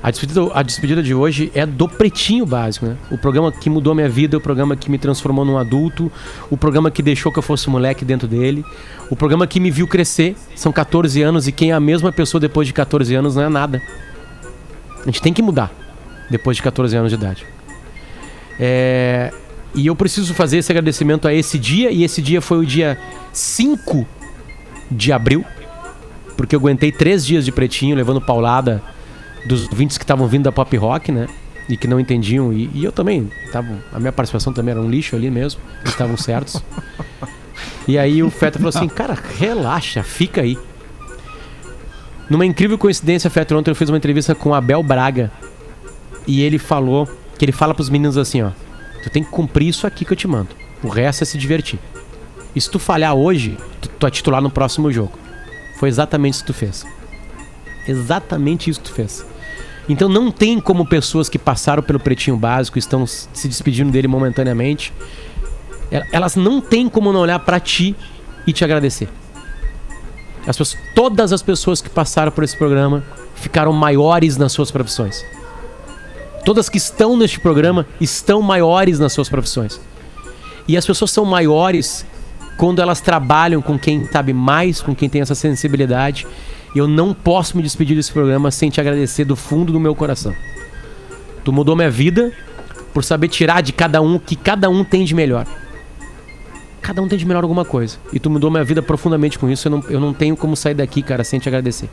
A 0.02 0.10
despedida, 0.10 0.40
a 0.52 0.62
despedida 0.62 1.02
de 1.02 1.14
hoje 1.14 1.52
é 1.54 1.64
do 1.64 1.88
Pretinho 1.88 2.44
Básico, 2.44 2.86
né? 2.86 2.96
O 3.08 3.16
programa 3.16 3.52
que 3.52 3.70
mudou 3.70 3.94
minha 3.94 4.08
vida, 4.08 4.36
o 4.36 4.40
programa 4.40 4.74
que 4.74 4.90
me 4.90 4.98
transformou 4.98 5.44
num 5.44 5.56
adulto, 5.56 6.10
o 6.50 6.56
programa 6.56 6.90
que 6.90 7.00
deixou 7.00 7.30
que 7.30 7.38
eu 7.38 7.42
fosse 7.42 7.70
moleque 7.70 8.04
dentro 8.04 8.26
dele, 8.26 8.64
o 9.08 9.14
programa 9.14 9.46
que 9.46 9.60
me 9.60 9.70
viu 9.70 9.86
crescer. 9.86 10.34
São 10.56 10.72
14 10.72 11.22
anos 11.22 11.46
e 11.46 11.52
quem 11.52 11.70
é 11.70 11.74
a 11.74 11.80
mesma 11.80 12.10
pessoa 12.10 12.40
depois 12.40 12.66
de 12.66 12.72
14 12.72 13.14
anos 13.14 13.36
não 13.36 13.44
é 13.44 13.48
nada. 13.48 13.80
A 15.02 15.04
gente 15.04 15.22
tem 15.22 15.32
que 15.32 15.40
mudar 15.40 15.70
depois 16.28 16.56
de 16.56 16.64
14 16.64 16.96
anos 16.96 17.10
de 17.10 17.14
idade. 17.14 17.46
É, 18.58 19.32
e 19.74 19.87
eu 19.87 19.96
preciso 19.96 20.35
fazer 20.35 20.58
esse 20.58 20.70
agradecimento 20.70 21.26
a 21.26 21.35
esse 21.35 21.58
dia, 21.58 21.90
e 21.90 22.04
esse 22.04 22.20
dia 22.20 22.40
foi 22.40 22.58
o 22.58 22.66
dia 22.66 22.98
5 23.32 24.06
de 24.90 25.12
abril, 25.12 25.44
porque 26.37 26.54
eu 26.54 26.61
aguentei 26.61 26.92
três 26.92 27.24
dias 27.24 27.44
de 27.44 27.52
pretinho, 27.52 27.96
levando 27.96 28.20
paulada 28.20 28.82
dos 29.46 29.68
ouvintes 29.68 29.96
que 29.96 30.04
estavam 30.04 30.26
vindo 30.26 30.44
da 30.44 30.52
pop 30.52 30.76
rock, 30.76 31.11
né? 31.11 31.26
E 31.68 31.76
que 31.76 31.87
não 31.87 31.98
entendiam, 31.98 32.52
e, 32.52 32.68
e 32.74 32.85
eu 32.85 32.92
também, 32.92 33.30
tava, 33.50 33.78
a 33.92 33.98
minha 33.98 34.12
participação 34.12 34.52
também 34.52 34.72
era 34.72 34.80
um 34.80 34.90
lixo 34.90 35.16
ali 35.16 35.30
mesmo, 35.30 35.61
eles 35.80 35.92
estavam 35.92 36.16
certos. 36.16 36.62
E 37.87 37.98
aí 37.98 38.22
o 38.22 38.30
Feta 38.30 38.58
falou 38.58 38.68
assim: 38.68 38.88
cara, 38.88 39.16
relaxa, 39.38 40.02
fica 40.02 40.40
aí. 40.40 40.56
Numa 42.30 42.46
incrível 42.46 42.78
coincidência, 42.78 43.28
Feta, 43.28 43.56
ontem 43.56 43.70
eu 43.70 43.74
fiz 43.74 43.88
uma 43.88 43.98
entrevista 43.98 44.35
com 44.35 44.50
o 44.50 44.54
Abel 44.54 44.82
Braga, 44.82 45.30
e 46.26 46.42
ele 46.42 46.58
falou 46.58 47.08
que 47.37 47.44
ele 47.44 47.52
fala 47.52 47.74
pros 47.74 47.90
meninos 47.90 48.16
assim, 48.16 48.42
ó. 48.42 48.50
Tu 49.02 49.10
tem 49.10 49.22
que 49.24 49.30
cumprir 49.30 49.68
isso 49.68 49.86
aqui 49.86 50.04
que 50.04 50.12
eu 50.12 50.16
te 50.16 50.26
mando. 50.28 50.50
O 50.82 50.88
resto 50.88 51.22
é 51.22 51.24
se 51.24 51.36
divertir. 51.38 51.78
E 52.54 52.60
se 52.60 52.70
tu 52.70 52.78
falhar 52.78 53.14
hoje, 53.14 53.56
tu, 53.80 53.88
tu 53.88 54.06
é 54.06 54.10
titular 54.10 54.40
no 54.40 54.50
próximo 54.50 54.90
jogo. 54.92 55.18
Foi 55.78 55.88
exatamente 55.88 56.34
isso 56.34 56.44
que 56.44 56.52
tu 56.52 56.54
fez. 56.54 56.84
Exatamente 57.86 58.70
isso 58.70 58.80
que 58.80 58.88
tu 58.90 58.94
fez. 58.94 59.24
Então 59.88 60.08
não 60.08 60.30
tem 60.30 60.60
como 60.60 60.86
pessoas 60.86 61.28
que 61.28 61.38
passaram 61.38 61.82
pelo 61.82 61.98
pretinho 61.98 62.36
básico 62.36 62.78
estão 62.78 63.04
se 63.06 63.48
despedindo 63.48 63.90
dele 63.90 64.06
momentaneamente. 64.06 64.92
el- 65.90 66.04
Elas 66.12 66.36
não 66.36 66.60
têm 66.60 66.88
como 66.88 67.12
não 67.12 67.20
olhar 67.20 67.38
pra 67.40 67.58
ti 67.58 67.96
e 68.46 68.52
te 68.52 68.64
agradecer. 68.64 69.08
As 70.46 70.56
pessoas, 70.56 70.78
todas 70.94 71.32
as 71.32 71.42
pessoas 71.42 71.80
que 71.80 71.88
passaram 71.90 72.30
por 72.32 72.44
esse 72.44 72.56
programa 72.56 73.02
ficaram 73.34 73.72
maiores 73.72 74.36
nas 74.36 74.52
suas 74.52 74.70
profissões. 74.70 75.24
Todas 76.44 76.68
que 76.68 76.76
estão 76.76 77.16
neste 77.16 77.38
programa 77.38 77.87
estão 78.00 78.42
maiores 78.42 78.98
nas 78.98 79.12
suas 79.12 79.28
profissões. 79.28 79.81
E 80.66 80.76
as 80.76 80.85
pessoas 80.85 81.11
são 81.11 81.24
maiores 81.24 82.05
quando 82.57 82.83
elas 82.83 83.00
trabalham 83.00 83.62
com 83.62 83.78
quem 83.78 84.05
sabe 84.07 84.33
mais, 84.33 84.81
com 84.81 84.94
quem 84.94 85.09
tem 85.09 85.20
essa 85.20 85.35
sensibilidade. 85.35 86.26
E 86.74 86.78
eu 86.78 86.88
não 86.88 87.14
posso 87.14 87.57
me 87.57 87.62
despedir 87.62 87.96
desse 87.96 88.12
programa 88.12 88.50
sem 88.50 88.70
te 88.70 88.81
agradecer 88.81 89.24
do 89.24 89.37
fundo 89.37 89.72
do 89.72 89.78
meu 89.78 89.94
coração. 89.94 90.35
Tu 91.44 91.52
mudou 91.52 91.76
minha 91.76 91.90
vida 91.90 92.33
por 92.92 93.05
saber 93.05 93.28
tirar 93.28 93.61
de 93.61 93.72
cada 93.72 94.02
um 94.02 94.16
o 94.16 94.20
que 94.20 94.35
cada 94.35 94.68
um 94.68 94.85
tem 94.85 95.05
de 95.05 95.14
melhor. 95.14 95.46
Cada 96.81 97.00
um 97.00 97.07
tem 97.07 97.18
de 97.18 97.24
melhor 97.24 97.44
alguma 97.44 97.64
coisa. 97.64 97.98
E 98.12 98.18
tu 98.18 98.28
mudou 98.28 98.50
minha 98.50 98.64
vida 98.64 98.83
profundamente 98.83 99.38
com 99.38 99.48
isso. 99.48 99.68
Eu 99.68 99.70
não, 99.70 99.85
eu 99.88 100.00
não 100.00 100.12
tenho 100.12 100.37
como 100.37 100.57
sair 100.57 100.74
daqui, 100.74 101.02
cara, 101.02 101.22
sem 101.22 101.38
te 101.38 101.48
agradecer 101.48 101.88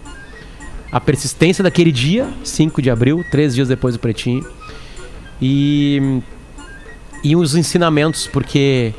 a 0.92 1.00
persistência 1.00 1.64
daquele 1.64 1.92
dia, 1.92 2.28
5 2.44 2.82
de 2.82 2.90
abril, 2.90 3.24
três 3.30 3.54
dias 3.54 3.68
depois 3.68 3.96
do 3.96 4.00
Pretinho. 4.00 4.46
E, 5.42 6.22
e 7.24 7.36
os 7.36 7.56
ensinamentos, 7.56 8.28
porque 8.28 8.94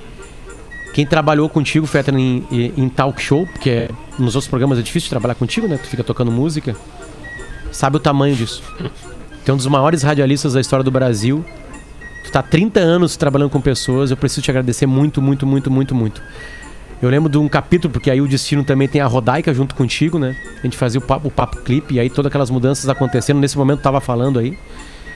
quem 0.95 1.05
trabalhou 1.05 1.49
contigo, 1.49 1.87
Fetter, 1.87 2.15
em, 2.15 2.47
em, 2.51 2.89
talk 2.89 3.21
show, 3.21 3.47
porque 3.47 3.89
nos 4.19 4.35
outros 4.35 4.49
programas 4.49 4.79
é 4.79 4.83
difícil 4.83 5.11
trabalhar 5.11 5.35
contigo, 5.35 5.69
né? 5.69 5.79
Tu 5.79 5.89
fica 5.89 6.05
tocando 6.05 6.31
música, 6.31 6.77
sabe 7.73 7.97
o 7.97 8.01
tamanho 8.01 8.35
disso. 8.35 8.63
Tu 9.45 9.51
é 9.51 9.55
um 9.55 9.57
dos 9.57 9.67
maiores 9.67 10.03
radialistas 10.03 10.53
da 10.53 10.61
história 10.61 10.85
do 10.85 10.91
Brasil. 10.91 11.45
Tu 12.25 12.31
tá 12.31 12.41
há 12.41 12.43
30 12.43 12.79
anos 12.81 13.17
trabalhando 13.17 13.51
com 13.51 13.61
pessoas, 13.61 14.11
eu 14.11 14.17
preciso 14.17 14.43
te 14.43 14.51
agradecer 14.51 14.87
muito, 14.87 15.21
muito, 15.21 15.47
muito, 15.47 15.71
muito, 15.71 15.95
muito. 15.95 16.23
Eu 17.03 17.09
lembro 17.09 17.31
de 17.31 17.39
um 17.39 17.49
capítulo, 17.49 17.91
porque 17.93 18.11
aí 18.11 18.21
o 18.21 18.29
Destino 18.29 18.63
também 18.63 18.87
tem 18.87 19.01
a 19.01 19.07
Rodaica 19.07 19.55
junto 19.55 19.75
contigo, 19.75 20.19
né? 20.19 20.37
A 20.59 20.63
gente 20.63 20.77
fazia 20.77 20.99
o 20.99 21.03
papo, 21.03 21.29
o 21.29 21.31
papo 21.31 21.57
clipe, 21.59 21.95
e 21.95 22.01
aí 22.01 22.11
todas 22.11 22.29
aquelas 22.29 22.51
mudanças 22.51 22.89
acontecendo. 22.91 23.41
Nesse 23.41 23.57
momento 23.57 23.81
tava 23.81 24.01
falando 24.01 24.39
aí. 24.39 24.59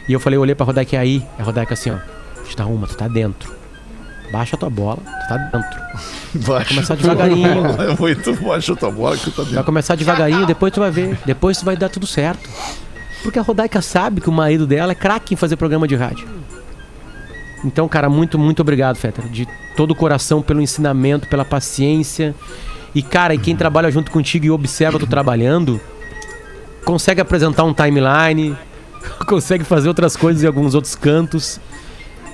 E 0.09 0.13
eu 0.13 0.21
falei, 0.21 0.37
eu 0.37 0.41
olhei 0.43 0.55
pra 0.55 0.65
Rodaica 0.65 0.97
e 0.97 0.99
aí, 0.99 1.23
a 1.39 1.43
Rodaica 1.43 1.75
assim, 1.75 1.91
ó. 1.91 1.97
Te 2.49 2.57
dá 2.57 2.65
uma, 2.67 2.87
tu 2.87 2.97
tá 2.97 3.07
dentro. 3.09 3.53
Baixa 4.33 4.57
a 4.57 4.59
tua 4.59 4.71
bola, 4.71 4.97
tu 4.97 5.29
tá 5.29 5.37
dentro. 5.37 5.81
Vai 6.47 6.65
começar 6.65 6.95
devagarinho. 6.97 7.49
É 7.81 7.97
muito 8.01 8.35
baixa 8.43 8.75
tua 8.75 8.91
bola 8.91 9.17
que 9.17 9.25
tu 9.25 9.31
tá 9.31 9.43
Vai 9.43 9.51
dentro. 9.53 9.65
começar 9.65 9.95
devagarinho, 9.95 10.47
depois 10.47 10.73
tu 10.73 10.81
vai 10.81 10.91
ver. 10.91 11.19
Depois 11.25 11.59
tu 11.59 11.65
vai 11.65 11.77
dar 11.77 11.89
tudo 11.89 12.07
certo. 12.07 12.49
Porque 13.23 13.39
a 13.39 13.43
Rodaica 13.43 13.81
sabe 13.81 14.21
que 14.21 14.29
o 14.29 14.33
marido 14.33 14.67
dela 14.67 14.93
é 14.93 14.95
craque 14.95 15.35
em 15.35 15.37
fazer 15.37 15.57
programa 15.57 15.87
de 15.87 15.95
rádio. 15.95 16.27
Então, 17.65 17.89
cara, 17.89 18.11
muito, 18.11 18.39
muito 18.39 18.61
obrigado, 18.61 18.97
Fetter. 18.97 19.27
De 19.29 19.49
todo 19.77 19.93
o 19.93 19.95
coração 19.95 20.43
pelo 20.43 20.61
ensinamento, 20.61 21.27
pela 21.29 21.45
paciência. 21.45 22.35
E, 22.95 23.03
cara, 23.03 23.35
e 23.35 23.39
quem 23.39 23.57
trabalha 23.57 23.91
junto 23.91 24.11
contigo 24.11 24.45
e 24.45 24.51
observa 24.51 24.99
tu 24.99 25.07
trabalhando, 25.07 25.81
consegue 26.85 27.21
apresentar 27.21 27.65
um 27.65 27.73
timeline, 27.73 28.57
consegue 29.27 29.65
fazer 29.65 29.89
outras 29.89 30.17
coisas 30.17 30.45
em 30.45 30.47
alguns 30.47 30.75
outros 30.75 30.95
cantos. 30.95 31.59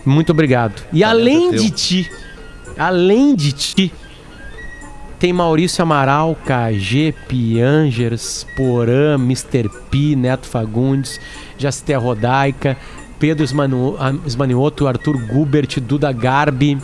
Muito 0.05 0.33
obrigado. 0.33 0.83
E 0.93 1.05
além 1.05 1.53
de 1.53 1.71
ti, 1.71 2.11
além 2.77 3.35
de 3.35 3.53
ti, 3.53 3.93
tem 5.21 5.33
Maurício 5.35 5.83
Amaral, 5.83 6.35
KG, 6.35 7.15
Piangers, 7.29 8.47
Porã, 8.57 9.17
Mr. 9.17 9.69
P, 9.91 10.17
Neto 10.17 10.47
Fagundes, 10.47 11.21
Jacité 11.59 11.95
Rodaica, 11.95 12.77
Pedro 13.21 13.45
Esmanu- 13.45 13.97
ah, 14.01 14.13
Esmanioto, 14.27 14.89
Arthur 14.89 15.17
Gubert, 15.27 15.79
Duda 15.81 16.11
Garbi, 16.11 16.77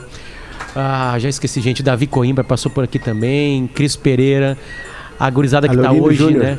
ah, 0.77 1.17
já 1.19 1.29
esqueci 1.29 1.61
gente, 1.61 1.83
Davi 1.83 2.07
Coimbra 2.07 2.45
passou 2.45 2.71
por 2.71 2.85
aqui 2.85 2.99
também, 2.99 3.67
Cris 3.67 3.97
Pereira, 3.97 4.57
a 5.19 5.29
gurizada 5.31 5.67
que 5.69 5.75
Alô, 5.75 5.83
tá 5.83 5.93
hoje, 5.93 6.19
Júnior. 6.19 6.43
né? 6.45 6.59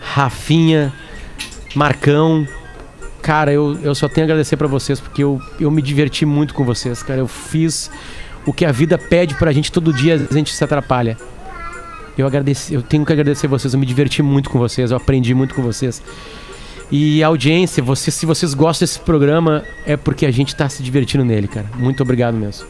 Rafinha, 0.00 0.92
Marcão. 1.74 2.46
Cara, 3.20 3.52
eu, 3.52 3.76
eu 3.82 3.94
só 3.94 4.08
tenho 4.08 4.24
a 4.24 4.26
agradecer 4.26 4.56
pra 4.56 4.66
vocês, 4.66 4.98
porque 4.98 5.22
eu, 5.22 5.38
eu 5.60 5.70
me 5.70 5.82
diverti 5.82 6.24
muito 6.24 6.54
com 6.54 6.64
vocês, 6.64 7.02
cara. 7.02 7.20
Eu 7.20 7.28
fiz 7.28 7.90
o 8.46 8.52
que 8.52 8.64
a 8.64 8.72
vida 8.72 8.96
pede 8.96 9.34
pra 9.34 9.52
gente 9.52 9.70
todo 9.70 9.92
dia, 9.92 10.14
a 10.30 10.32
gente 10.34 10.54
se 10.54 10.64
atrapalha. 10.64 11.18
Eu 12.16 12.26
agradeci, 12.26 12.72
eu 12.74 12.82
tenho 12.82 13.04
que 13.04 13.12
agradecer 13.12 13.46
vocês, 13.46 13.74
eu 13.74 13.80
me 13.80 13.84
diverti 13.86 14.22
muito 14.22 14.48
com 14.48 14.58
vocês, 14.58 14.90
eu 14.90 14.96
aprendi 14.96 15.34
muito 15.34 15.54
com 15.54 15.62
vocês. 15.62 16.02
E 16.90 17.22
audiência, 17.22 17.82
vocês, 17.82 18.14
se 18.14 18.26
vocês 18.26 18.52
gostam 18.52 18.84
desse 18.84 18.98
programa, 18.98 19.62
é 19.86 19.96
porque 19.96 20.26
a 20.26 20.30
gente 20.30 20.54
tá 20.56 20.68
se 20.68 20.82
divertindo 20.82 21.24
nele, 21.24 21.46
cara. 21.46 21.66
Muito 21.76 22.02
obrigado 22.02 22.34
mesmo. 22.34 22.66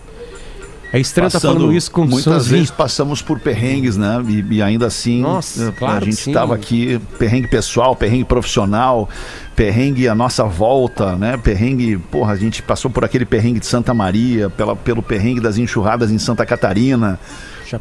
É 0.93 0.99
estranho 0.99 1.29
estar 1.29 1.39
falando 1.39 1.73
isso 1.73 1.91
com 1.91 2.05
muitas 2.05 2.25
sons 2.25 2.47
vezes 2.49 2.71
passamos 2.71 3.23
por 3.23 3.39
perrengues, 3.39 3.97
né? 3.97 4.21
E, 4.29 4.57
e 4.57 4.63
ainda 4.63 4.87
assim, 4.87 5.21
Nossa, 5.21 5.69
eh, 5.69 5.73
claro 5.79 6.03
a 6.03 6.05
gente 6.05 6.29
estava 6.29 6.53
aqui, 6.53 7.01
perrengue 7.17 7.47
pessoal, 7.47 7.95
perrengue 7.95 8.25
profissional, 8.25 9.09
perrengue 9.55 10.09
a 10.09 10.17
nossa 10.17 10.43
volta, 10.45 11.15
né? 11.15 11.37
Perrengue, 11.37 11.97
porra, 11.97 12.33
a 12.33 12.37
gente 12.37 12.61
passou 12.61 12.91
por 12.91 13.05
aquele 13.05 13.25
perrengue 13.25 13.61
de 13.61 13.67
Santa 13.67 13.95
Maria, 13.95 14.51
pela, 14.51 14.75
pelo 14.75 15.01
perrengue 15.01 15.41
das 15.41 15.59
enxurradas 15.59 16.11
em 16.11 16.19
Santa 16.19 16.45
Catarina. 16.45 17.21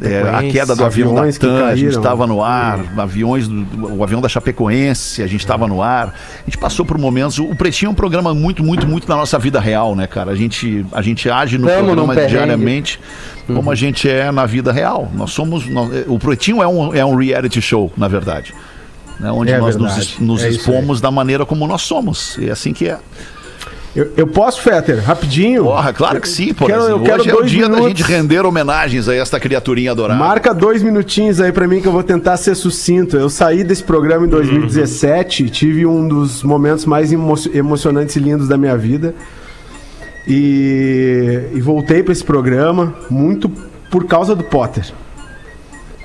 É, 0.02 0.22
a 0.30 0.44
queda 0.52 0.76
do 0.76 0.84
avião 0.86 1.14
da 1.16 1.32
TAM, 1.32 1.66
a 1.66 1.76
gente 1.76 1.90
estava 1.96 2.28
no 2.28 2.44
ar, 2.44 2.80
aviões 2.98 3.48
do, 3.48 3.96
o 3.96 4.04
avião 4.04 4.22
da 4.22 4.30
Chapecoense, 4.30 5.22
a 5.24 5.28
gente 5.28 5.40
estava 5.42 5.68
no 5.68 5.82
ar. 5.82 6.14
A 6.42 6.46
gente 6.46 6.58
passou 6.58 6.86
por 6.86 6.98
momentos. 6.98 7.40
O 7.40 7.56
Pretinho 7.56 7.90
é 7.90 7.92
um 7.92 7.96
programa 7.96 8.34
muito, 8.34 8.64
muito, 8.64 8.88
muito 8.88 9.08
da 9.08 9.16
nossa 9.16 9.38
vida 9.40 9.60
real, 9.60 9.96
né, 9.96 10.08
cara? 10.08 10.32
A 10.32 10.36
gente, 10.36 10.86
a 10.92 11.02
gente 11.02 11.30
age 11.30 11.58
no 11.58 11.68
Tamo 11.68 11.86
programa 11.86 12.14
diariamente 12.28 13.00
como 13.48 13.72
a 13.72 13.76
gente 13.76 14.08
é 14.10 14.32
na 14.32 14.46
vida 14.46 14.72
real. 14.72 15.10
Nós 15.14 15.32
somos. 15.32 15.68
nós- 15.68 15.90
o 16.08 16.20
Pretinho 16.20 16.62
é 16.62 16.68
um, 16.68 16.94
é 16.94 17.04
um 17.06 17.16
reality 17.16 17.62
show, 17.62 17.92
na 17.98 18.08
verdade. 18.08 18.54
Né, 19.20 19.30
onde 19.32 19.52
É 19.52 19.58
nós 19.60 19.76
nos, 19.76 19.96
verdade. 19.96 20.16
nos 20.22 20.44
É 20.44 20.50
isso 20.50 20.60
expomos 20.60 21.02
da 21.02 21.12
maneira 21.12 21.46
como 21.46 21.68
nós 21.68 21.82
somos. 21.82 22.38
E 22.38 22.48
é 22.48 22.52
assim 22.52 22.72
que 22.72 22.88
é. 22.88 22.98
Eu, 23.96 24.12
eu 24.16 24.28
posso, 24.28 24.62
Fetter, 24.62 25.04
rapidinho? 25.04 25.64
Porra, 25.64 25.92
claro 25.92 26.22
que 26.22 26.30
sim, 26.30 26.54
pô. 26.54 26.68
Quero- 26.68 26.84
eu 26.84 26.96
Hoje 26.98 27.06
quero 27.06 27.22
é 27.30 27.34
o 27.34 27.38
dois 27.38 27.52
dia 27.52 27.64
da 27.64 27.70
minutos. 27.70 27.88
gente 27.88 28.04
render 28.04 28.46
homenagens 28.46 29.10
a 29.10 29.16
esta 29.16 29.40
criaturinha 29.40 29.92
adorada. 29.92 30.20
Marca 30.20 30.54
dois 30.54 30.84
minutinhos 30.84 31.42
aí 31.42 31.52
pra 31.52 31.68
mim 31.68 31.82
que 31.82 31.88
eu 31.88 31.92
vou 31.92 32.04
tentar 32.04 32.38
ser 32.38 32.54
sucinto. 32.54 33.18
Eu 33.18 33.30
saí 33.30 33.64
desse 33.64 33.84
programa 33.84 34.28
em 34.28 34.30
2017, 34.30 35.44
Uhum. 35.44 35.50
tive 35.50 35.86
um 35.88 36.08
dos 36.08 36.44
momentos 36.44 36.86
mais 36.86 37.12
emo- 37.12 37.34
emocionantes 37.52 38.16
e 38.16 38.20
lindos 38.20 38.48
da 38.48 38.58
minha 38.58 38.78
vida. 38.78 39.16
E, 40.28 41.46
e 41.54 41.62
voltei 41.62 42.04
pra 42.04 42.12
esse 42.12 42.24
programa 42.24 42.94
muito 43.10 43.50
por 43.90 44.06
causa 44.06 44.36
do 44.36 44.44
Potter. 44.44 44.86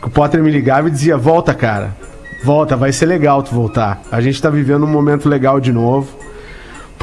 O 0.02 0.08
Potter 0.08 0.42
me 0.42 0.50
ligava 0.50 0.88
e 0.88 0.90
dizia: 0.90 1.16
Volta, 1.18 1.52
cara. 1.52 1.94
Volta, 2.42 2.76
vai 2.76 2.92
ser 2.92 3.06
legal 3.06 3.42
tu 3.42 3.54
voltar. 3.54 4.02
A 4.10 4.20
gente 4.20 4.40
tá 4.40 4.48
vivendo 4.50 4.84
um 4.84 4.88
momento 4.90 5.28
legal 5.28 5.58
de 5.60 5.72
novo. 5.72 6.08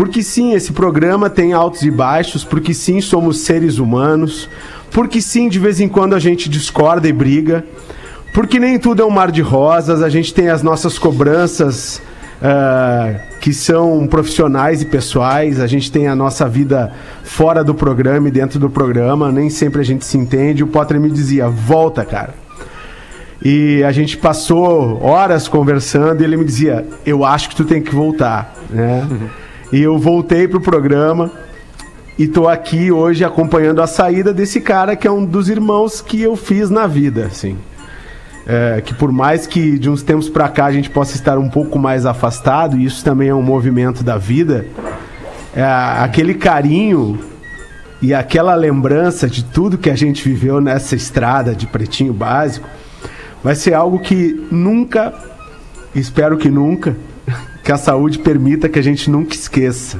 Porque 0.01 0.23
sim, 0.23 0.53
esse 0.55 0.71
programa 0.71 1.29
tem 1.29 1.53
altos 1.53 1.83
e 1.83 1.91
baixos, 1.91 2.43
porque 2.43 2.73
sim, 2.73 2.99
somos 3.01 3.41
seres 3.41 3.77
humanos, 3.77 4.49
porque 4.89 5.21
sim, 5.21 5.47
de 5.47 5.59
vez 5.59 5.79
em 5.79 5.87
quando 5.87 6.15
a 6.15 6.19
gente 6.19 6.49
discorda 6.49 7.07
e 7.07 7.13
briga, 7.13 7.63
porque 8.33 8.59
nem 8.59 8.79
tudo 8.79 9.03
é 9.03 9.05
um 9.05 9.11
mar 9.11 9.29
de 9.29 9.43
rosas, 9.43 10.01
a 10.01 10.09
gente 10.09 10.33
tem 10.33 10.49
as 10.49 10.63
nossas 10.63 10.97
cobranças 10.97 12.01
ah, 12.41 13.13
que 13.39 13.53
são 13.53 14.07
profissionais 14.07 14.81
e 14.81 14.87
pessoais, 14.87 15.59
a 15.59 15.67
gente 15.67 15.91
tem 15.91 16.07
a 16.07 16.15
nossa 16.15 16.49
vida 16.49 16.91
fora 17.23 17.63
do 17.63 17.75
programa 17.75 18.27
e 18.27 18.31
dentro 18.31 18.57
do 18.57 18.71
programa, 18.71 19.31
nem 19.31 19.51
sempre 19.51 19.81
a 19.81 19.85
gente 19.85 20.03
se 20.03 20.17
entende. 20.17 20.63
O 20.63 20.67
Potter 20.67 20.99
me 20.99 21.11
dizia: 21.11 21.47
volta, 21.47 22.03
cara. 22.03 22.33
E 23.39 23.83
a 23.83 23.91
gente 23.91 24.17
passou 24.17 24.99
horas 25.03 25.47
conversando 25.47 26.21
e 26.21 26.23
ele 26.23 26.37
me 26.37 26.43
dizia: 26.43 26.87
Eu 27.05 27.23
acho 27.23 27.49
que 27.49 27.55
tu 27.55 27.65
tem 27.65 27.83
que 27.83 27.93
voltar, 27.93 28.51
né? 28.67 29.07
E 29.71 29.81
eu 29.81 29.97
voltei 29.97 30.49
pro 30.49 30.59
programa 30.59 31.31
e 32.19 32.27
tô 32.27 32.47
aqui 32.47 32.91
hoje 32.91 33.23
acompanhando 33.23 33.81
a 33.81 33.87
saída 33.87 34.33
desse 34.33 34.59
cara 34.59 34.97
que 34.97 35.07
é 35.07 35.11
um 35.11 35.25
dos 35.25 35.47
irmãos 35.47 36.01
que 36.01 36.21
eu 36.21 36.35
fiz 36.35 36.69
na 36.69 36.85
vida, 36.87 37.25
assim. 37.25 37.57
É, 38.45 38.81
que 38.83 38.93
por 38.93 39.11
mais 39.11 39.47
que 39.47 39.79
de 39.79 39.89
uns 39.89 40.03
tempos 40.03 40.27
pra 40.27 40.49
cá 40.49 40.65
a 40.65 40.71
gente 40.73 40.89
possa 40.89 41.15
estar 41.15 41.37
um 41.37 41.47
pouco 41.47 41.79
mais 41.79 42.05
afastado, 42.05 42.77
e 42.77 42.83
isso 42.83 43.03
também 43.03 43.29
é 43.29 43.35
um 43.35 43.41
movimento 43.41 44.03
da 44.03 44.17
vida, 44.17 44.65
é, 45.55 45.63
aquele 45.63 46.33
carinho 46.33 47.17
e 48.01 48.13
aquela 48.13 48.55
lembrança 48.55 49.27
de 49.27 49.43
tudo 49.43 49.77
que 49.77 49.89
a 49.89 49.95
gente 49.95 50.27
viveu 50.27 50.59
nessa 50.59 50.95
estrada 50.95 51.55
de 51.55 51.65
pretinho 51.65 52.11
básico 52.11 52.67
vai 53.41 53.55
ser 53.55 53.73
algo 53.73 53.99
que 53.99 54.47
nunca, 54.51 55.13
espero 55.95 56.37
que 56.37 56.49
nunca, 56.49 56.95
que 57.71 57.75
a 57.75 57.77
saúde 57.77 58.19
permita 58.19 58.67
que 58.67 58.77
a 58.77 58.81
gente 58.81 59.09
nunca 59.09 59.33
esqueça. 59.33 59.97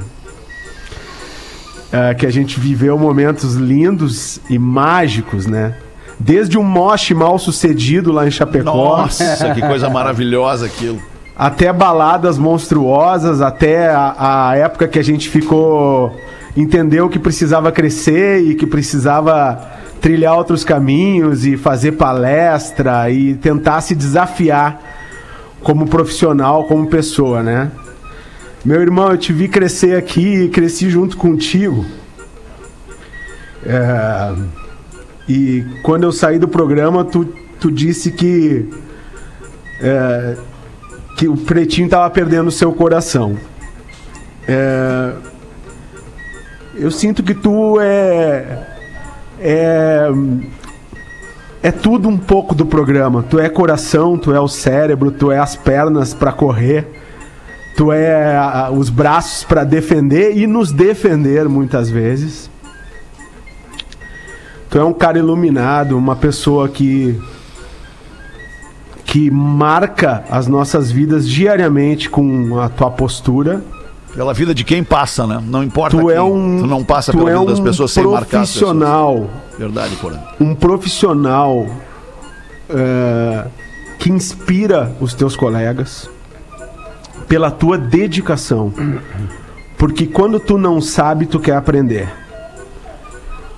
É, 1.90 2.12
que 2.12 2.26
a 2.26 2.30
gente 2.30 2.60
viveu 2.60 2.98
momentos 2.98 3.54
lindos 3.54 4.38
e 4.50 4.58
mágicos, 4.58 5.46
né? 5.46 5.76
Desde 6.20 6.58
um 6.58 6.62
moche 6.62 7.14
mal 7.14 7.38
sucedido 7.38 8.12
lá 8.12 8.26
em 8.26 8.30
Chapecó. 8.30 8.98
Nossa, 8.98 9.54
que 9.54 9.60
coisa 9.66 9.88
maravilhosa 9.88 10.66
aquilo. 10.66 11.00
até 11.34 11.72
baladas 11.72 12.36
monstruosas, 12.36 13.40
até 13.40 13.88
a, 13.88 14.50
a 14.50 14.56
época 14.56 14.86
que 14.86 14.98
a 14.98 15.04
gente 15.04 15.30
ficou. 15.30 16.14
entendeu 16.54 17.08
que 17.08 17.18
precisava 17.18 17.72
crescer 17.72 18.42
e 18.42 18.54
que 18.54 18.66
precisava 18.66 19.66
trilhar 19.98 20.36
outros 20.36 20.62
caminhos 20.62 21.46
e 21.46 21.56
fazer 21.56 21.92
palestra 21.92 23.08
e 23.10 23.34
tentar 23.34 23.80
se 23.80 23.94
desafiar 23.94 24.91
como 25.62 25.86
profissional, 25.86 26.64
como 26.64 26.88
pessoa, 26.88 27.42
né? 27.42 27.70
Meu 28.64 28.80
irmão, 28.80 29.10
eu 29.10 29.18
te 29.18 29.32
vi 29.32 29.48
crescer 29.48 29.96
aqui 29.96 30.44
e 30.44 30.48
cresci 30.48 30.88
junto 30.88 31.16
contigo. 31.16 31.84
É, 33.64 34.34
E 35.28 35.64
quando 35.82 36.04
eu 36.04 36.12
saí 36.12 36.38
do 36.38 36.48
programa, 36.48 37.04
tu, 37.04 37.24
tu 37.60 37.70
disse 37.70 38.10
que. 38.10 38.68
é, 39.80 40.36
que 41.16 41.28
o 41.28 41.36
pretinho 41.36 41.88
tava 41.88 42.08
perdendo 42.10 42.50
seu 42.50 42.72
coração. 42.72 43.36
É, 44.48 45.12
eu 46.74 46.90
sinto 46.90 47.22
que 47.22 47.34
tu 47.34 47.80
é. 47.80 48.66
É. 49.40 50.08
É 51.62 51.70
tudo 51.70 52.08
um 52.08 52.18
pouco 52.18 52.54
do 52.54 52.66
programa. 52.66 53.22
Tu 53.22 53.38
é 53.38 53.48
coração, 53.48 54.18
tu 54.18 54.34
é 54.34 54.40
o 54.40 54.48
cérebro, 54.48 55.10
tu 55.12 55.30
é 55.30 55.38
as 55.38 55.54
pernas 55.54 56.12
para 56.12 56.32
correr, 56.32 56.88
tu 57.76 57.92
é 57.92 58.36
a- 58.36 58.70
os 58.72 58.90
braços 58.90 59.44
para 59.44 59.62
defender 59.62 60.36
e 60.36 60.46
nos 60.46 60.72
defender 60.72 61.48
muitas 61.48 61.88
vezes. 61.88 62.50
Tu 64.68 64.78
é 64.78 64.82
um 64.84 64.92
cara 64.92 65.18
iluminado, 65.18 65.96
uma 65.96 66.16
pessoa 66.16 66.68
que 66.68 67.20
que 69.04 69.30
marca 69.30 70.24
as 70.30 70.46
nossas 70.46 70.90
vidas 70.90 71.28
diariamente 71.28 72.08
com 72.08 72.58
a 72.58 72.70
tua 72.70 72.90
postura. 72.90 73.62
Pela 74.14 74.34
vida 74.34 74.54
de 74.54 74.62
quem 74.64 74.84
passa, 74.84 75.26
né? 75.26 75.42
Não 75.46 75.62
importa 75.62 75.96
Tu 75.96 76.06
quem. 76.06 76.14
é 76.16 76.20
um 76.22 76.58
tu 76.60 76.66
não 76.66 76.84
passa 76.84 77.12
tu 77.12 77.18
pela 77.18 77.30
é 77.30 77.34
vida 77.34 77.46
das 77.46 77.58
um 77.58 77.64
pessoas 77.64 77.90
sem 77.92 78.04
marcar 78.06 78.38
profissional, 78.38 79.30
Verdade, 79.58 79.96
Porã. 79.96 80.18
um 80.38 80.54
profissional 80.54 81.66
é, 82.68 83.46
que 83.98 84.10
inspira 84.10 84.94
os 85.00 85.14
teus 85.14 85.34
colegas 85.34 86.10
pela 87.26 87.50
tua 87.50 87.78
dedicação. 87.78 88.72
Porque 89.78 90.06
quando 90.06 90.38
tu 90.38 90.58
não 90.58 90.80
sabe, 90.80 91.24
tu 91.26 91.40
quer 91.40 91.56
aprender. 91.56 92.08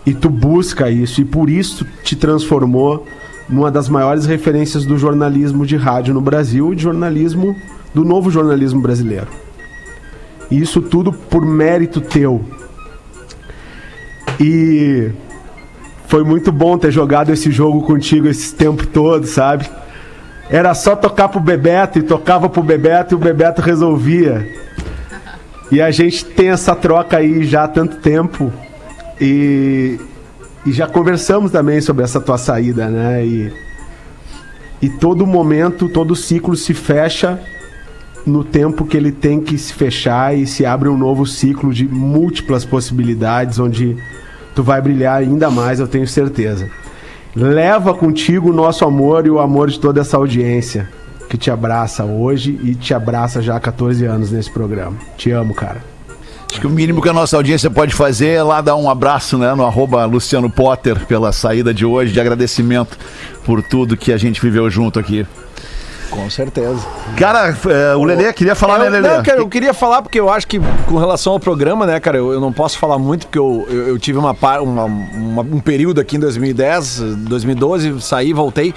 E 0.06 0.14
tu 0.14 0.28
busca 0.30 0.88
isso, 0.90 1.20
e 1.20 1.24
por 1.24 1.50
isso 1.50 1.84
te 2.04 2.14
transformou 2.14 3.06
numa 3.48 3.70
das 3.70 3.88
maiores 3.88 4.24
referências 4.26 4.84
do 4.86 4.96
jornalismo 4.96 5.66
de 5.66 5.76
rádio 5.76 6.14
no 6.14 6.20
Brasil 6.20 6.72
e 6.72 6.76
de 6.76 6.82
jornalismo, 6.82 7.56
do 7.92 8.04
novo 8.04 8.30
jornalismo 8.30 8.80
brasileiro. 8.80 9.26
E 10.50 10.60
isso 10.60 10.80
tudo 10.80 11.12
por 11.12 11.44
mérito 11.44 12.00
teu. 12.00 12.44
E 14.40 15.10
foi 16.06 16.22
muito 16.24 16.52
bom 16.52 16.76
ter 16.76 16.90
jogado 16.90 17.30
esse 17.30 17.50
jogo 17.50 17.82
contigo 17.82 18.28
esse 18.28 18.54
tempo 18.54 18.86
todo, 18.86 19.26
sabe? 19.26 19.68
Era 20.50 20.74
só 20.74 20.94
tocar 20.94 21.28
pro 21.28 21.40
Bebeto 21.40 21.98
e 21.98 22.02
tocava 22.02 22.48
pro 22.48 22.62
Bebeto 22.62 23.14
e 23.14 23.16
o 23.16 23.18
Bebeto 23.18 23.62
resolvia. 23.62 24.46
E 25.70 25.80
a 25.80 25.90
gente 25.90 26.24
tem 26.24 26.50
essa 26.50 26.74
troca 26.76 27.16
aí 27.16 27.44
já 27.44 27.64
há 27.64 27.68
tanto 27.68 27.96
tempo. 27.96 28.52
E, 29.20 29.98
e 30.66 30.72
já 30.72 30.86
conversamos 30.86 31.50
também 31.50 31.80
sobre 31.80 32.04
essa 32.04 32.20
tua 32.20 32.36
saída, 32.36 32.88
né? 32.88 33.24
E, 33.24 33.52
e 34.82 34.88
todo 34.88 35.26
momento, 35.26 35.88
todo 35.88 36.14
ciclo 36.14 36.54
se 36.54 36.74
fecha 36.74 37.40
no 38.26 38.42
tempo 38.42 38.86
que 38.86 38.96
ele 38.96 39.12
tem 39.12 39.40
que 39.40 39.58
se 39.58 39.72
fechar 39.72 40.36
e 40.36 40.46
se 40.46 40.64
abre 40.64 40.88
um 40.88 40.96
novo 40.96 41.26
ciclo 41.26 41.72
de 41.72 41.86
múltiplas 41.86 42.64
possibilidades 42.64 43.58
onde 43.58 43.96
tu 44.54 44.62
vai 44.62 44.80
brilhar 44.80 45.18
ainda 45.18 45.50
mais, 45.50 45.80
eu 45.80 45.88
tenho 45.88 46.06
certeza. 46.06 46.70
Leva 47.36 47.92
contigo 47.92 48.50
o 48.50 48.52
nosso 48.52 48.84
amor 48.84 49.26
e 49.26 49.30
o 49.30 49.40
amor 49.40 49.68
de 49.68 49.78
toda 49.78 50.00
essa 50.00 50.16
audiência 50.16 50.88
que 51.28 51.36
te 51.36 51.50
abraça 51.50 52.04
hoje 52.04 52.58
e 52.62 52.74
te 52.74 52.94
abraça 52.94 53.42
já 53.42 53.56
há 53.56 53.60
14 53.60 54.04
anos 54.04 54.30
nesse 54.30 54.50
programa. 54.50 54.96
Te 55.16 55.30
amo, 55.32 55.52
cara. 55.52 55.82
Acho 56.48 56.60
que 56.60 56.66
o 56.68 56.70
mínimo 56.70 57.02
que 57.02 57.08
a 57.08 57.12
nossa 57.12 57.36
audiência 57.36 57.68
pode 57.68 57.92
fazer 57.92 58.28
é 58.28 58.42
lá 58.42 58.60
dar 58.60 58.76
um 58.76 58.88
abraço, 58.88 59.36
né, 59.36 59.52
no 59.54 59.64
arroba 59.64 60.04
Luciano 60.04 60.48
Potter 60.48 61.04
pela 61.06 61.32
saída 61.32 61.74
de 61.74 61.84
hoje, 61.84 62.12
de 62.12 62.20
agradecimento 62.20 62.96
por 63.44 63.60
tudo 63.60 63.96
que 63.96 64.12
a 64.12 64.16
gente 64.16 64.40
viveu 64.40 64.70
junto 64.70 65.00
aqui. 65.00 65.26
Com 66.14 66.30
certeza. 66.30 66.78
Cara, 67.16 67.56
é, 67.68 67.94
o 67.96 68.04
Lelê 68.04 68.32
queria 68.32 68.54
falar, 68.54 68.78
né, 68.78 68.86
eu, 68.86 68.90
Lelê? 68.90 69.08
não, 69.08 69.22
cara, 69.22 69.38
eu 69.40 69.48
queria 69.48 69.74
falar 69.74 70.00
porque 70.00 70.18
eu 70.18 70.30
acho 70.30 70.46
que 70.46 70.60
com 70.86 70.96
relação 70.96 71.32
ao 71.32 71.40
programa, 71.40 71.84
né, 71.86 71.98
cara, 71.98 72.16
eu, 72.18 72.32
eu 72.32 72.40
não 72.40 72.52
posso 72.52 72.78
falar 72.78 72.98
muito 72.98 73.26
porque 73.26 73.38
eu, 73.38 73.66
eu, 73.68 73.88
eu 73.88 73.98
tive 73.98 74.18
uma, 74.18 74.34
uma- 74.62 74.84
uma- 74.84 75.42
um 75.42 75.60
período 75.60 76.00
aqui 76.00 76.16
em 76.16 76.20
2010, 76.20 77.00
2012, 77.00 78.00
saí, 78.00 78.32
voltei, 78.32 78.72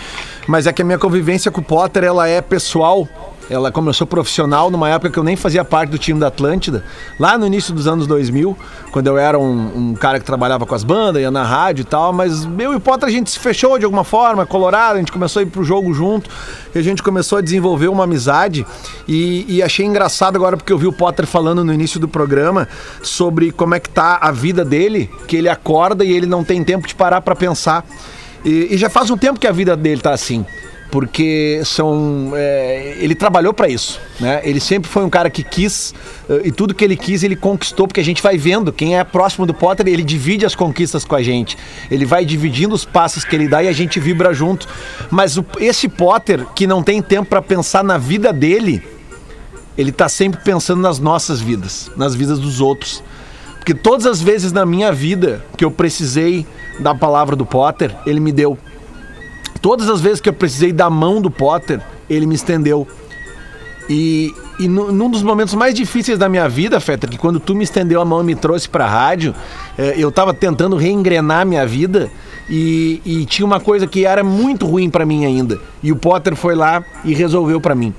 mas 0.47 0.65
é 0.67 0.73
que 0.73 0.81
a 0.81 0.85
minha 0.85 0.97
convivência 0.97 1.51
com 1.51 1.61
o 1.61 1.63
Potter, 1.63 2.03
ela 2.03 2.27
é 2.27 2.41
pessoal. 2.41 3.07
Ela 3.49 3.71
começou 3.71 4.05
profissional 4.05 4.69
numa 4.69 4.89
época 4.89 5.09
que 5.09 5.17
eu 5.17 5.23
nem 5.23 5.35
fazia 5.35 5.63
parte 5.63 5.89
do 5.89 5.97
time 5.97 6.19
da 6.19 6.27
Atlântida, 6.27 6.83
lá 7.17 7.37
no 7.37 7.47
início 7.47 7.73
dos 7.73 7.87
anos 7.87 8.05
2000, 8.05 8.57
quando 8.91 9.07
eu 9.07 9.17
era 9.17 9.39
um, 9.39 9.91
um 9.91 9.93
cara 9.93 10.19
que 10.19 10.25
trabalhava 10.25 10.65
com 10.65 10.75
as 10.75 10.83
bandas, 10.83 11.21
ia 11.21 11.31
na 11.31 11.43
rádio 11.43 11.83
e 11.83 11.85
tal, 11.85 12.11
mas 12.11 12.43
eu 12.59 12.73
e 12.73 12.75
o 12.75 12.79
Potter 12.79 13.07
a 13.07 13.11
gente 13.11 13.31
se 13.31 13.39
fechou 13.39 13.79
de 13.79 13.85
alguma 13.85 14.03
forma, 14.03 14.45
colorado, 14.45 14.95
a 14.95 14.99
gente 14.99 15.11
começou 15.11 15.39
a 15.39 15.43
ir 15.43 15.45
pro 15.45 15.63
jogo 15.63 15.93
junto, 15.93 16.29
e 16.75 16.79
a 16.79 16.81
gente 16.81 17.01
começou 17.01 17.37
a 17.37 17.41
desenvolver 17.41 17.87
uma 17.87 18.03
amizade, 18.03 18.65
e, 19.07 19.45
e 19.47 19.63
achei 19.63 19.85
engraçado 19.85 20.35
agora 20.35 20.57
porque 20.57 20.73
eu 20.73 20.77
vi 20.77 20.87
o 20.87 20.93
Potter 20.93 21.25
falando 21.25 21.63
no 21.63 21.73
início 21.73 21.99
do 21.99 22.07
programa 22.07 22.67
sobre 23.01 23.51
como 23.51 23.75
é 23.75 23.79
que 23.79 23.89
tá 23.89 24.17
a 24.21 24.31
vida 24.31 24.65
dele, 24.65 25.09
que 25.25 25.37
ele 25.37 25.47
acorda 25.47 26.03
e 26.03 26.11
ele 26.11 26.25
não 26.25 26.43
tem 26.43 26.63
tempo 26.63 26.85
de 26.85 26.93
parar 26.93 27.21
pra 27.21 27.35
pensar. 27.35 27.85
E, 28.43 28.67
e 28.71 28.77
já 28.77 28.89
faz 28.89 29.09
um 29.09 29.17
tempo 29.17 29.39
que 29.39 29.47
a 29.47 29.51
vida 29.51 29.75
dele 29.75 30.01
tá 30.01 30.11
assim 30.11 30.45
porque 30.89 31.61
são 31.65 32.31
é, 32.35 32.95
ele 32.99 33.13
trabalhou 33.13 33.53
para 33.53 33.67
isso, 33.67 33.99
né? 34.19 34.41
Ele 34.43 34.59
sempre 34.59 34.89
foi 34.89 35.03
um 35.03 35.09
cara 35.09 35.29
que 35.29 35.43
quis 35.43 35.93
eh, 36.29 36.41
e 36.45 36.51
tudo 36.51 36.73
que 36.73 36.83
ele 36.83 36.95
quis 36.95 37.23
ele 37.23 37.35
conquistou, 37.35 37.87
porque 37.87 37.99
a 37.99 38.03
gente 38.03 38.23
vai 38.23 38.37
vendo 38.37 38.71
quem 38.71 38.97
é 38.97 39.03
próximo 39.03 39.45
do 39.45 39.53
Potter, 39.53 39.87
ele 39.87 40.03
divide 40.03 40.45
as 40.45 40.55
conquistas 40.55 41.03
com 41.03 41.15
a 41.15 41.21
gente. 41.21 41.57
Ele 41.91 42.05
vai 42.05 42.23
dividindo 42.23 42.73
os 42.73 42.85
passos 42.85 43.25
que 43.25 43.35
ele 43.35 43.47
dá 43.47 43.61
e 43.61 43.67
a 43.67 43.73
gente 43.73 43.99
vibra 43.99 44.33
junto. 44.33 44.67
Mas 45.11 45.37
o- 45.37 45.45
esse 45.59 45.89
Potter 45.89 46.45
que 46.55 46.65
não 46.65 46.81
tem 46.81 47.01
tempo 47.01 47.29
para 47.29 47.41
pensar 47.41 47.83
na 47.83 47.97
vida 47.97 48.31
dele, 48.31 48.81
ele 49.77 49.91
tá 49.91 50.07
sempre 50.07 50.39
pensando 50.41 50.81
nas 50.81 50.99
nossas 50.99 51.41
vidas, 51.41 51.91
nas 51.97 52.15
vidas 52.15 52.39
dos 52.39 52.61
outros. 52.61 53.03
Porque 53.57 53.73
todas 53.73 54.05
as 54.05 54.21
vezes 54.21 54.53
na 54.53 54.65
minha 54.65 54.93
vida 54.93 55.45
que 55.57 55.65
eu 55.65 55.69
precisei 55.69 56.45
da 56.79 56.95
palavra 56.95 57.35
do 57.35 57.45
Potter, 57.45 57.93
ele 58.05 58.21
me 58.21 58.31
deu. 58.31 58.57
Todas 59.67 59.89
as 59.89 59.99
vezes 59.99 60.21
que 60.21 60.29
eu 60.29 60.33
precisei 60.33 60.71
da 60.71 60.89
mão 60.89 61.21
do 61.21 61.29
Potter, 61.29 61.81
ele 62.09 62.25
me 62.25 62.35
estendeu. 62.35 62.87
E, 63.89 64.33
e 64.57 64.65
nu- 64.65 64.93
num 64.93 65.09
dos 65.11 65.21
momentos 65.21 65.53
mais 65.55 65.73
difíceis 65.73 66.17
da 66.17 66.29
minha 66.29 66.47
vida, 66.47 66.79
Feta, 66.79 67.05
que 67.05 67.17
quando 67.17 67.37
tu 67.37 67.53
me 67.53 67.65
estendeu 67.65 67.99
a 67.99 68.05
mão 68.05 68.21
e 68.21 68.23
me 68.23 68.33
trouxe 68.33 68.69
pra 68.69 68.87
rádio, 68.87 69.35
eh, 69.77 69.95
eu 69.97 70.09
tava 70.09 70.33
tentando 70.33 70.77
reengrenar 70.77 71.45
minha 71.45 71.65
vida 71.67 72.09
e, 72.49 73.01
e 73.05 73.25
tinha 73.25 73.45
uma 73.45 73.59
coisa 73.59 73.85
que 73.85 74.05
era 74.05 74.23
muito 74.23 74.65
ruim 74.65 74.89
pra 74.89 75.05
mim 75.05 75.25
ainda. 75.25 75.59
E 75.83 75.91
o 75.91 75.97
Potter 75.97 76.33
foi 76.33 76.55
lá 76.55 76.81
e 77.03 77.13
resolveu 77.13 77.59
pra 77.59 77.75
mim. 77.75 77.93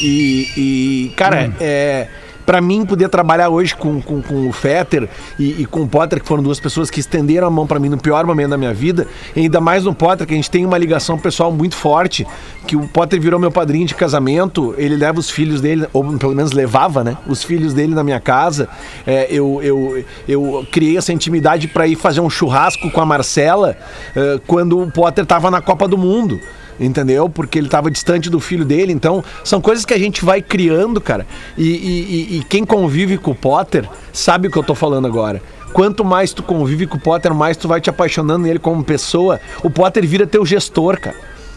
E, 0.00 0.48
e, 0.56 1.12
cara, 1.16 1.52
é. 1.58 2.08
Pra 2.46 2.60
mim, 2.60 2.86
poder 2.86 3.08
trabalhar 3.08 3.48
hoje 3.48 3.74
com, 3.74 4.00
com, 4.00 4.22
com 4.22 4.48
o 4.48 4.52
Fetter 4.52 5.08
e, 5.38 5.62
e 5.62 5.66
com 5.66 5.82
o 5.82 5.88
Potter, 5.88 6.20
que 6.20 6.26
foram 6.26 6.42
duas 6.42 6.60
pessoas 6.60 6.88
que 6.88 7.00
estenderam 7.00 7.48
a 7.48 7.50
mão 7.50 7.66
pra 7.66 7.80
mim 7.80 7.88
no 7.88 7.98
pior 7.98 8.24
momento 8.24 8.50
da 8.50 8.56
minha 8.56 8.72
vida, 8.72 9.06
e 9.34 9.40
ainda 9.40 9.60
mais 9.60 9.82
no 9.84 9.92
Potter, 9.92 10.26
que 10.26 10.32
a 10.32 10.36
gente 10.36 10.50
tem 10.50 10.64
uma 10.64 10.78
ligação 10.78 11.18
pessoal 11.18 11.50
muito 11.50 11.74
forte, 11.74 12.24
que 12.66 12.76
o 12.76 12.86
Potter 12.86 13.20
virou 13.20 13.40
meu 13.40 13.50
padrinho 13.50 13.86
de 13.86 13.94
casamento, 13.94 14.74
ele 14.78 14.96
leva 14.96 15.18
os 15.18 15.28
filhos 15.28 15.60
dele, 15.60 15.86
ou 15.92 16.04
pelo 16.16 16.34
menos 16.34 16.52
levava, 16.52 17.02
né? 17.02 17.16
Os 17.26 17.42
filhos 17.42 17.74
dele 17.74 17.94
na 17.94 18.04
minha 18.04 18.20
casa. 18.20 18.68
É, 19.06 19.26
eu, 19.28 19.60
eu, 19.62 20.04
eu 20.28 20.66
criei 20.70 20.96
essa 20.96 21.12
intimidade 21.12 21.66
pra 21.66 21.86
ir 21.86 21.96
fazer 21.96 22.20
um 22.20 22.30
churrasco 22.30 22.90
com 22.90 23.00
a 23.00 23.06
Marcela 23.06 23.76
eh, 24.14 24.40
quando 24.46 24.80
o 24.80 24.90
Potter 24.90 25.26
tava 25.26 25.50
na 25.50 25.60
Copa 25.60 25.88
do 25.88 25.98
Mundo 25.98 26.40
entendeu? 26.78 27.28
Porque 27.28 27.58
ele 27.58 27.66
estava 27.68 27.90
distante 27.90 28.28
do 28.30 28.40
filho 28.40 28.64
dele. 28.64 28.92
Então, 28.92 29.22
são 29.44 29.60
coisas 29.60 29.84
que 29.84 29.94
a 29.94 29.98
gente 29.98 30.24
vai 30.24 30.40
criando, 30.42 31.00
cara. 31.00 31.26
E, 31.56 31.64
e- 31.64 32.36
e- 32.38 32.44
quem 32.48 32.64
convive 32.64 33.18
com 33.18 33.30
o 33.30 33.34
Potter 33.34 33.88
sabe 34.12 34.48
o 34.48 34.50
que 34.50 34.56
eu 34.56 34.62
tô 34.62 34.74
falando 34.74 35.06
agora. 35.06 35.42
Quanto 35.72 36.04
mais 36.04 36.32
tu 36.32 36.42
convive 36.42 36.86
com 36.86 36.96
o 36.96 37.00
Potter, 37.00 37.34
mais 37.34 37.56
tu 37.56 37.68
vai 37.68 37.80
te 37.80 37.90
apaixonando 37.90 38.44
nele 38.46 38.58
como 38.58 38.82
pessoa. 38.82 39.40
O 39.62 39.68
Potter 39.70 40.06
vira 40.06 40.26
teu 40.26 40.44
gestor, 40.46 40.98
cara. 41.00 41.16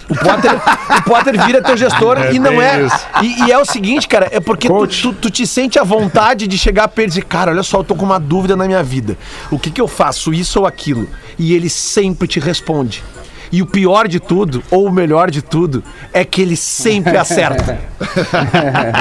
O 0.09 0.15
Potter, 0.15 0.51
o 0.97 1.01
Potter 1.03 1.45
vira 1.45 1.61
teu 1.61 1.77
gestor 1.77 2.17
É 2.17 2.33
e 2.33 2.39
não 2.39 2.59
é. 2.59 2.87
E, 3.21 3.43
e 3.43 3.51
é 3.51 3.57
o 3.59 3.63
seguinte, 3.63 4.07
cara, 4.07 4.27
é 4.31 4.39
porque 4.39 4.67
tu, 4.67 4.87
tu, 4.87 5.13
tu 5.13 5.29
te 5.29 5.45
sente 5.45 5.77
à 5.77 5.83
vontade 5.83 6.47
de 6.47 6.57
chegar 6.57 6.87
perto 6.87 7.05
e 7.05 7.09
dizer, 7.09 7.25
cara, 7.25 7.51
olha 7.51 7.61
só, 7.63 7.77
eu 7.77 7.83
tô 7.83 7.93
com 7.95 8.05
uma 8.05 8.19
dúvida 8.19 8.55
na 8.55 8.65
minha 8.65 8.81
vida. 8.81 9.15
O 9.51 9.59
que 9.59 9.69
que 9.69 9.79
eu 9.79 9.87
faço, 9.87 10.33
isso 10.33 10.59
ou 10.61 10.65
aquilo? 10.65 11.07
E 11.37 11.53
ele 11.53 11.69
sempre 11.69 12.27
te 12.27 12.39
responde. 12.39 13.03
E 13.51 13.61
o 13.61 13.65
pior 13.65 14.07
de 14.07 14.19
tudo, 14.19 14.63
ou 14.69 14.85
o 14.87 14.91
melhor 14.91 15.31
de 15.31 15.41
tudo, 15.41 15.83
é 16.13 16.23
que 16.23 16.41
ele 16.41 16.55
sempre 16.55 17.15
acerta. 17.17 17.79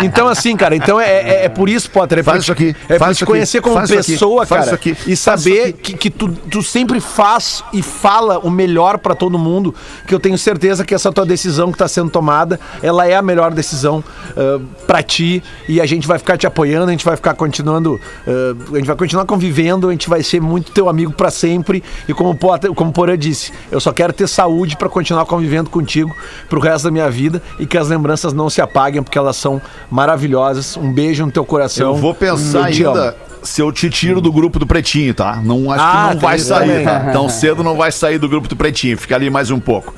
então, 0.05 0.29
assim, 0.29 0.57
cara, 0.57 0.75
então 0.75 1.01
é, 1.01 1.11
é, 1.11 1.45
é 1.45 1.49
por 1.49 1.69
isso, 1.69 1.91
Potter, 1.91 2.19
é 2.19 2.23
Faz 2.23 2.37
por 2.39 2.43
isso 2.43 2.53
aqui, 2.53 2.77
É 2.89 2.95
por 2.95 2.99
faz 2.99 3.17
te 3.17 3.19
isso 3.19 3.25
aqui, 3.25 3.33
conhecer 3.33 3.61
como 3.61 3.79
aqui, 3.79 3.95
pessoa, 3.97 4.47
faz 4.47 4.65
cara. 4.65 4.67
isso 4.67 4.75
aqui, 4.75 5.11
e 5.11 5.17
saber 5.17 5.63
aqui. 5.69 5.73
que, 5.73 5.95
que 5.95 6.11
tu, 6.11 6.29
tu 6.29 6.63
sempre 6.63 7.01
faz 7.01 7.63
e 7.73 7.83
fala 7.83 8.39
o 8.39 8.51
melhor 8.51 8.99
pra 8.99 9.15
todo 9.15 9.39
mundo, 9.39 9.75
que 10.07 10.15
eu 10.15 10.21
tenho 10.21 10.37
certeza 10.39 10.85
que 10.85 10.95
essa 10.95 11.13
tua 11.13 11.25
decisão 11.27 11.71
que 11.73 11.79
tá 11.79 11.89
sendo 11.89 12.11
tomada, 12.11 12.59
ela 12.83 13.07
é 13.07 13.15
a 13.15 13.23
melhor 13.23 13.53
decisão 13.53 14.03
uh, 14.37 14.61
para 14.87 15.03
ti 15.03 15.43
e 15.69 15.81
a 15.81 15.87
gente 15.87 16.07
vai 16.07 16.19
ficar 16.19 16.37
te 16.37 16.47
apoiando, 16.47 16.89
a 16.89 16.91
gente 16.91 17.05
vai 17.05 17.17
ficar 17.17 17.35
continuando, 17.35 18.01
ah, 18.27 18.57
a 18.73 18.77
gente 18.77 18.87
vai 18.87 18.97
continuar 18.97 19.25
convivendo, 19.27 19.89
a 19.89 19.93
gente 19.93 20.09
vai 20.09 20.23
ser 20.23 20.41
muito 20.41 20.73
teu 20.73 20.89
amigo 20.89 21.13
pra 21.13 21.31
sempre 21.31 21.83
e 22.09 22.15
como 22.15 22.31
o 22.31 22.35
Potter- 22.35 22.73
como 22.73 22.93
Porã 22.93 23.17
disse, 23.17 23.53
eu 23.71 23.81
só 23.81 23.93
quero 23.93 24.13
ter 24.13 24.27
saúde 24.39 24.77
pra 24.77 24.89
continuar 24.89 25.25
convivendo 25.27 25.69
contigo 25.69 26.15
pro 26.49 26.61
resto 26.61 26.85
da 26.85 26.91
minha 26.93 27.11
vida 27.11 27.43
e 27.59 27.67
que 27.67 27.77
as 27.77 27.89
lembranças 27.89 28.33
não 28.33 28.49
se 28.49 28.61
apaguem 28.63 29.03
porque 29.03 29.19
elas 29.19 29.35
são 29.37 29.61
maravilhosas. 29.91 30.77
Um 30.77 30.93
beijo 30.93 31.27
no 31.27 31.33
teu 31.33 31.45
coração. 31.45 31.89
Eu 31.89 31.97
vou 31.97 32.15
pensar 32.15 32.59
Eu 32.71 32.91
ainda 32.93 33.17
se 33.43 33.61
eu 33.61 33.71
te 33.73 33.89
tiro 33.91 34.21
do 34.21 34.33
grupo 34.33 34.59
do 34.59 34.67
Pretinho, 34.67 35.13
tá? 35.15 35.41
Não 35.43 35.71
acho 35.73 35.83
Ah, 35.83 35.91
que 35.93 36.03
não 36.03 36.11
tem 36.11 36.19
vai 36.21 36.37
isso 36.37 36.47
sair, 36.49 36.85
tá? 36.85 37.01
Tão 37.13 37.29
cedo 37.29 37.65
não 37.65 37.77
vai 37.77 37.91
sair 37.91 38.19
do 38.19 38.29
grupo 38.29 38.47
do 38.49 38.55
Pretinho. 38.57 38.97
Fica 38.99 39.15
ali 39.17 39.29
mais 39.31 39.51
um 39.51 39.59
pouco. 39.61 39.93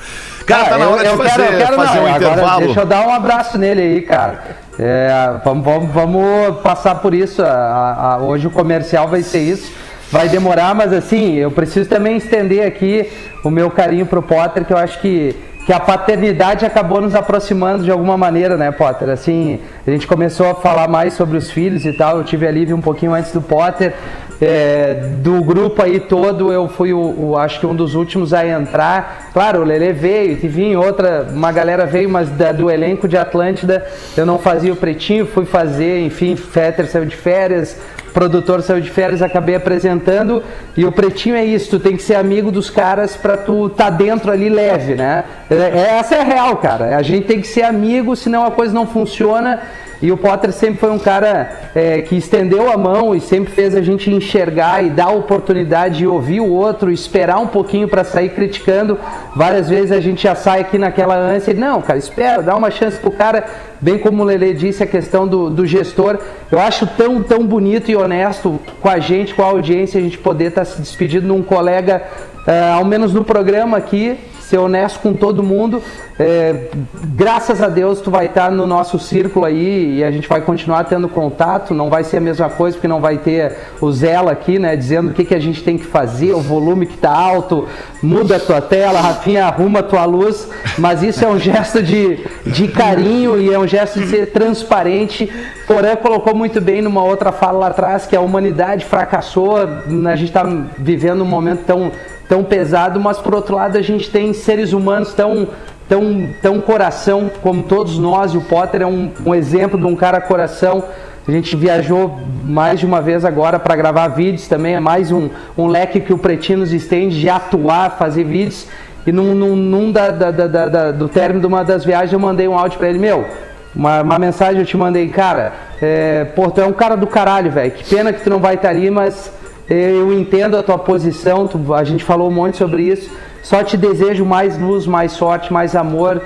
Cara, 0.47 0.65
tá 0.65 0.79
na 0.79 0.85
Ah, 0.85 0.89
eu- 0.89 0.93
hora 0.93 1.03
de 1.03 1.09
eu 1.09 1.17
fazer, 1.17 1.31
quero- 1.31 1.43
eu 1.55 1.59
quero 1.59 1.77
fazer 1.77 1.99
não, 1.99 2.05
um 2.05 2.07
agora 2.15 2.33
intervalo. 2.33 2.65
Deixa 2.67 2.81
eu 2.81 2.87
dar 2.87 3.07
um 3.07 3.11
abraço 3.13 3.59
nele 3.59 3.81
aí, 3.83 4.01
cara. 4.03 4.57
É, 4.79 5.41
vamos, 5.45 5.65
vamos, 5.65 5.91
vamos 5.93 6.59
passar 6.63 6.95
por 6.97 7.13
isso. 7.15 7.43
A- 7.43 8.15
a- 8.15 8.19
hoje 8.19 8.47
o 8.47 8.51
comercial 8.51 9.07
vai 9.09 9.23
ser 9.23 9.41
isso. 9.41 9.71
Vai 10.11 10.29
demorar, 10.29 10.75
mas 10.75 10.93
assim, 10.93 11.37
eu 11.37 11.51
preciso 11.53 11.89
também 11.89 12.17
estender 12.17 12.67
aqui 12.67 13.09
o 13.45 13.51
meu 13.51 13.71
carinho 13.71 14.05
pro 14.05 14.21
Potter, 14.21 14.65
que 14.65 14.73
eu 14.73 14.77
acho 14.77 15.01
que, 15.01 15.37
que 15.65 15.73
a 15.73 15.79
paternidade 15.79 16.67
acabou 16.67 17.01
nos 17.01 17.15
aproximando 17.15 17.85
de 17.85 17.93
alguma 17.93 18.17
maneira, 18.17 18.57
né, 18.57 18.73
Potter? 18.73 19.09
Assim, 19.09 19.61
a 19.87 19.91
gente 19.91 20.09
começou 20.09 20.51
a 20.51 20.55
falar 20.57 20.89
mais 20.89 21.15
sobre 21.15 21.37
os 21.39 21.49
filhos 21.51 21.87
e 21.87 21.93
tal. 21.93 22.19
Eu 22.19 22.25
tive 22.25 22.45
a 22.47 22.51
Lívia 22.51 22.75
um 22.75 22.81
pouquinho 22.81 23.15
antes 23.15 23.31
do 23.33 23.41
Potter. 23.41 23.95
É, 24.43 24.95
do 25.19 25.45
grupo 25.45 25.83
aí 25.83 26.01
todo, 26.01 26.51
eu 26.51 26.67
fui 26.67 26.95
o, 26.95 26.99
o- 27.33 27.37
acho 27.39 27.61
que 27.61 27.67
um 27.67 27.75
dos 27.77 27.95
últimos 27.95 28.33
a 28.33 28.45
entrar. 28.45 29.29
Claro, 29.35 29.61
o 29.61 29.65
Lele 29.65 29.93
veio, 29.93 30.33
e 30.43 30.49
vinha 30.49 30.81
outra, 30.81 31.27
uma 31.31 31.53
galera 31.53 31.85
veio, 31.85 32.09
mas 32.09 32.31
da- 32.31 32.51
do 32.51 32.71
elenco 32.71 33.07
de 33.07 33.19
Atlântida 33.19 33.87
eu 34.17 34.25
não 34.25 34.39
fazia 34.39 34.73
o 34.73 34.77
pretinho, 34.77 35.27
fui 35.27 35.45
fazer, 35.45 36.01
enfim, 36.07 36.37
Fetter 36.37 36.87
saiu 36.87 37.05
de 37.05 37.15
férias, 37.17 37.77
produtor 38.11 38.63
saiu 38.63 38.81
de 38.81 38.91
férias, 38.91 39.23
acabei 39.23 39.55
apresentando. 39.55 40.43
E 40.77 40.85
o 40.85 40.93
pretinho 40.93 41.37
é 41.37 41.45
isso, 41.45 41.71
tu 41.71 41.81
tem 41.81 41.97
que 41.97 42.03
ser 42.03 42.15
amigo 42.15 42.51
dos 42.51 42.69
caras 42.71 43.17
pra 43.17 43.37
tu 43.37 43.69
tá 43.69 43.89
dentro 43.91 44.31
ali 44.31 44.49
leve, 44.49 44.95
né? 44.95 45.25
É- 45.51 45.99
essa 45.99 46.17
é 46.17 46.21
a 46.21 46.25
real, 46.25 46.57
cara. 46.57 46.97
A 46.97 47.03
gente 47.03 47.27
tem 47.27 47.41
que 47.41 47.47
ser 47.49 47.63
amigo, 47.63 48.15
senão 48.17 48.45
a 48.47 48.51
coisa 48.51 48.73
não 48.75 48.87
funciona. 48.87 49.61
E 50.03 50.11
o 50.11 50.17
Potter 50.17 50.51
sempre 50.53 50.79
foi 50.79 50.91
um 50.91 50.99
cara 50.99 51.71
é, 51.75 52.01
que 52.01 52.17
estendeu 52.17 52.73
a 52.73 52.77
mão 52.77 53.15
e 53.15 53.21
sempre 53.21 53.53
fez 53.53 53.75
a 53.75 53.83
gente 53.83 54.11
enxergar 54.11 54.83
e 54.83 54.89
dar 54.89 55.07
a 55.07 55.13
oportunidade 55.13 55.99
de 55.99 56.07
ouvir 56.07 56.41
o 56.41 56.49
outro, 56.49 56.91
esperar 56.91 57.39
um 57.39 57.47
pouquinho 57.47 57.87
para 57.87 58.03
sair 58.03 58.31
criticando. 58.31 58.99
Várias 59.37 59.69
vezes 59.69 59.93
a 59.93 60.01
gente 60.01 60.23
já 60.23 60.35
sai 60.35 60.61
aqui 60.61 60.79
naquela 60.79 61.17
ânsia, 61.17 61.53
não, 61.53 61.83
cara, 61.83 61.99
espera, 61.99 62.43
dá 62.43 62.57
uma 62.57 62.71
chance 62.71 62.99
pro 62.99 63.11
cara. 63.11 63.45
Bem 63.79 63.99
como 63.99 64.23
o 64.23 64.27
Lele 64.27 64.55
disse, 64.55 64.83
a 64.83 64.87
questão 64.87 65.27
do, 65.27 65.51
do 65.51 65.67
gestor. 65.67 66.19
Eu 66.51 66.59
acho 66.59 66.87
tão, 66.87 67.23
tão 67.23 67.47
bonito 67.47 67.91
e 67.91 67.97
honesto 67.97 68.59
com 68.81 68.89
a 68.89 68.99
gente, 68.99 69.35
com 69.35 69.43
a 69.43 69.47
audiência, 69.47 69.99
a 69.99 70.03
gente 70.03 70.19
poder 70.19 70.47
estar 70.47 70.65
se 70.65 70.81
despedindo 70.81 71.27
de 71.27 71.33
um 71.33 71.43
colega, 71.43 72.03
ah, 72.47 72.75
ao 72.75 72.85
menos 72.85 73.13
no 73.13 73.25
programa 73.25 73.77
aqui, 73.77 74.19
ser 74.51 74.59
honesto 74.59 74.99
com 74.99 75.15
todo 75.15 75.45
mundo. 75.45 75.81
É, 76.19 76.69
graças 77.15 77.63
a 77.63 77.69
Deus 77.69 78.01
tu 78.01 78.11
vai 78.11 78.27
estar 78.27 78.51
no 78.51 78.67
nosso 78.67 78.99
círculo 78.99 79.47
aí 79.47 79.99
e 79.99 80.05
a 80.05 80.11
gente 80.11 80.29
vai 80.29 80.41
continuar 80.41 80.85
tendo 80.85 81.09
contato. 81.09 81.73
Não 81.73 81.89
vai 81.89 82.03
ser 82.03 82.17
a 82.17 82.21
mesma 82.21 82.51
coisa 82.51 82.77
porque 82.77 82.89
não 82.89 83.01
vai 83.01 83.19
ter 83.19 83.57
o 83.81 83.91
Zela 83.93 84.33
aqui, 84.33 84.59
né? 84.59 84.75
Dizendo 84.75 85.11
o 85.11 85.15
que, 85.15 85.25
que 85.25 85.35
a 85.35 85.39
gente 85.39 85.63
tem 85.63 85.79
que 85.79 85.87
fazer, 85.87 86.35
o 86.35 86.41
volume 86.41 86.85
que 86.85 86.97
tá 86.97 87.17
alto, 87.17 87.69
muda 88.03 88.37
a 88.37 88.41
tua 88.41 88.61
tela, 88.61 89.01
Rafinha, 89.01 89.47
arruma 89.47 89.79
a 89.79 89.85
tua 89.85 90.05
luz. 90.05 90.49
Mas 90.77 91.03
isso 91.05 91.25
é 91.25 91.29
um 91.29 91.39
gesto 91.39 91.81
de, 91.81 92.19
de 92.45 92.67
carinho 92.67 93.41
e 93.41 93.53
é 93.53 93.59
um 93.59 93.69
gesto 93.69 94.01
de 94.01 94.09
ser 94.09 94.33
transparente. 94.33 95.31
Porã 95.67 95.95
colocou 95.95 96.35
muito 96.35 96.61
bem 96.61 96.83
numa 96.83 97.05
outra 97.05 97.31
fala 97.31 97.61
lá 97.61 97.67
atrás 97.69 98.05
que 98.05 98.17
a 98.17 98.21
humanidade 98.21 98.85
fracassou. 98.85 99.59
A 99.59 100.17
gente 100.17 100.29
está 100.29 100.43
vivendo 100.77 101.23
um 101.23 101.27
momento 101.27 101.61
tão 101.65 101.93
tão 102.31 102.45
pesado, 102.45 103.01
mas 103.01 103.19
por 103.19 103.35
outro 103.35 103.57
lado 103.57 103.77
a 103.77 103.83
gente 103.83 104.09
tem 104.09 104.33
seres 104.33 104.73
humanos 104.73 105.13
tão 105.13 105.49
tão, 105.89 106.29
tão 106.41 106.61
coração 106.61 107.29
como 107.43 107.65
todos 107.65 107.99
nós, 107.99 108.33
e 108.33 108.37
o 108.37 108.41
Potter 108.43 108.83
é 108.83 108.87
um, 108.87 109.11
um 109.27 109.35
exemplo 109.35 109.77
de 109.77 109.85
um 109.85 109.97
cara 109.97 110.21
coração. 110.21 110.85
A 111.27 111.33
gente 111.33 111.57
viajou 111.57 112.17
mais 112.45 112.79
de 112.79 112.87
uma 112.87 113.03
vez 113.03 113.25
agora 113.25 113.59
para 113.59 113.75
gravar 113.75 114.07
vídeos 114.07 114.47
também, 114.47 114.77
é 114.77 114.81
mais 114.81 115.11
um, 115.11 115.29
um 115.59 115.67
leque 115.67 115.99
que 115.99 116.13
o 116.13 116.19
Pretinho 116.19 116.61
nos 116.61 116.73
estende 116.73 117.19
de 117.19 117.29
atuar, 117.29 117.99
fazer 117.99 118.23
vídeos. 118.23 118.69
E 119.05 119.11
num, 119.11 119.35
num, 119.35 119.57
num 119.57 119.91
da, 119.91 120.11
da, 120.11 120.31
da, 120.31 120.47
da, 120.47 120.93
do 120.93 121.09
término 121.09 121.41
de 121.41 121.47
uma 121.47 121.65
das 121.65 121.85
viagens 121.85 122.13
eu 122.13 122.21
mandei 122.21 122.47
um 122.47 122.57
áudio 122.57 122.79
para 122.79 122.89
ele, 122.89 122.99
meu, 123.01 123.27
uma, 123.75 124.03
uma, 124.03 124.19
mensagem 124.19 124.61
eu 124.61 124.67
te 124.67 124.77
mandei, 124.77 125.09
cara, 125.09 125.53
é, 125.83 126.25
pô, 126.37 126.49
tu 126.51 126.61
é 126.61 126.67
um 126.67 126.73
cara 126.73 126.97
do 126.97 127.07
caralho, 127.09 127.51
velho, 127.51 127.73
que 127.73 127.83
pena 127.85 128.13
que 128.13 128.23
tu 128.23 128.31
não 128.31 128.39
vai 128.39 128.55
estar 128.55 128.69
ali, 128.69 128.91
mas 128.91 129.33
eu 129.71 130.13
entendo 130.13 130.57
a 130.57 130.63
tua 130.63 130.79
posição, 130.79 131.47
tu, 131.47 131.73
a 131.73 131.85
gente 131.85 132.03
falou 132.05 132.29
um 132.29 132.33
monte 132.33 132.57
sobre 132.57 132.83
isso. 132.83 133.11
Só 133.43 133.63
te 133.65 133.77
desejo 133.77 134.25
mais 134.25 134.59
luz, 134.59 134.87
mais 134.87 135.13
sorte, 135.13 135.53
mais 135.53 135.75
amor. 135.77 136.21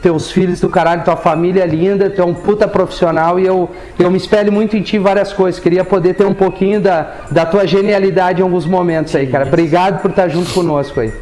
Teus 0.00 0.30
filhos 0.30 0.60
do 0.60 0.68
caralho, 0.68 1.02
tua 1.02 1.16
família 1.16 1.66
linda, 1.66 2.08
tu 2.08 2.22
é 2.22 2.24
um 2.24 2.32
puta 2.32 2.68
profissional 2.68 3.40
e 3.40 3.46
eu, 3.46 3.68
eu 3.98 4.08
me 4.08 4.16
espelho 4.18 4.52
muito 4.52 4.76
em 4.76 4.82
ti 4.82 4.98
várias 4.98 5.32
coisas. 5.32 5.60
Queria 5.60 5.84
poder 5.84 6.14
ter 6.14 6.24
um 6.24 6.32
pouquinho 6.34 6.80
da, 6.80 7.12
da 7.30 7.44
tua 7.44 7.66
genialidade 7.66 8.40
em 8.40 8.44
alguns 8.44 8.66
momentos 8.66 9.14
aí, 9.16 9.26
cara. 9.26 9.44
Obrigado 9.46 10.00
por 10.00 10.10
estar 10.12 10.28
junto 10.28 10.52
conosco 10.52 11.00
aí. 11.00 11.12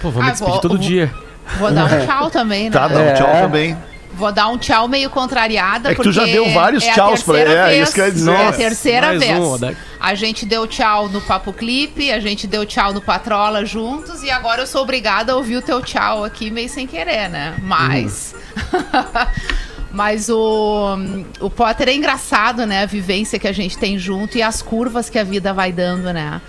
Pô, 0.00 0.10
vou 0.10 0.22
me 0.22 0.28
Ah, 0.28 0.32
despedir 0.32 0.52
vou- 0.52 0.60
todo 0.62 0.70
vou- 0.76 0.78
dia. 0.80 1.12
Vou 1.58 1.70
dar 1.70 1.84
um 1.84 2.06
tchau 2.06 2.30
também, 2.30 2.64
né? 2.64 2.70
Tá, 2.70 2.88
dá 2.88 3.00
um 3.00 3.14
tchau 3.14 3.28
É. 3.28 3.40
também. 3.42 3.76
Vou 4.16 4.30
dar 4.32 4.48
um 4.48 4.56
tchau 4.58 4.86
meio 4.88 5.10
contrariada. 5.10 5.90
É 5.90 5.94
que 5.94 6.02
tu 6.02 6.12
já 6.12 6.24
deu 6.24 6.48
vários 6.52 6.84
é 6.84 6.92
tchauz 6.92 7.22
pra 7.22 7.34
terceira 7.34 7.50
ele, 7.50 7.58
é 7.60 7.76
vez. 7.76 7.82
isso 7.88 7.94
que 7.94 8.00
eu 8.00 8.04
ia 8.06 8.12
dizer. 8.12 8.30
É 8.30 8.34
a 8.34 8.44
Nossa, 8.44 8.58
terceira 8.58 9.06
mais 9.08 9.18
vez. 9.20 9.38
um, 9.38 9.74
a 10.00 10.14
gente 10.14 10.46
deu 10.46 10.66
tchau 10.66 11.08
no 11.08 11.20
Papo 11.20 11.52
Clipe, 11.52 12.10
a 12.12 12.20
gente 12.20 12.46
deu 12.46 12.64
tchau 12.64 12.92
no 12.92 13.00
Patrola 13.00 13.64
juntos 13.64 14.22
e 14.22 14.30
agora 14.30 14.62
eu 14.62 14.66
sou 14.66 14.82
obrigada 14.82 15.32
a 15.32 15.36
ouvir 15.36 15.56
o 15.56 15.62
teu 15.62 15.82
tchau 15.82 16.24
aqui 16.24 16.50
meio 16.50 16.68
sem 16.68 16.86
querer, 16.86 17.28
né? 17.28 17.54
Mas. 17.62 18.34
Mas 19.90 20.28
o, 20.28 20.96
o 21.40 21.48
Potter 21.48 21.88
é 21.88 21.94
engraçado, 21.94 22.66
né? 22.66 22.82
A 22.82 22.86
vivência 22.86 23.38
que 23.38 23.46
a 23.46 23.52
gente 23.52 23.78
tem 23.78 23.96
junto 23.96 24.36
e 24.36 24.42
as 24.42 24.60
curvas 24.60 25.08
que 25.08 25.18
a 25.18 25.22
vida 25.24 25.52
vai 25.52 25.70
dando, 25.70 26.12
né? 26.12 26.40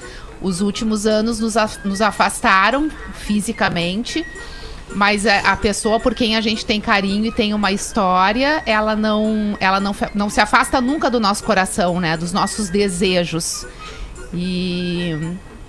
Os 0.42 0.62
últimos 0.62 1.06
anos 1.06 1.40
nos, 1.40 1.56
af- 1.56 1.78
nos 1.86 2.02
afastaram 2.02 2.90
fisicamente, 3.14 4.26
mas 4.94 5.26
a, 5.26 5.40
a 5.40 5.58
pessoa 5.58 6.00
por 6.00 6.14
quem 6.14 6.36
a 6.36 6.42
gente 6.42 6.66
tem 6.66 6.80
carinho 6.80 7.26
e 7.26 7.32
tem 7.32 7.54
uma 7.54 7.72
história, 7.72 8.62
ela 8.66 8.96
não, 8.96 9.58
ela 9.60 9.80
não, 9.80 9.96
não 10.14 10.30
se 10.30 10.40
afasta 10.40 10.80
nunca 10.80 11.10
do 11.10 11.20
nosso 11.20 11.44
coração, 11.44 12.00
né? 12.00 12.16
Dos 12.16 12.32
nossos 12.32 12.70
desejos. 12.70 13.66
E, 14.34 15.18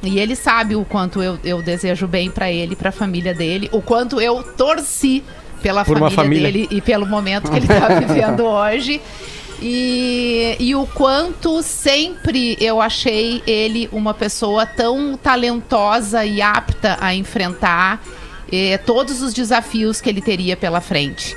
e 0.03 0.19
ele 0.19 0.37
sabe 0.37 0.77
o 0.77 0.85
quanto 0.85 1.23
eu, 1.23 1.39
eu 1.45 1.63
desejo 1.63 2.07
bem 2.07 2.31
pra 2.31 2.51
ele, 2.51 2.77
pra 2.77 2.93
família 2.93 3.35
dele, 3.35 3.69
o 3.73 3.81
quanto 3.81 4.21
eu 4.21 4.43
torci 4.43 5.25
pela 5.63 5.85
família, 5.85 6.11
família. 6.11 6.53
dele 6.53 6.69
e 6.71 6.81
pelo 6.81 7.07
momento 7.07 7.51
que 7.51 7.57
ele 7.57 7.67
tá 7.67 7.89
vivendo 8.01 8.45
hoje. 8.45 9.01
E, 9.61 10.55
e 10.61 10.75
o 10.75 10.87
quanto 10.87 11.63
sempre 11.63 12.59
eu 12.61 12.81
achei 12.81 13.43
ele 13.47 13.89
uma 13.91 14.13
pessoa 14.13 14.67
tão 14.67 15.17
talentosa 15.17 16.27
e 16.27 16.43
apta 16.43 16.99
a 17.01 17.15
enfrentar 17.15 18.03
eh, 18.53 18.79
todos 18.79 19.23
os 19.23 19.33
desafios 19.35 20.01
que 20.01 20.09
ele 20.09 20.21
teria 20.21 20.57
pela 20.57 20.81
frente. 20.81 21.37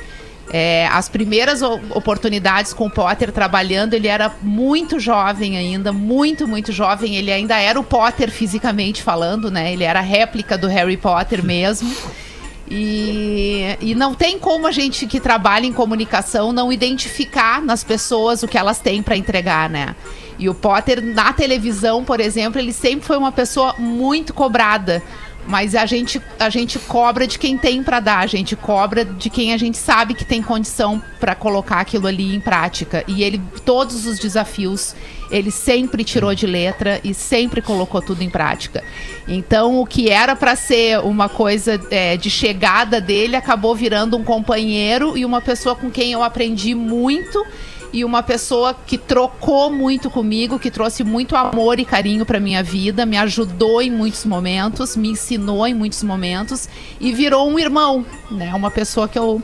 É, 0.52 0.88
as 0.88 1.08
primeiras 1.08 1.62
oportunidades 1.62 2.74
com 2.74 2.88
o 2.88 2.90
Potter 2.90 3.32
trabalhando, 3.32 3.94
ele 3.94 4.08
era 4.08 4.34
muito 4.42 5.00
jovem 5.00 5.58
ainda, 5.58 5.94
muito, 5.94 6.48
muito 6.48 6.72
jovem. 6.72 7.16
Ele 7.16 7.32
ainda 7.32 7.58
era 7.60 7.80
o 7.80 7.84
Potter 7.84 8.32
fisicamente 8.32 9.04
falando, 9.04 9.52
né? 9.52 9.72
Ele 9.72 9.84
era 9.84 10.00
a 10.00 10.04
réplica 10.04 10.58
do 10.58 10.68
Harry 10.68 10.98
Potter 10.98 11.44
mesmo. 11.44 11.94
E, 12.72 13.76
e 13.82 13.96
não 13.96 14.14
tem 14.14 14.38
como 14.38 14.68
a 14.68 14.72
gente 14.72 15.08
que 15.08 15.20
trabalha 15.20 15.66
em 15.66 15.74
comunicação 15.74 16.54
não 16.54 16.72
identificar 16.72 17.64
nas 17.64 17.84
pessoas 17.84 18.44
o 18.44 18.48
que 18.48 18.60
elas 18.60 18.78
têm 18.78 19.02
para 19.02 19.18
entregar, 19.18 19.68
né? 19.68 19.96
E 20.38 20.48
o 20.48 20.54
Potter 20.54 21.04
na 21.04 21.34
televisão, 21.34 22.06
por 22.06 22.20
exemplo, 22.20 22.62
ele 22.62 22.72
sempre 22.72 23.08
foi 23.08 23.18
uma 23.18 23.32
pessoa 23.32 23.74
muito 23.80 24.36
cobrada. 24.36 25.02
Mas 25.50 25.74
a 25.74 25.88
gente, 25.88 26.22
a 26.40 26.48
gente 26.48 26.78
cobra 26.78 27.26
de 27.26 27.40
quem 27.40 27.58
tem 27.58 27.82
para 27.82 28.00
dar, 28.00 28.20
a 28.20 28.28
gente 28.28 28.56
cobra 28.56 29.04
de 29.04 29.32
quem 29.32 29.52
a 29.52 29.58
gente 29.58 29.78
sabe 29.78 30.14
que 30.14 30.24
tem 30.24 30.44
condição 30.44 31.02
para 31.20 31.34
colocar 31.34 31.80
aquilo 31.80 32.06
ali 32.06 32.36
em 32.36 32.40
prática. 32.40 33.04
E 33.08 33.24
ele, 33.24 33.42
todos 33.66 34.06
os 34.06 34.20
desafios, 34.20 34.96
ele 35.32 35.50
sempre 35.50 36.04
tirou 36.04 36.36
de 36.36 36.46
letra 36.46 37.02
e 37.04 37.16
sempre 37.16 37.64
colocou 37.64 38.00
tudo 38.00 38.22
em 38.22 38.30
prática. 38.30 38.84
Então, 39.28 39.80
o 39.80 39.88
que 39.88 40.08
era 40.08 40.36
para 40.36 40.56
ser 40.56 41.00
uma 41.00 41.28
coisa 41.28 41.82
é, 41.90 42.16
de 42.16 42.30
chegada 42.30 43.02
dele 43.02 43.36
acabou 43.36 43.76
virando 43.76 44.16
um 44.16 44.24
companheiro 44.24 45.18
e 45.18 45.26
uma 45.26 45.42
pessoa 45.42 45.76
com 45.76 45.90
quem 45.90 46.12
eu 46.12 46.22
aprendi 46.22 46.76
muito 46.76 47.44
e 47.92 48.06
uma 48.06 48.22
pessoa 48.22 48.74
que 48.74 48.98
trocou 48.98 49.72
muito 49.72 50.10
comigo, 50.10 50.60
que 50.60 50.72
trouxe 50.72 51.04
muito 51.04 51.36
amor 51.36 51.80
e 51.80 51.86
carinho 51.86 52.26
para 52.26 52.40
minha 52.40 52.62
vida, 52.64 53.06
me 53.06 53.18
ajudou 53.18 53.82
em 53.82 53.90
muitos 53.90 54.26
momentos, 54.26 54.96
me 54.96 55.10
ensinou 55.10 55.66
em 55.66 55.74
muitos 55.74 56.04
momentos 56.04 56.70
e 57.00 57.12
virou 57.12 57.50
um 57.50 57.58
irmão, 57.58 58.06
né? 58.30 58.54
Uma 58.54 58.72
pessoa 58.72 59.08
que 59.08 59.18
eu 59.18 59.42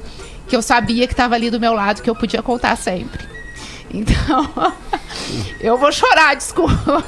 que 0.48 0.56
eu 0.56 0.62
sabia 0.62 1.08
que 1.08 1.14
estava 1.14 1.34
ali 1.34 1.50
do 1.50 1.60
meu 1.60 1.74
lado, 1.74 2.04
que 2.04 2.10
eu 2.10 2.16
podia 2.16 2.42
contar 2.42 2.76
sempre. 2.76 3.35
Então, 3.96 4.52
eu 5.62 5.78
vou 5.78 5.92
chorar, 5.92 6.36
desculpa. 6.36 7.02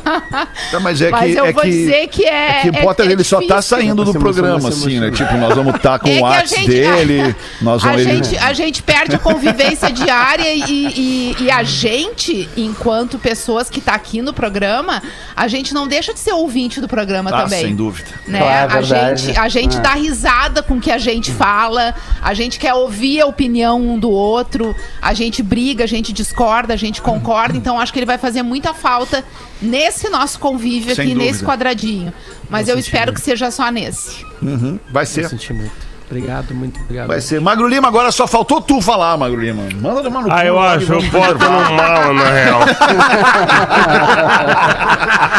Tá, 0.72 0.80
mas 0.80 1.02
é 1.02 1.10
Mas 1.10 1.34
que, 1.34 1.40
eu 1.40 1.46
é 1.46 1.52
vou 1.52 1.64
que, 1.64 1.70
dizer 1.70 2.08
que 2.08 2.24
é- 2.26 2.60
É 2.60 2.62
que 2.62 2.70
o 2.70 2.76
é- 2.76 2.82
Potter 2.82 3.08
é 3.08 3.12
ele 3.12 3.24
só 3.24 3.42
tá 3.46 3.62
saindo 3.62 4.06
do 4.06 4.14
programa, 4.14 4.70
assim, 4.70 5.00
né? 5.00 5.12
Tipo, 5.12 5.34
nós 5.36 5.54
vamos 5.54 5.76
estar 5.76 6.00
com 6.00 6.08
É 6.08 6.12
o 6.12 6.16
que 6.16 6.20
a 6.24 6.26
WhatsApp 6.28 6.68
dele, 6.68 7.36
nós 7.62 7.84
A 7.84 7.88
vamos. 7.90 8.02
ele- 8.06 8.24
gente, 8.24 8.38
a 8.38 8.54
gente 8.54 8.84
perde 8.84 9.16
a 9.16 9.20
convivência 9.20 9.92
diária 9.92 10.54
e, 10.54 10.62
e- 10.72 11.36
e 11.42 11.52
a 11.52 11.64
gente, 11.64 12.48
enquanto 12.56 13.20
pessoas 13.20 13.70
que 13.70 13.82
tá 13.82 13.94
aqui 13.94 14.22
no 14.22 14.34
programa, 14.34 15.02
a 15.36 15.48
gente 15.48 15.74
não 15.74 15.88
deixa 15.88 16.14
de 16.14 16.20
ser 16.20 16.32
ouvinte 16.32 16.80
do 16.80 16.88
programa 16.88 17.30
Ah, 17.32 17.44
também. 17.44 17.62
sem 17.62 17.76
dúvida. 17.76 18.10
Né? 18.28 18.40
Claro, 18.40 18.72
é 18.72 18.78
a, 18.78 18.82
gente, 18.82 19.38
a 19.38 19.50
gente 19.50 19.78
É. 19.78 19.80
dá 19.82 19.94
risada 19.94 20.64
com 20.64 20.76
o 20.76 20.80
que 20.82 20.92
a 20.92 20.98
gente 20.98 21.32
fala, 21.32 21.94
a 22.22 22.34
gente 22.34 22.58
quer 22.60 22.74
ouvir 22.74 23.20
a 23.22 23.26
opinião 23.26 23.82
um 23.82 24.00
do 24.00 24.10
outro, 24.10 24.74
a 25.02 25.14
gente 25.14 25.44
briga, 25.44 25.84
a 25.84 25.88
gente 25.88 26.14
discorda, 26.14 26.67
a 26.74 26.78
gente 26.78 27.02
concorda, 27.02 27.58
então 27.58 27.80
acho 27.80 27.92
que 27.94 28.00
ele 28.00 28.06
vai 28.06 28.18
fazer 28.18 28.42
muita 28.44 28.74
falta 28.74 29.24
nesse 29.62 30.10
nosso 30.10 30.40
convívio 30.40 30.94
Sem 30.96 31.06
aqui, 31.06 31.14
dúvida. 31.14 31.32
nesse 31.32 31.44
quadradinho. 31.46 32.14
Mas 32.50 32.68
eu 32.68 32.78
espero 32.80 33.14
que 33.14 33.22
seja 33.22 33.50
só 33.52 33.70
nesse. 33.72 34.26
Uhum, 34.42 34.80
vai 34.92 35.04
Eu 35.04 35.08
ser. 35.08 35.30
senti 35.30 35.52
muito. 35.54 35.88
Obrigado, 36.10 36.56
muito 36.56 36.80
obrigado. 36.80 37.08
Vai 37.08 37.20
ser. 37.20 37.42
Magro 37.42 37.68
Lima, 37.68 37.90
agora 37.90 38.14
só 38.14 38.26
faltou 38.26 38.62
tu 38.62 38.80
falar, 38.80 39.18
Magro 39.18 39.42
Lima. 39.42 39.64
Manda 39.82 40.02
tomar 40.02 40.22
no 40.22 40.32
Ah, 40.32 40.40
cu, 40.40 40.46
eu 40.48 40.56
vai, 40.56 40.78
acho, 40.78 40.94
eu 40.94 41.02
boto 41.10 41.34
no 41.44 41.76
mal, 41.76 42.14
na 42.14 42.30
real. 42.32 42.60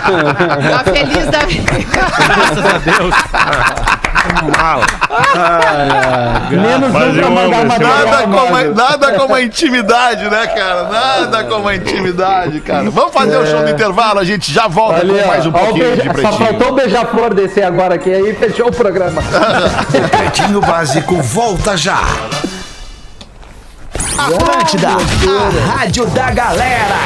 Tá 0.08 0.84
feliz 0.92 1.26
da 1.30 1.38
vida. 1.46 1.72
Graças 1.72 2.64
a 2.66 2.78
Deus. 2.78 3.14
Mal. 4.58 4.80
Menos 6.50 6.92
Mas 6.92 7.08
um 7.08 7.16
pra 7.18 7.30
mandar 7.30 7.60
uma 7.64 7.78
Nada 7.78 8.22
como, 8.22 8.56
a, 8.56 8.64
nada 8.64 9.12
como 9.18 9.34
a 9.34 9.42
intimidade, 9.42 10.28
né, 10.30 10.46
cara? 10.48 10.84
Nada 10.84 11.44
como 11.44 11.68
a 11.68 11.74
intimidade, 11.76 12.60
cara. 12.60 12.90
Vamos 12.90 13.12
fazer 13.12 13.36
o 13.36 13.46
show 13.46 13.62
do 13.62 13.70
intervalo, 13.70 14.18
a 14.20 14.24
gente 14.24 14.52
já 14.52 14.66
volta 14.68 15.00
Ali, 15.00 15.18
com 15.20 15.26
mais 15.28 15.46
um 15.46 15.48
o 15.50 15.52
pouquinho 15.52 15.84
beija- 15.96 16.02
de 16.02 16.08
Só 16.08 16.12
pretinho. 16.12 16.38
faltou 16.38 16.68
o 16.68 16.72
beija-flor 16.72 17.34
descer 17.34 17.64
agora 17.64 17.94
aqui, 17.94 18.12
aí 18.12 18.34
fechou 18.34 18.68
o 18.68 18.72
programa. 18.72 19.22
Pretinho 20.10 20.60
Básico 20.60 21.16
volta 21.22 21.76
já. 21.76 21.98
Atlântida, 24.18 24.88
a 24.88 25.76
rádio 25.76 26.06
da 26.06 26.30
galera. 26.30 26.96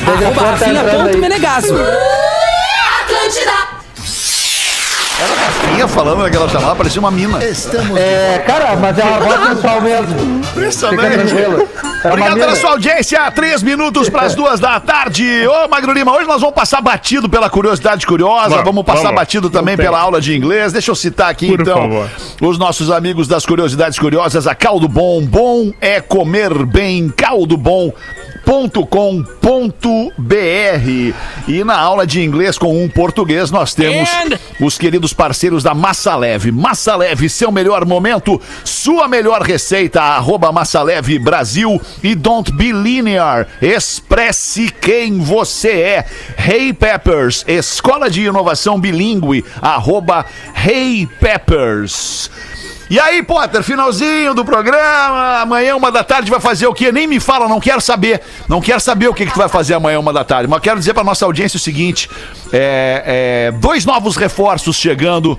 Beija-flor 0.00 0.58
tá 0.58 0.68
entrando 0.68 1.10
Rafinha 5.24 5.88
falando 5.88 6.22
naquela 6.22 6.48
chamada, 6.48 6.74
parecia 6.74 7.00
uma 7.00 7.10
mina. 7.10 7.42
Estamos 7.44 7.96
É, 7.96 8.38
cara, 8.46 8.76
mas 8.76 8.98
é 8.98 9.04
uma 9.04 9.20
voz 9.20 9.48
sensual 9.48 9.80
mesmo. 9.80 10.42
Impressionante. 10.50 11.34
É 12.04 12.08
Obrigado 12.08 12.34
pela 12.36 12.56
sua 12.56 12.70
audiência. 12.70 13.30
Três 13.30 13.62
minutos 13.62 14.08
para 14.08 14.22
as 14.22 14.34
duas 14.34 14.58
da 14.58 14.80
tarde. 14.80 15.46
Ô, 15.46 15.68
Magro 15.68 15.92
Lima, 15.92 16.12
hoje 16.12 16.26
nós 16.26 16.40
vamos 16.40 16.54
passar 16.54 16.80
batido 16.80 17.28
pela 17.28 17.48
curiosidade 17.48 18.04
curiosa. 18.06 18.48
Vamos, 18.50 18.64
Vamos, 18.64 18.84
passar 18.84 19.02
vamos. 19.04 19.16
batido 19.16 19.48
também 19.50 19.76
pela 19.76 20.00
aula 20.00 20.20
de 20.20 20.34
inglês. 20.36 20.72
Deixa 20.72 20.90
eu 20.90 20.94
citar 20.96 21.30
aqui, 21.30 21.48
Por 21.48 21.60
então, 21.60 21.76
favor. 21.76 22.10
os 22.40 22.58
nossos 22.58 22.90
amigos 22.90 23.28
das 23.28 23.46
curiosidades 23.46 23.98
curiosas. 23.98 24.46
A 24.46 24.54
Caldo 24.54 24.88
Bom. 24.88 25.22
Bom 25.24 25.72
é 25.80 26.00
comer 26.00 26.52
bem. 26.66 27.08
Caldo 27.08 27.56
Bom. 27.56 27.92
.com.br 28.46 29.52
e 31.48 31.64
na 31.64 31.78
aula 31.78 32.06
de 32.06 32.20
inglês 32.20 32.58
com 32.58 32.82
um 32.82 32.88
português 32.88 33.50
nós 33.50 33.74
temos 33.74 34.08
os 34.60 34.78
queridos 34.78 35.12
parceiros 35.12 35.62
da 35.62 35.74
Massa 35.74 36.14
Leve. 36.16 36.52
Massa 36.52 36.96
Leve, 36.96 37.28
seu 37.28 37.50
melhor 37.50 37.84
momento, 37.84 38.40
sua 38.64 39.08
melhor 39.08 39.42
receita, 39.42 40.00
arroba 40.02 40.52
Massa 40.52 40.82
Leve 40.82 41.18
Brasil 41.18 41.80
e 42.02 42.14
Don't 42.14 42.52
Be 42.52 42.72
Linear, 42.72 43.46
expresse 43.60 44.70
quem 44.80 45.18
você 45.20 45.70
é. 45.70 46.06
Hey 46.38 46.72
Peppers, 46.72 47.44
escola 47.46 48.10
de 48.10 48.22
inovação 48.22 48.80
bilíngue, 48.80 49.44
arroba 49.60 50.24
Hey 50.54 51.08
Peppers. 51.20 52.30
E 52.92 53.00
aí, 53.00 53.22
Potter, 53.22 53.62
finalzinho 53.62 54.34
do 54.34 54.44
programa. 54.44 55.40
Amanhã, 55.40 55.74
uma 55.74 55.90
da 55.90 56.04
tarde, 56.04 56.30
vai 56.30 56.38
fazer 56.38 56.66
o 56.66 56.74
quê? 56.74 56.92
Nem 56.92 57.06
me 57.06 57.18
fala, 57.18 57.48
não 57.48 57.58
quero 57.58 57.80
saber. 57.80 58.20
Não 58.46 58.60
quero 58.60 58.80
saber 58.80 59.08
o 59.08 59.14
que, 59.14 59.24
que 59.24 59.32
tu 59.32 59.38
vai 59.38 59.48
fazer 59.48 59.72
amanhã, 59.72 59.98
uma 59.98 60.12
da 60.12 60.22
tarde. 60.22 60.46
Mas 60.46 60.60
quero 60.60 60.78
dizer 60.78 60.92
pra 60.92 61.02
nossa 61.02 61.24
audiência 61.24 61.56
o 61.56 61.58
seguinte: 61.58 62.10
é, 62.52 63.48
é, 63.48 63.52
dois 63.52 63.86
novos 63.86 64.14
reforços 64.14 64.76
chegando. 64.76 65.38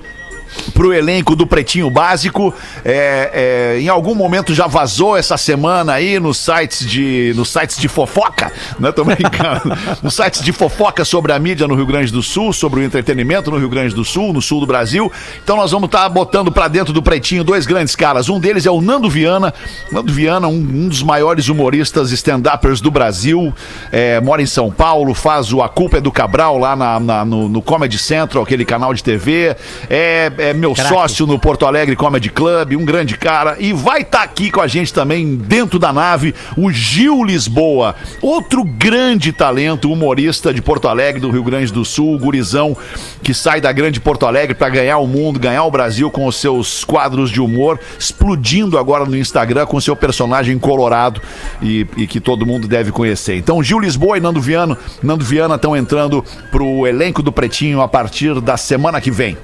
Pro 0.72 0.92
elenco 0.92 1.34
do 1.36 1.46
Pretinho 1.46 1.90
Básico. 1.90 2.52
É, 2.84 3.74
é, 3.76 3.80
em 3.80 3.88
algum 3.88 4.14
momento 4.14 4.54
já 4.54 4.66
vazou 4.66 5.16
essa 5.16 5.36
semana 5.36 5.92
aí 5.94 6.18
nos 6.18 6.38
sites 6.38 6.86
de, 6.88 7.32
nos 7.36 7.50
sites 7.50 7.78
de 7.78 7.88
fofoca, 7.88 8.52
né? 8.78 8.90
Tô 8.92 9.04
brincando. 9.04 9.76
nos 10.02 10.14
sites 10.14 10.42
de 10.42 10.52
fofoca 10.52 11.04
sobre 11.04 11.32
a 11.32 11.38
mídia 11.38 11.66
no 11.68 11.74
Rio 11.74 11.86
Grande 11.86 12.12
do 12.12 12.22
Sul, 12.22 12.52
sobre 12.52 12.80
o 12.80 12.82
entretenimento 12.82 13.50
no 13.50 13.58
Rio 13.58 13.68
Grande 13.68 13.94
do 13.94 14.04
Sul, 14.04 14.32
no 14.32 14.42
sul 14.42 14.60
do 14.60 14.66
Brasil. 14.66 15.10
Então 15.42 15.56
nós 15.56 15.70
vamos 15.72 15.86
estar 15.86 16.08
botando 16.08 16.50
pra 16.50 16.68
dentro 16.68 16.92
do 16.92 17.02
Pretinho 17.02 17.44
dois 17.44 17.66
grandes 17.66 17.94
caras. 17.96 18.28
Um 18.28 18.38
deles 18.40 18.66
é 18.66 18.70
o 18.70 18.80
Nando 18.80 19.08
Viana. 19.10 19.52
Nando 19.92 20.12
Viana, 20.12 20.48
um, 20.48 20.52
um 20.54 20.88
dos 20.88 21.02
maiores 21.02 21.48
humoristas 21.48 22.10
stand-uppers 22.12 22.80
do 22.80 22.90
Brasil. 22.90 23.52
É, 23.92 24.20
mora 24.20 24.42
em 24.42 24.46
São 24.46 24.70
Paulo, 24.70 25.14
faz 25.14 25.52
o 25.52 25.62
A 25.62 25.68
Culpa 25.68 25.98
é 25.98 26.00
do 26.00 26.10
Cabral 26.12 26.58
lá 26.58 26.74
na- 26.76 27.00
na- 27.00 27.24
no, 27.24 27.48
no 27.48 27.62
Comedy 27.62 27.98
Central, 27.98 28.42
aquele 28.42 28.64
canal 28.64 28.92
de 28.94 29.02
TV. 29.02 29.56
É, 29.88 30.30
é 30.44 30.52
meu 30.52 30.74
sócio 30.74 31.26
no 31.26 31.38
Porto 31.38 31.64
Alegre 31.64 31.96
Comedy 31.96 32.28
Club, 32.28 32.72
um 32.72 32.84
grande 32.84 33.16
cara. 33.16 33.56
E 33.58 33.72
vai 33.72 34.02
estar 34.02 34.22
aqui 34.22 34.50
com 34.50 34.60
a 34.60 34.66
gente 34.66 34.92
também, 34.92 35.36
dentro 35.36 35.78
da 35.78 35.92
nave, 35.92 36.34
o 36.56 36.70
Gil 36.70 37.24
Lisboa, 37.24 37.94
outro 38.20 38.62
grande 38.62 39.32
talento, 39.32 39.90
humorista 39.90 40.52
de 40.52 40.60
Porto 40.60 40.86
Alegre, 40.86 41.20
do 41.20 41.30
Rio 41.30 41.42
Grande 41.42 41.72
do 41.72 41.84
Sul, 41.84 42.18
gurizão, 42.18 42.76
que 43.22 43.32
sai 43.32 43.60
da 43.60 43.72
grande 43.72 44.00
Porto 44.00 44.26
Alegre 44.26 44.54
para 44.54 44.68
ganhar 44.68 44.98
o 44.98 45.06
mundo, 45.06 45.40
ganhar 45.40 45.64
o 45.64 45.70
Brasil 45.70 46.10
com 46.10 46.26
os 46.26 46.36
seus 46.36 46.84
quadros 46.84 47.30
de 47.30 47.40
humor, 47.40 47.80
explodindo 47.98 48.78
agora 48.78 49.06
no 49.06 49.16
Instagram 49.16 49.64
com 49.64 49.80
seu 49.80 49.96
personagem 49.96 50.58
colorado 50.58 51.22
e, 51.62 51.86
e 51.96 52.06
que 52.06 52.20
todo 52.20 52.44
mundo 52.44 52.68
deve 52.68 52.92
conhecer. 52.92 53.36
Então, 53.36 53.62
Gil 53.62 53.80
Lisboa 53.80 54.18
e 54.18 54.20
Nando 54.20 54.40
Viana, 54.40 54.76
Nando 55.02 55.24
Viana 55.24 55.54
estão 55.54 55.74
entrando 55.74 56.22
pro 56.50 56.86
elenco 56.86 57.22
do 57.22 57.32
Pretinho 57.32 57.80
a 57.80 57.88
partir 57.88 58.40
da 58.40 58.58
semana 58.58 59.00
que 59.00 59.10
vem. 59.10 59.38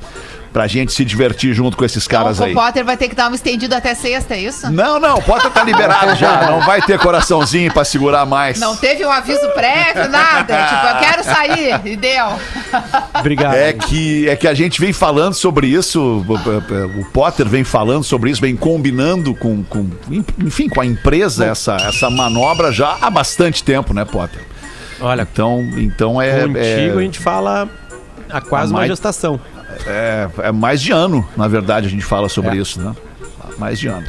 Pra 0.53 0.67
gente 0.67 0.93
se 0.93 1.05
divertir 1.05 1.55
junto 1.55 1.77
com 1.77 1.85
esses 1.85 2.09
caras 2.09 2.39
Então, 2.39 2.47
aí. 2.47 2.53
o 2.53 2.57
Potter 2.57 2.85
vai 2.85 2.97
ter 2.97 3.09
que 3.09 3.15
dar 3.15 3.31
um 3.31 3.35
estendido 3.35 3.73
até 3.73 3.95
sexta, 3.95 4.35
é 4.35 4.41
isso? 4.41 4.69
Não, 4.69 4.99
não, 4.99 5.19
o 5.19 5.23
Potter 5.23 5.49
tá 5.49 5.63
liberado 5.63 6.17
já. 6.17 6.43
Não 6.51 6.61
vai 6.63 6.83
ter 6.83 6.99
coraçãozinho 6.99 7.73
pra 7.73 7.85
segurar 7.85 8.27
mais. 8.27 8.59
Não 8.59 8.75
teve 8.77 9.07
um 9.07 9.11
aviso 9.13 9.49
prévio, 9.51 10.09
nada. 10.09 10.57
tipo, 10.67 10.87
eu 10.87 10.97
quero 10.99 11.23
sair. 11.25 11.81
E 11.85 11.97
deu. 11.97 12.27
Obrigado. 13.19 13.55
É 13.55 13.73
que, 13.73 14.29
é 14.29 14.35
que 14.35 14.49
a 14.49 14.55
gente 14.55 14.81
vem 14.81 14.93
falando 14.93 15.35
sobre 15.35 15.69
isso, 15.69 16.25
o, 16.29 17.05
Potter 17.13 17.47
vem 17.49 17.63
falando 17.63 18.03
sobre 18.03 18.31
isso, 18.31 18.41
vem 18.41 18.57
combinando 18.57 19.35
com, 19.35 19.63
com 19.63 19.89
enfim, 20.41 20.69
com 20.69 20.81
a 20.81 20.87
empresa 20.87 21.47
essa, 21.47 21.77
essa 21.77 22.11
manobra 22.11 22.73
já 22.73 22.97
há 23.01 23.09
bastante 23.09 23.63
tempo, 23.63 23.95
né, 23.95 24.05
Potter? 24.05 24.41
Olha, 25.01 25.23
Então, 25.23 25.61
então 25.77 26.21
é, 26.21 26.41
contigo 26.43 26.59
é, 26.59 26.91
a 26.99 27.01
gente 27.03 27.19
fala 27.21 27.69
há 28.29 28.41
quase 28.41 28.73
uma 28.73 28.81
mais- 28.81 28.91
gestação. 28.91 29.41
É, 29.87 30.29
é 30.45 30.53
mais 30.53 30.81
de 30.81 30.93
ano, 30.93 31.27
na 31.37 31.47
verdade, 31.49 31.87
a 31.87 31.91
gente 31.91 32.05
fala 32.05 32.29
sobre 32.29 32.57
isso, 32.57 32.81
né? 32.81 32.95
Mais 33.59 33.79
de 33.79 33.89
ano. 33.89 34.07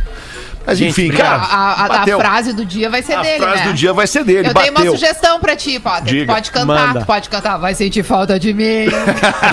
Mas 0.65 0.77
Gente, 0.77 0.91
enfim, 0.91 1.05
obrigado. 1.05 1.41
cara, 1.41 1.53
A, 1.53 1.71
a- 1.71 1.85
a 1.85 1.87
bateu. 1.87 2.19
frase 2.19 2.53
do 2.53 2.63
dia 2.63 2.87
vai 2.87 3.01
ser 3.01 3.13
A 3.15 3.21
dele, 3.23 3.39
frase 3.39 3.61
né? 3.63 3.67
do 3.67 3.73
dia 3.73 3.93
vai 3.93 4.05
ser 4.05 4.23
dele, 4.23 4.47
Eu 4.47 4.53
tenho 4.53 4.67
uma 4.67 4.73
bateu. 4.73 4.91
sugestão 4.91 5.39
pra 5.39 5.55
ti, 5.55 5.79
Potter. 5.79 6.03
Diga. 6.05 6.33
Pode 6.33 6.51
cantar, 6.51 6.87
Manda. 6.87 7.03
pode 7.05 7.29
cantar. 7.29 7.57
Vai 7.57 7.73
sentir 7.73 8.03
falta 8.03 8.39
de 8.39 8.53
mim. 8.53 8.85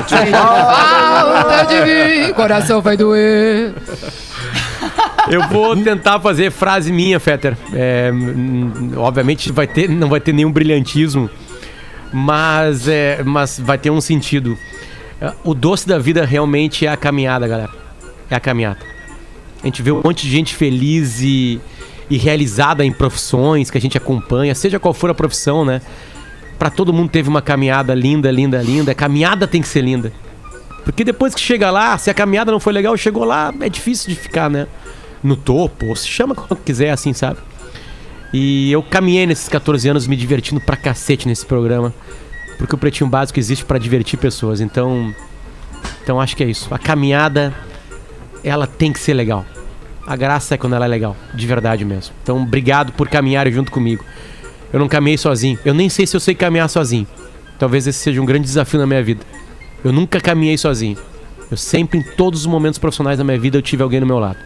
Sentir 0.07 0.31
falta 0.37 1.65
de 1.65 1.81
mim. 2.27 2.33
Coração 2.35 2.83
vai 2.83 2.95
doer. 2.99 3.73
Eu 5.31 5.49
vou 5.49 5.75
tentar 5.77 6.21
fazer 6.21 6.51
frase 6.51 6.93
minha, 6.93 7.19
Fetter. 7.19 7.57
É, 7.73 8.11
obviamente 8.97 9.51
vai 9.51 9.67
ter, 9.67 9.89
não 9.89 10.11
vai 10.11 10.21
ter 10.21 10.33
nenhum 10.35 10.53
brilhantismo, 10.53 11.29
mas, 12.13 12.87
é, 12.87 13.23
mas 13.25 13.59
vai 13.59 13.79
ter 13.79 13.91
um 13.91 14.01
sentido. 14.01 14.59
O 15.45 15.55
doce 15.55 15.87
da 15.87 15.99
vida 15.99 16.25
realmente 16.25 16.87
é 16.87 16.89
a 16.89 16.97
caminhada, 16.97 17.47
galera. 17.47 17.71
É 18.31 18.37
a 18.37 18.41
caminhada. 18.41 18.79
A 19.63 19.67
gente 19.67 19.83
vê 19.83 19.91
um 19.91 20.01
monte 20.05 20.23
de 20.23 20.31
gente 20.31 20.55
feliz 20.55 21.21
e, 21.21 21.61
e 22.09 22.17
realizada 22.17 22.85
em 22.85 22.93
profissões 22.93 23.71
que 23.71 23.79
a 23.79 23.81
gente 23.81 23.99
acompanha, 23.99 24.55
seja 24.55 24.79
qual 24.79 24.95
for 24.95 25.11
a 25.11 25.15
profissão, 25.15 25.65
né? 25.65 25.83
Pra 26.59 26.71
todo 26.71 26.93
mundo 26.93 27.11
teve 27.11 27.29
uma 27.29 27.43
caminhada 27.43 27.95
linda, 27.95 28.31
linda, 28.31 28.63
linda. 28.63 28.93
A 28.93 28.95
caminhada 28.95 29.47
tem 29.47 29.61
que 29.61 29.69
ser 29.69 29.81
linda. 29.83 30.13
Porque 30.85 31.05
depois 31.05 31.35
que 31.35 31.41
chega 31.41 31.71
lá, 31.71 31.99
se 31.99 32.11
a 32.11 32.15
caminhada 32.15 32.51
não 32.51 32.61
foi 32.61 32.73
legal, 32.73 32.97
chegou 32.97 33.25
lá, 33.25 33.53
é 33.61 33.69
difícil 33.69 34.09
de 34.09 34.17
ficar, 34.17 34.49
né? 34.49 34.67
No 35.23 35.37
topo, 35.37 35.87
ou 35.87 35.97
se 35.97 36.07
chama 36.07 36.35
como 36.35 36.61
quiser, 36.61 36.91
assim, 36.91 37.13
sabe? 37.13 37.39
E 38.33 38.71
eu 38.71 38.83
caminhei 38.83 39.27
nesses 39.27 39.49
14 39.49 39.89
anos 39.89 40.07
me 40.07 40.17
divertindo 40.17 40.61
pra 40.61 40.77
cacete 40.77 41.27
nesse 41.27 41.45
programa. 41.45 41.93
Porque 42.59 42.75
o 42.75 42.79
Pretinho 42.79 43.09
Básico 43.09 43.39
existe 43.39 43.65
pra 43.65 43.79
divertir 43.79 44.19
pessoas. 44.19 44.61
Então, 44.61 45.15
então 46.03 46.21
acho 46.21 46.37
que 46.37 46.43
é 46.43 46.47
isso. 46.47 46.73
A 46.75 46.79
caminhada, 46.79 47.55
ela 48.45 48.67
tem 48.67 48.93
que 48.93 48.99
ser 48.99 49.15
legal. 49.15 49.47
A 50.07 50.17
graça 50.17 50.55
é 50.55 50.59
quando 50.59 50.75
ela 50.75 50.85
é 50.85 50.89
legal, 50.89 51.17
de 51.33 51.47
verdade 51.47 51.85
mesmo. 51.85 52.15
Então, 52.23 52.43
obrigado 52.43 52.93
por 52.93 53.09
caminhar 53.09 53.51
junto 53.51 53.71
comigo. 53.71 54.05
Eu 54.73 54.81
não 54.81 54.89
caminhei 54.89 55.17
sozinho. 55.17 55.59
Eu 55.65 55.73
nem 55.73 55.89
sei 55.89 56.07
se 56.07 56.17
eu 56.17 56.21
sei 56.21 56.35
caminhar 56.35 56.69
sozinho. 56.69 57.07
Talvez 57.59 57.87
esse 57.87 57.99
seja 57.99 58.21
um 58.21 58.25
grande 58.25 58.45
desafio 58.45 58.81
na 58.81 58.87
minha 58.87 59.03
vida. 59.03 59.25
Eu 59.85 59.93
nunca 59.93 60.21
caminhei 60.21 60.59
sozinho. 60.59 60.97
Eu 61.51 61.57
sempre, 61.57 61.99
em 61.99 62.03
todos 62.03 62.41
os 62.41 62.47
momentos 62.47 62.79
profissionais 62.79 63.19
da 63.19 63.25
minha 63.25 63.39
vida, 63.39 63.57
eu 63.57 63.63
tive 63.63 63.83
alguém 63.83 64.01
no 64.01 64.07
meu 64.07 64.19
lado. 64.19 64.39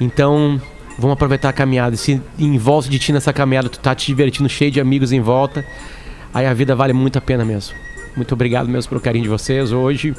Então, 0.00 0.60
vamos 0.98 1.14
aproveitar 1.14 1.48
a 1.48 1.52
caminhada. 1.52 1.94
E 1.94 1.98
se 1.98 2.20
em 2.38 2.58
volta 2.58 2.88
de 2.88 2.98
ti 2.98 3.12
nessa 3.12 3.32
caminhada 3.32 3.68
tu 3.68 3.78
tá 3.78 3.94
te 3.94 4.06
divertindo, 4.06 4.48
cheio 4.48 4.70
de 4.70 4.80
amigos 4.80 5.12
em 5.12 5.20
volta, 5.20 5.64
aí 6.32 6.46
a 6.46 6.54
vida 6.54 6.74
vale 6.74 6.92
muito 6.92 7.18
a 7.18 7.20
pena 7.20 7.44
mesmo. 7.44 7.74
Muito 8.16 8.32
obrigado 8.32 8.68
mesmo 8.68 8.88
pelo 8.88 9.00
carinho 9.00 9.24
de 9.24 9.28
vocês. 9.28 9.72
Hoje, 9.72 10.14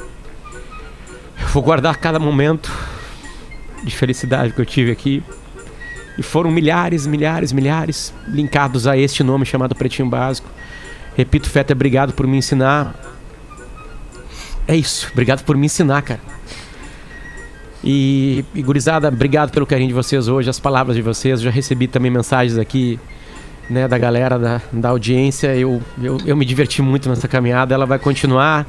eu 1.40 1.48
vou 1.48 1.62
guardar 1.62 1.96
cada 1.96 2.18
momento 2.18 2.70
de 3.82 3.94
felicidade 3.94 4.52
que 4.52 4.60
eu 4.60 4.66
tive 4.66 4.90
aqui. 4.90 5.22
E 6.18 6.22
foram 6.22 6.50
milhares, 6.50 7.06
milhares, 7.06 7.52
milhares 7.52 8.12
linkados 8.28 8.86
a 8.86 8.96
este 8.96 9.22
nome 9.22 9.46
chamado 9.46 9.74
Pretinho 9.74 10.08
Básico. 10.08 10.48
Repito, 11.16 11.48
Feta, 11.48 11.72
obrigado 11.72 12.12
por 12.12 12.26
me 12.26 12.36
ensinar. 12.36 12.94
É 14.66 14.76
isso, 14.76 15.08
obrigado 15.12 15.44
por 15.44 15.56
me 15.56 15.66
ensinar, 15.66 16.02
cara. 16.02 16.20
E, 17.82 18.44
e 18.54 18.62
gurizada, 18.62 19.08
obrigado 19.08 19.50
pelo 19.50 19.66
carinho 19.66 19.88
de 19.88 19.94
vocês 19.94 20.28
hoje, 20.28 20.50
as 20.50 20.60
palavras 20.60 20.94
de 20.96 21.02
vocês. 21.02 21.40
Já 21.40 21.50
recebi 21.50 21.88
também 21.88 22.10
mensagens 22.10 22.58
aqui, 22.58 23.00
né, 23.70 23.86
da 23.86 23.96
galera, 23.96 24.38
da, 24.38 24.60
da 24.72 24.88
audiência. 24.90 25.54
Eu, 25.56 25.80
eu, 26.02 26.18
eu 26.26 26.36
me 26.36 26.44
diverti 26.44 26.82
muito 26.82 27.08
nessa 27.08 27.28
caminhada, 27.28 27.72
ela 27.72 27.86
vai 27.86 27.98
continuar. 27.98 28.66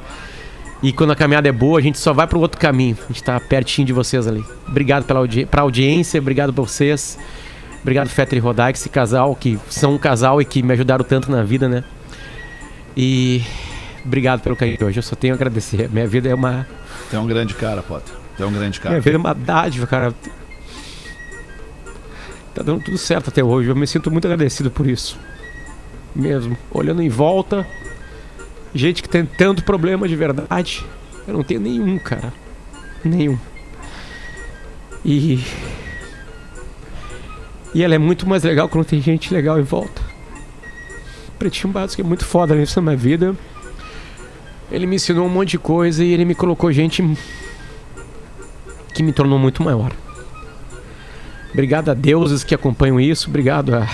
E 0.83 0.93
quando 0.93 1.11
a 1.11 1.15
caminhada 1.15 1.49
é 1.49 1.51
boa, 1.51 1.79
a 1.79 1.81
gente 1.81 1.99
só 1.99 2.13
vai 2.13 2.25
para 2.25 2.37
o 2.37 2.41
outro 2.41 2.59
caminho. 2.59 2.97
A 3.03 3.07
gente 3.07 3.23
tá 3.23 3.39
pertinho 3.39 3.85
de 3.85 3.93
vocês 3.93 4.27
ali. 4.27 4.43
Obrigado 4.67 5.03
pela 5.03 5.19
audi 5.19 5.45
pra 5.45 5.63
audiência, 5.63 6.19
obrigado 6.19 6.53
por 6.53 6.67
vocês. 6.67 7.17
Obrigado, 7.81 8.09
Fetter 8.09 8.37
e 8.37 8.39
Rodaic, 8.39 8.77
esse 8.77 8.89
casal, 8.89 9.35
que 9.35 9.59
são 9.67 9.95
um 9.95 9.97
casal 9.97 10.39
e 10.39 10.45
que 10.45 10.61
me 10.61 10.73
ajudaram 10.73 11.03
tanto 11.03 11.31
na 11.31 11.43
vida, 11.43 11.67
né? 11.67 11.83
E 12.95 13.43
obrigado 14.05 14.41
pelo 14.41 14.55
carinho 14.55 14.77
de 14.77 14.83
hoje. 14.83 14.99
Eu 14.99 15.03
só 15.03 15.15
tenho 15.15 15.33
a 15.33 15.35
agradecer. 15.35 15.89
Minha 15.89 16.07
vida 16.07 16.29
é 16.29 16.35
uma. 16.35 16.67
Tu 17.09 17.15
é 17.15 17.19
um 17.19 17.25
grande 17.25 17.55
cara, 17.55 17.81
Potter. 17.81 18.13
É 18.39 18.45
um 18.45 18.51
grande 18.51 18.79
cara. 18.79 18.93
Minha 18.93 19.01
vida 19.01 19.17
é 19.17 19.19
uma 19.19 19.33
dádiva, 19.33 19.87
cara. 19.87 20.13
Tá 22.53 22.61
dando 22.61 22.83
tudo 22.83 22.97
certo 22.97 23.29
até 23.29 23.43
hoje. 23.43 23.69
Eu 23.69 23.75
me 23.75 23.87
sinto 23.87 24.11
muito 24.11 24.25
agradecido 24.25 24.69
por 24.69 24.87
isso. 24.87 25.17
Mesmo. 26.15 26.57
Olhando 26.71 27.01
em 27.01 27.09
volta, 27.09 27.65
gente 28.73 29.01
que 29.01 29.09
tem 29.09 29.25
tanto 29.25 29.63
problema 29.63 30.07
de 30.07 30.15
verdade. 30.15 30.85
Eu 31.27 31.33
não 31.33 31.43
tenho 31.43 31.61
nenhum, 31.61 31.97
cara. 31.97 32.33
Nenhum. 33.03 33.37
E. 35.05 35.43
E 37.73 37.83
ela 37.83 37.95
é 37.95 37.97
muito 37.97 38.27
mais 38.27 38.43
legal 38.43 38.67
quando 38.67 38.85
tem 38.85 39.01
gente 39.01 39.33
legal 39.33 39.59
em 39.59 39.63
volta. 39.63 40.01
Pretinho 41.39 41.71
Básico 41.71 42.01
é 42.01 42.03
muito 42.03 42.25
foda 42.25 42.53
nisso 42.53 42.79
na 42.79 42.91
minha 42.91 42.97
vida. 42.97 43.35
Ele 44.69 44.85
me 44.85 44.97
ensinou 44.97 45.25
um 45.25 45.29
monte 45.29 45.51
de 45.51 45.59
coisa 45.59 46.03
e 46.03 46.11
ele 46.11 46.25
me 46.25 46.35
colocou 46.35 46.71
gente 46.71 47.03
que 48.93 49.01
me 49.01 49.13
tornou 49.13 49.39
muito 49.39 49.63
maior. 49.63 49.91
Obrigado 51.53 51.89
a 51.89 51.93
deuses 51.93 52.43
que 52.43 52.55
acompanham 52.55 52.99
isso, 52.99 53.29
obrigado 53.29 53.75
a, 53.75 53.87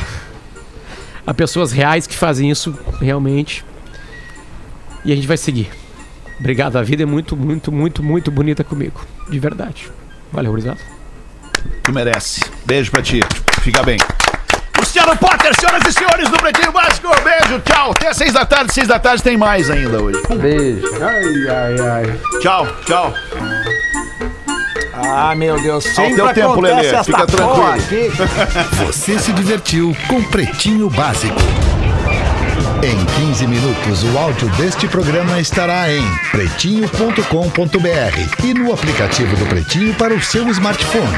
a 1.26 1.34
pessoas 1.34 1.72
reais 1.72 2.05
que 2.05 2.16
fazem 2.16 2.49
isso 2.49 2.78
realmente. 2.99 3.66
E 5.03 5.12
a 5.12 5.16
gente 5.16 5.28
vai 5.28 5.38
seguir. 5.38 5.70
Obrigado, 6.39 6.76
a 6.78 6.84
vida 6.84 7.03
é 7.03 7.05
muito, 7.05 7.36
muito, 7.36 7.72
muito, 7.72 8.03
muito 8.03 8.32
bonita 8.32 8.64
comigo. 8.64 9.01
De 9.30 9.39
verdade. 9.39 9.89
Valeu, 10.32 10.53
Risado. 10.53 10.80
Tu 11.84 11.91
merece. 11.91 12.41
Beijo 12.66 12.91
pra 12.91 13.01
ti. 13.01 13.22
Fica 13.62 13.82
bem. 13.82 13.97
Luciano 14.78 15.18
Potter, 15.18 15.51
senhoras 15.60 15.88
e 15.88 15.91
senhores 15.91 16.30
do 16.30 16.38
Pretinho 16.38 16.72
Básico. 16.72 17.08
Beijo, 17.24 17.60
tchau. 17.62 17.91
Até 17.91 18.14
seis 18.14 18.34
da 18.34 18.45
tarde. 18.45 18.74
Seis 18.74 18.88
da 18.88 18.99
tarde 18.99 19.24
tem 19.24 19.38
mais 19.38 19.70
ainda 19.70 20.01
hoje. 20.01 20.22
Beijo. 20.39 20.88
Ai, 21.01 21.47
ai, 21.49 21.80
ai. 21.80 22.20
Tchau, 22.41 22.68
tchau. 22.86 23.14
Ah, 25.10 25.34
meu 25.36 25.60
Deus. 25.62 25.86
Ao 25.86 25.91
Sempre 25.91 26.16
teu 26.16 26.34
tempo, 26.34 26.62
Lelê. 26.62 27.03
Fica 27.03 27.26
tranquilo. 27.26 27.68
aqui. 27.70 28.12
Você 28.86 29.20
se 29.20 29.32
divertiu 29.34 29.95
com 30.08 30.22
Pretinho 30.24 30.89
Básico. 30.89 31.36
Em 32.84 33.05
15 33.26 33.47
minutos, 33.47 34.03
o 34.03 34.18
áudio 34.18 34.47
deste 34.49 34.88
programa 34.88 35.39
estará 35.39 35.91
em 35.91 36.03
pretinho.com.br 36.32 38.45
e 38.45 38.53
no 38.53 38.72
aplicativo 38.72 39.36
do 39.36 39.45
Pretinho 39.47 39.95
para 39.95 40.14
o 40.14 40.22
seu 40.22 40.47
smartphone. 40.49 41.18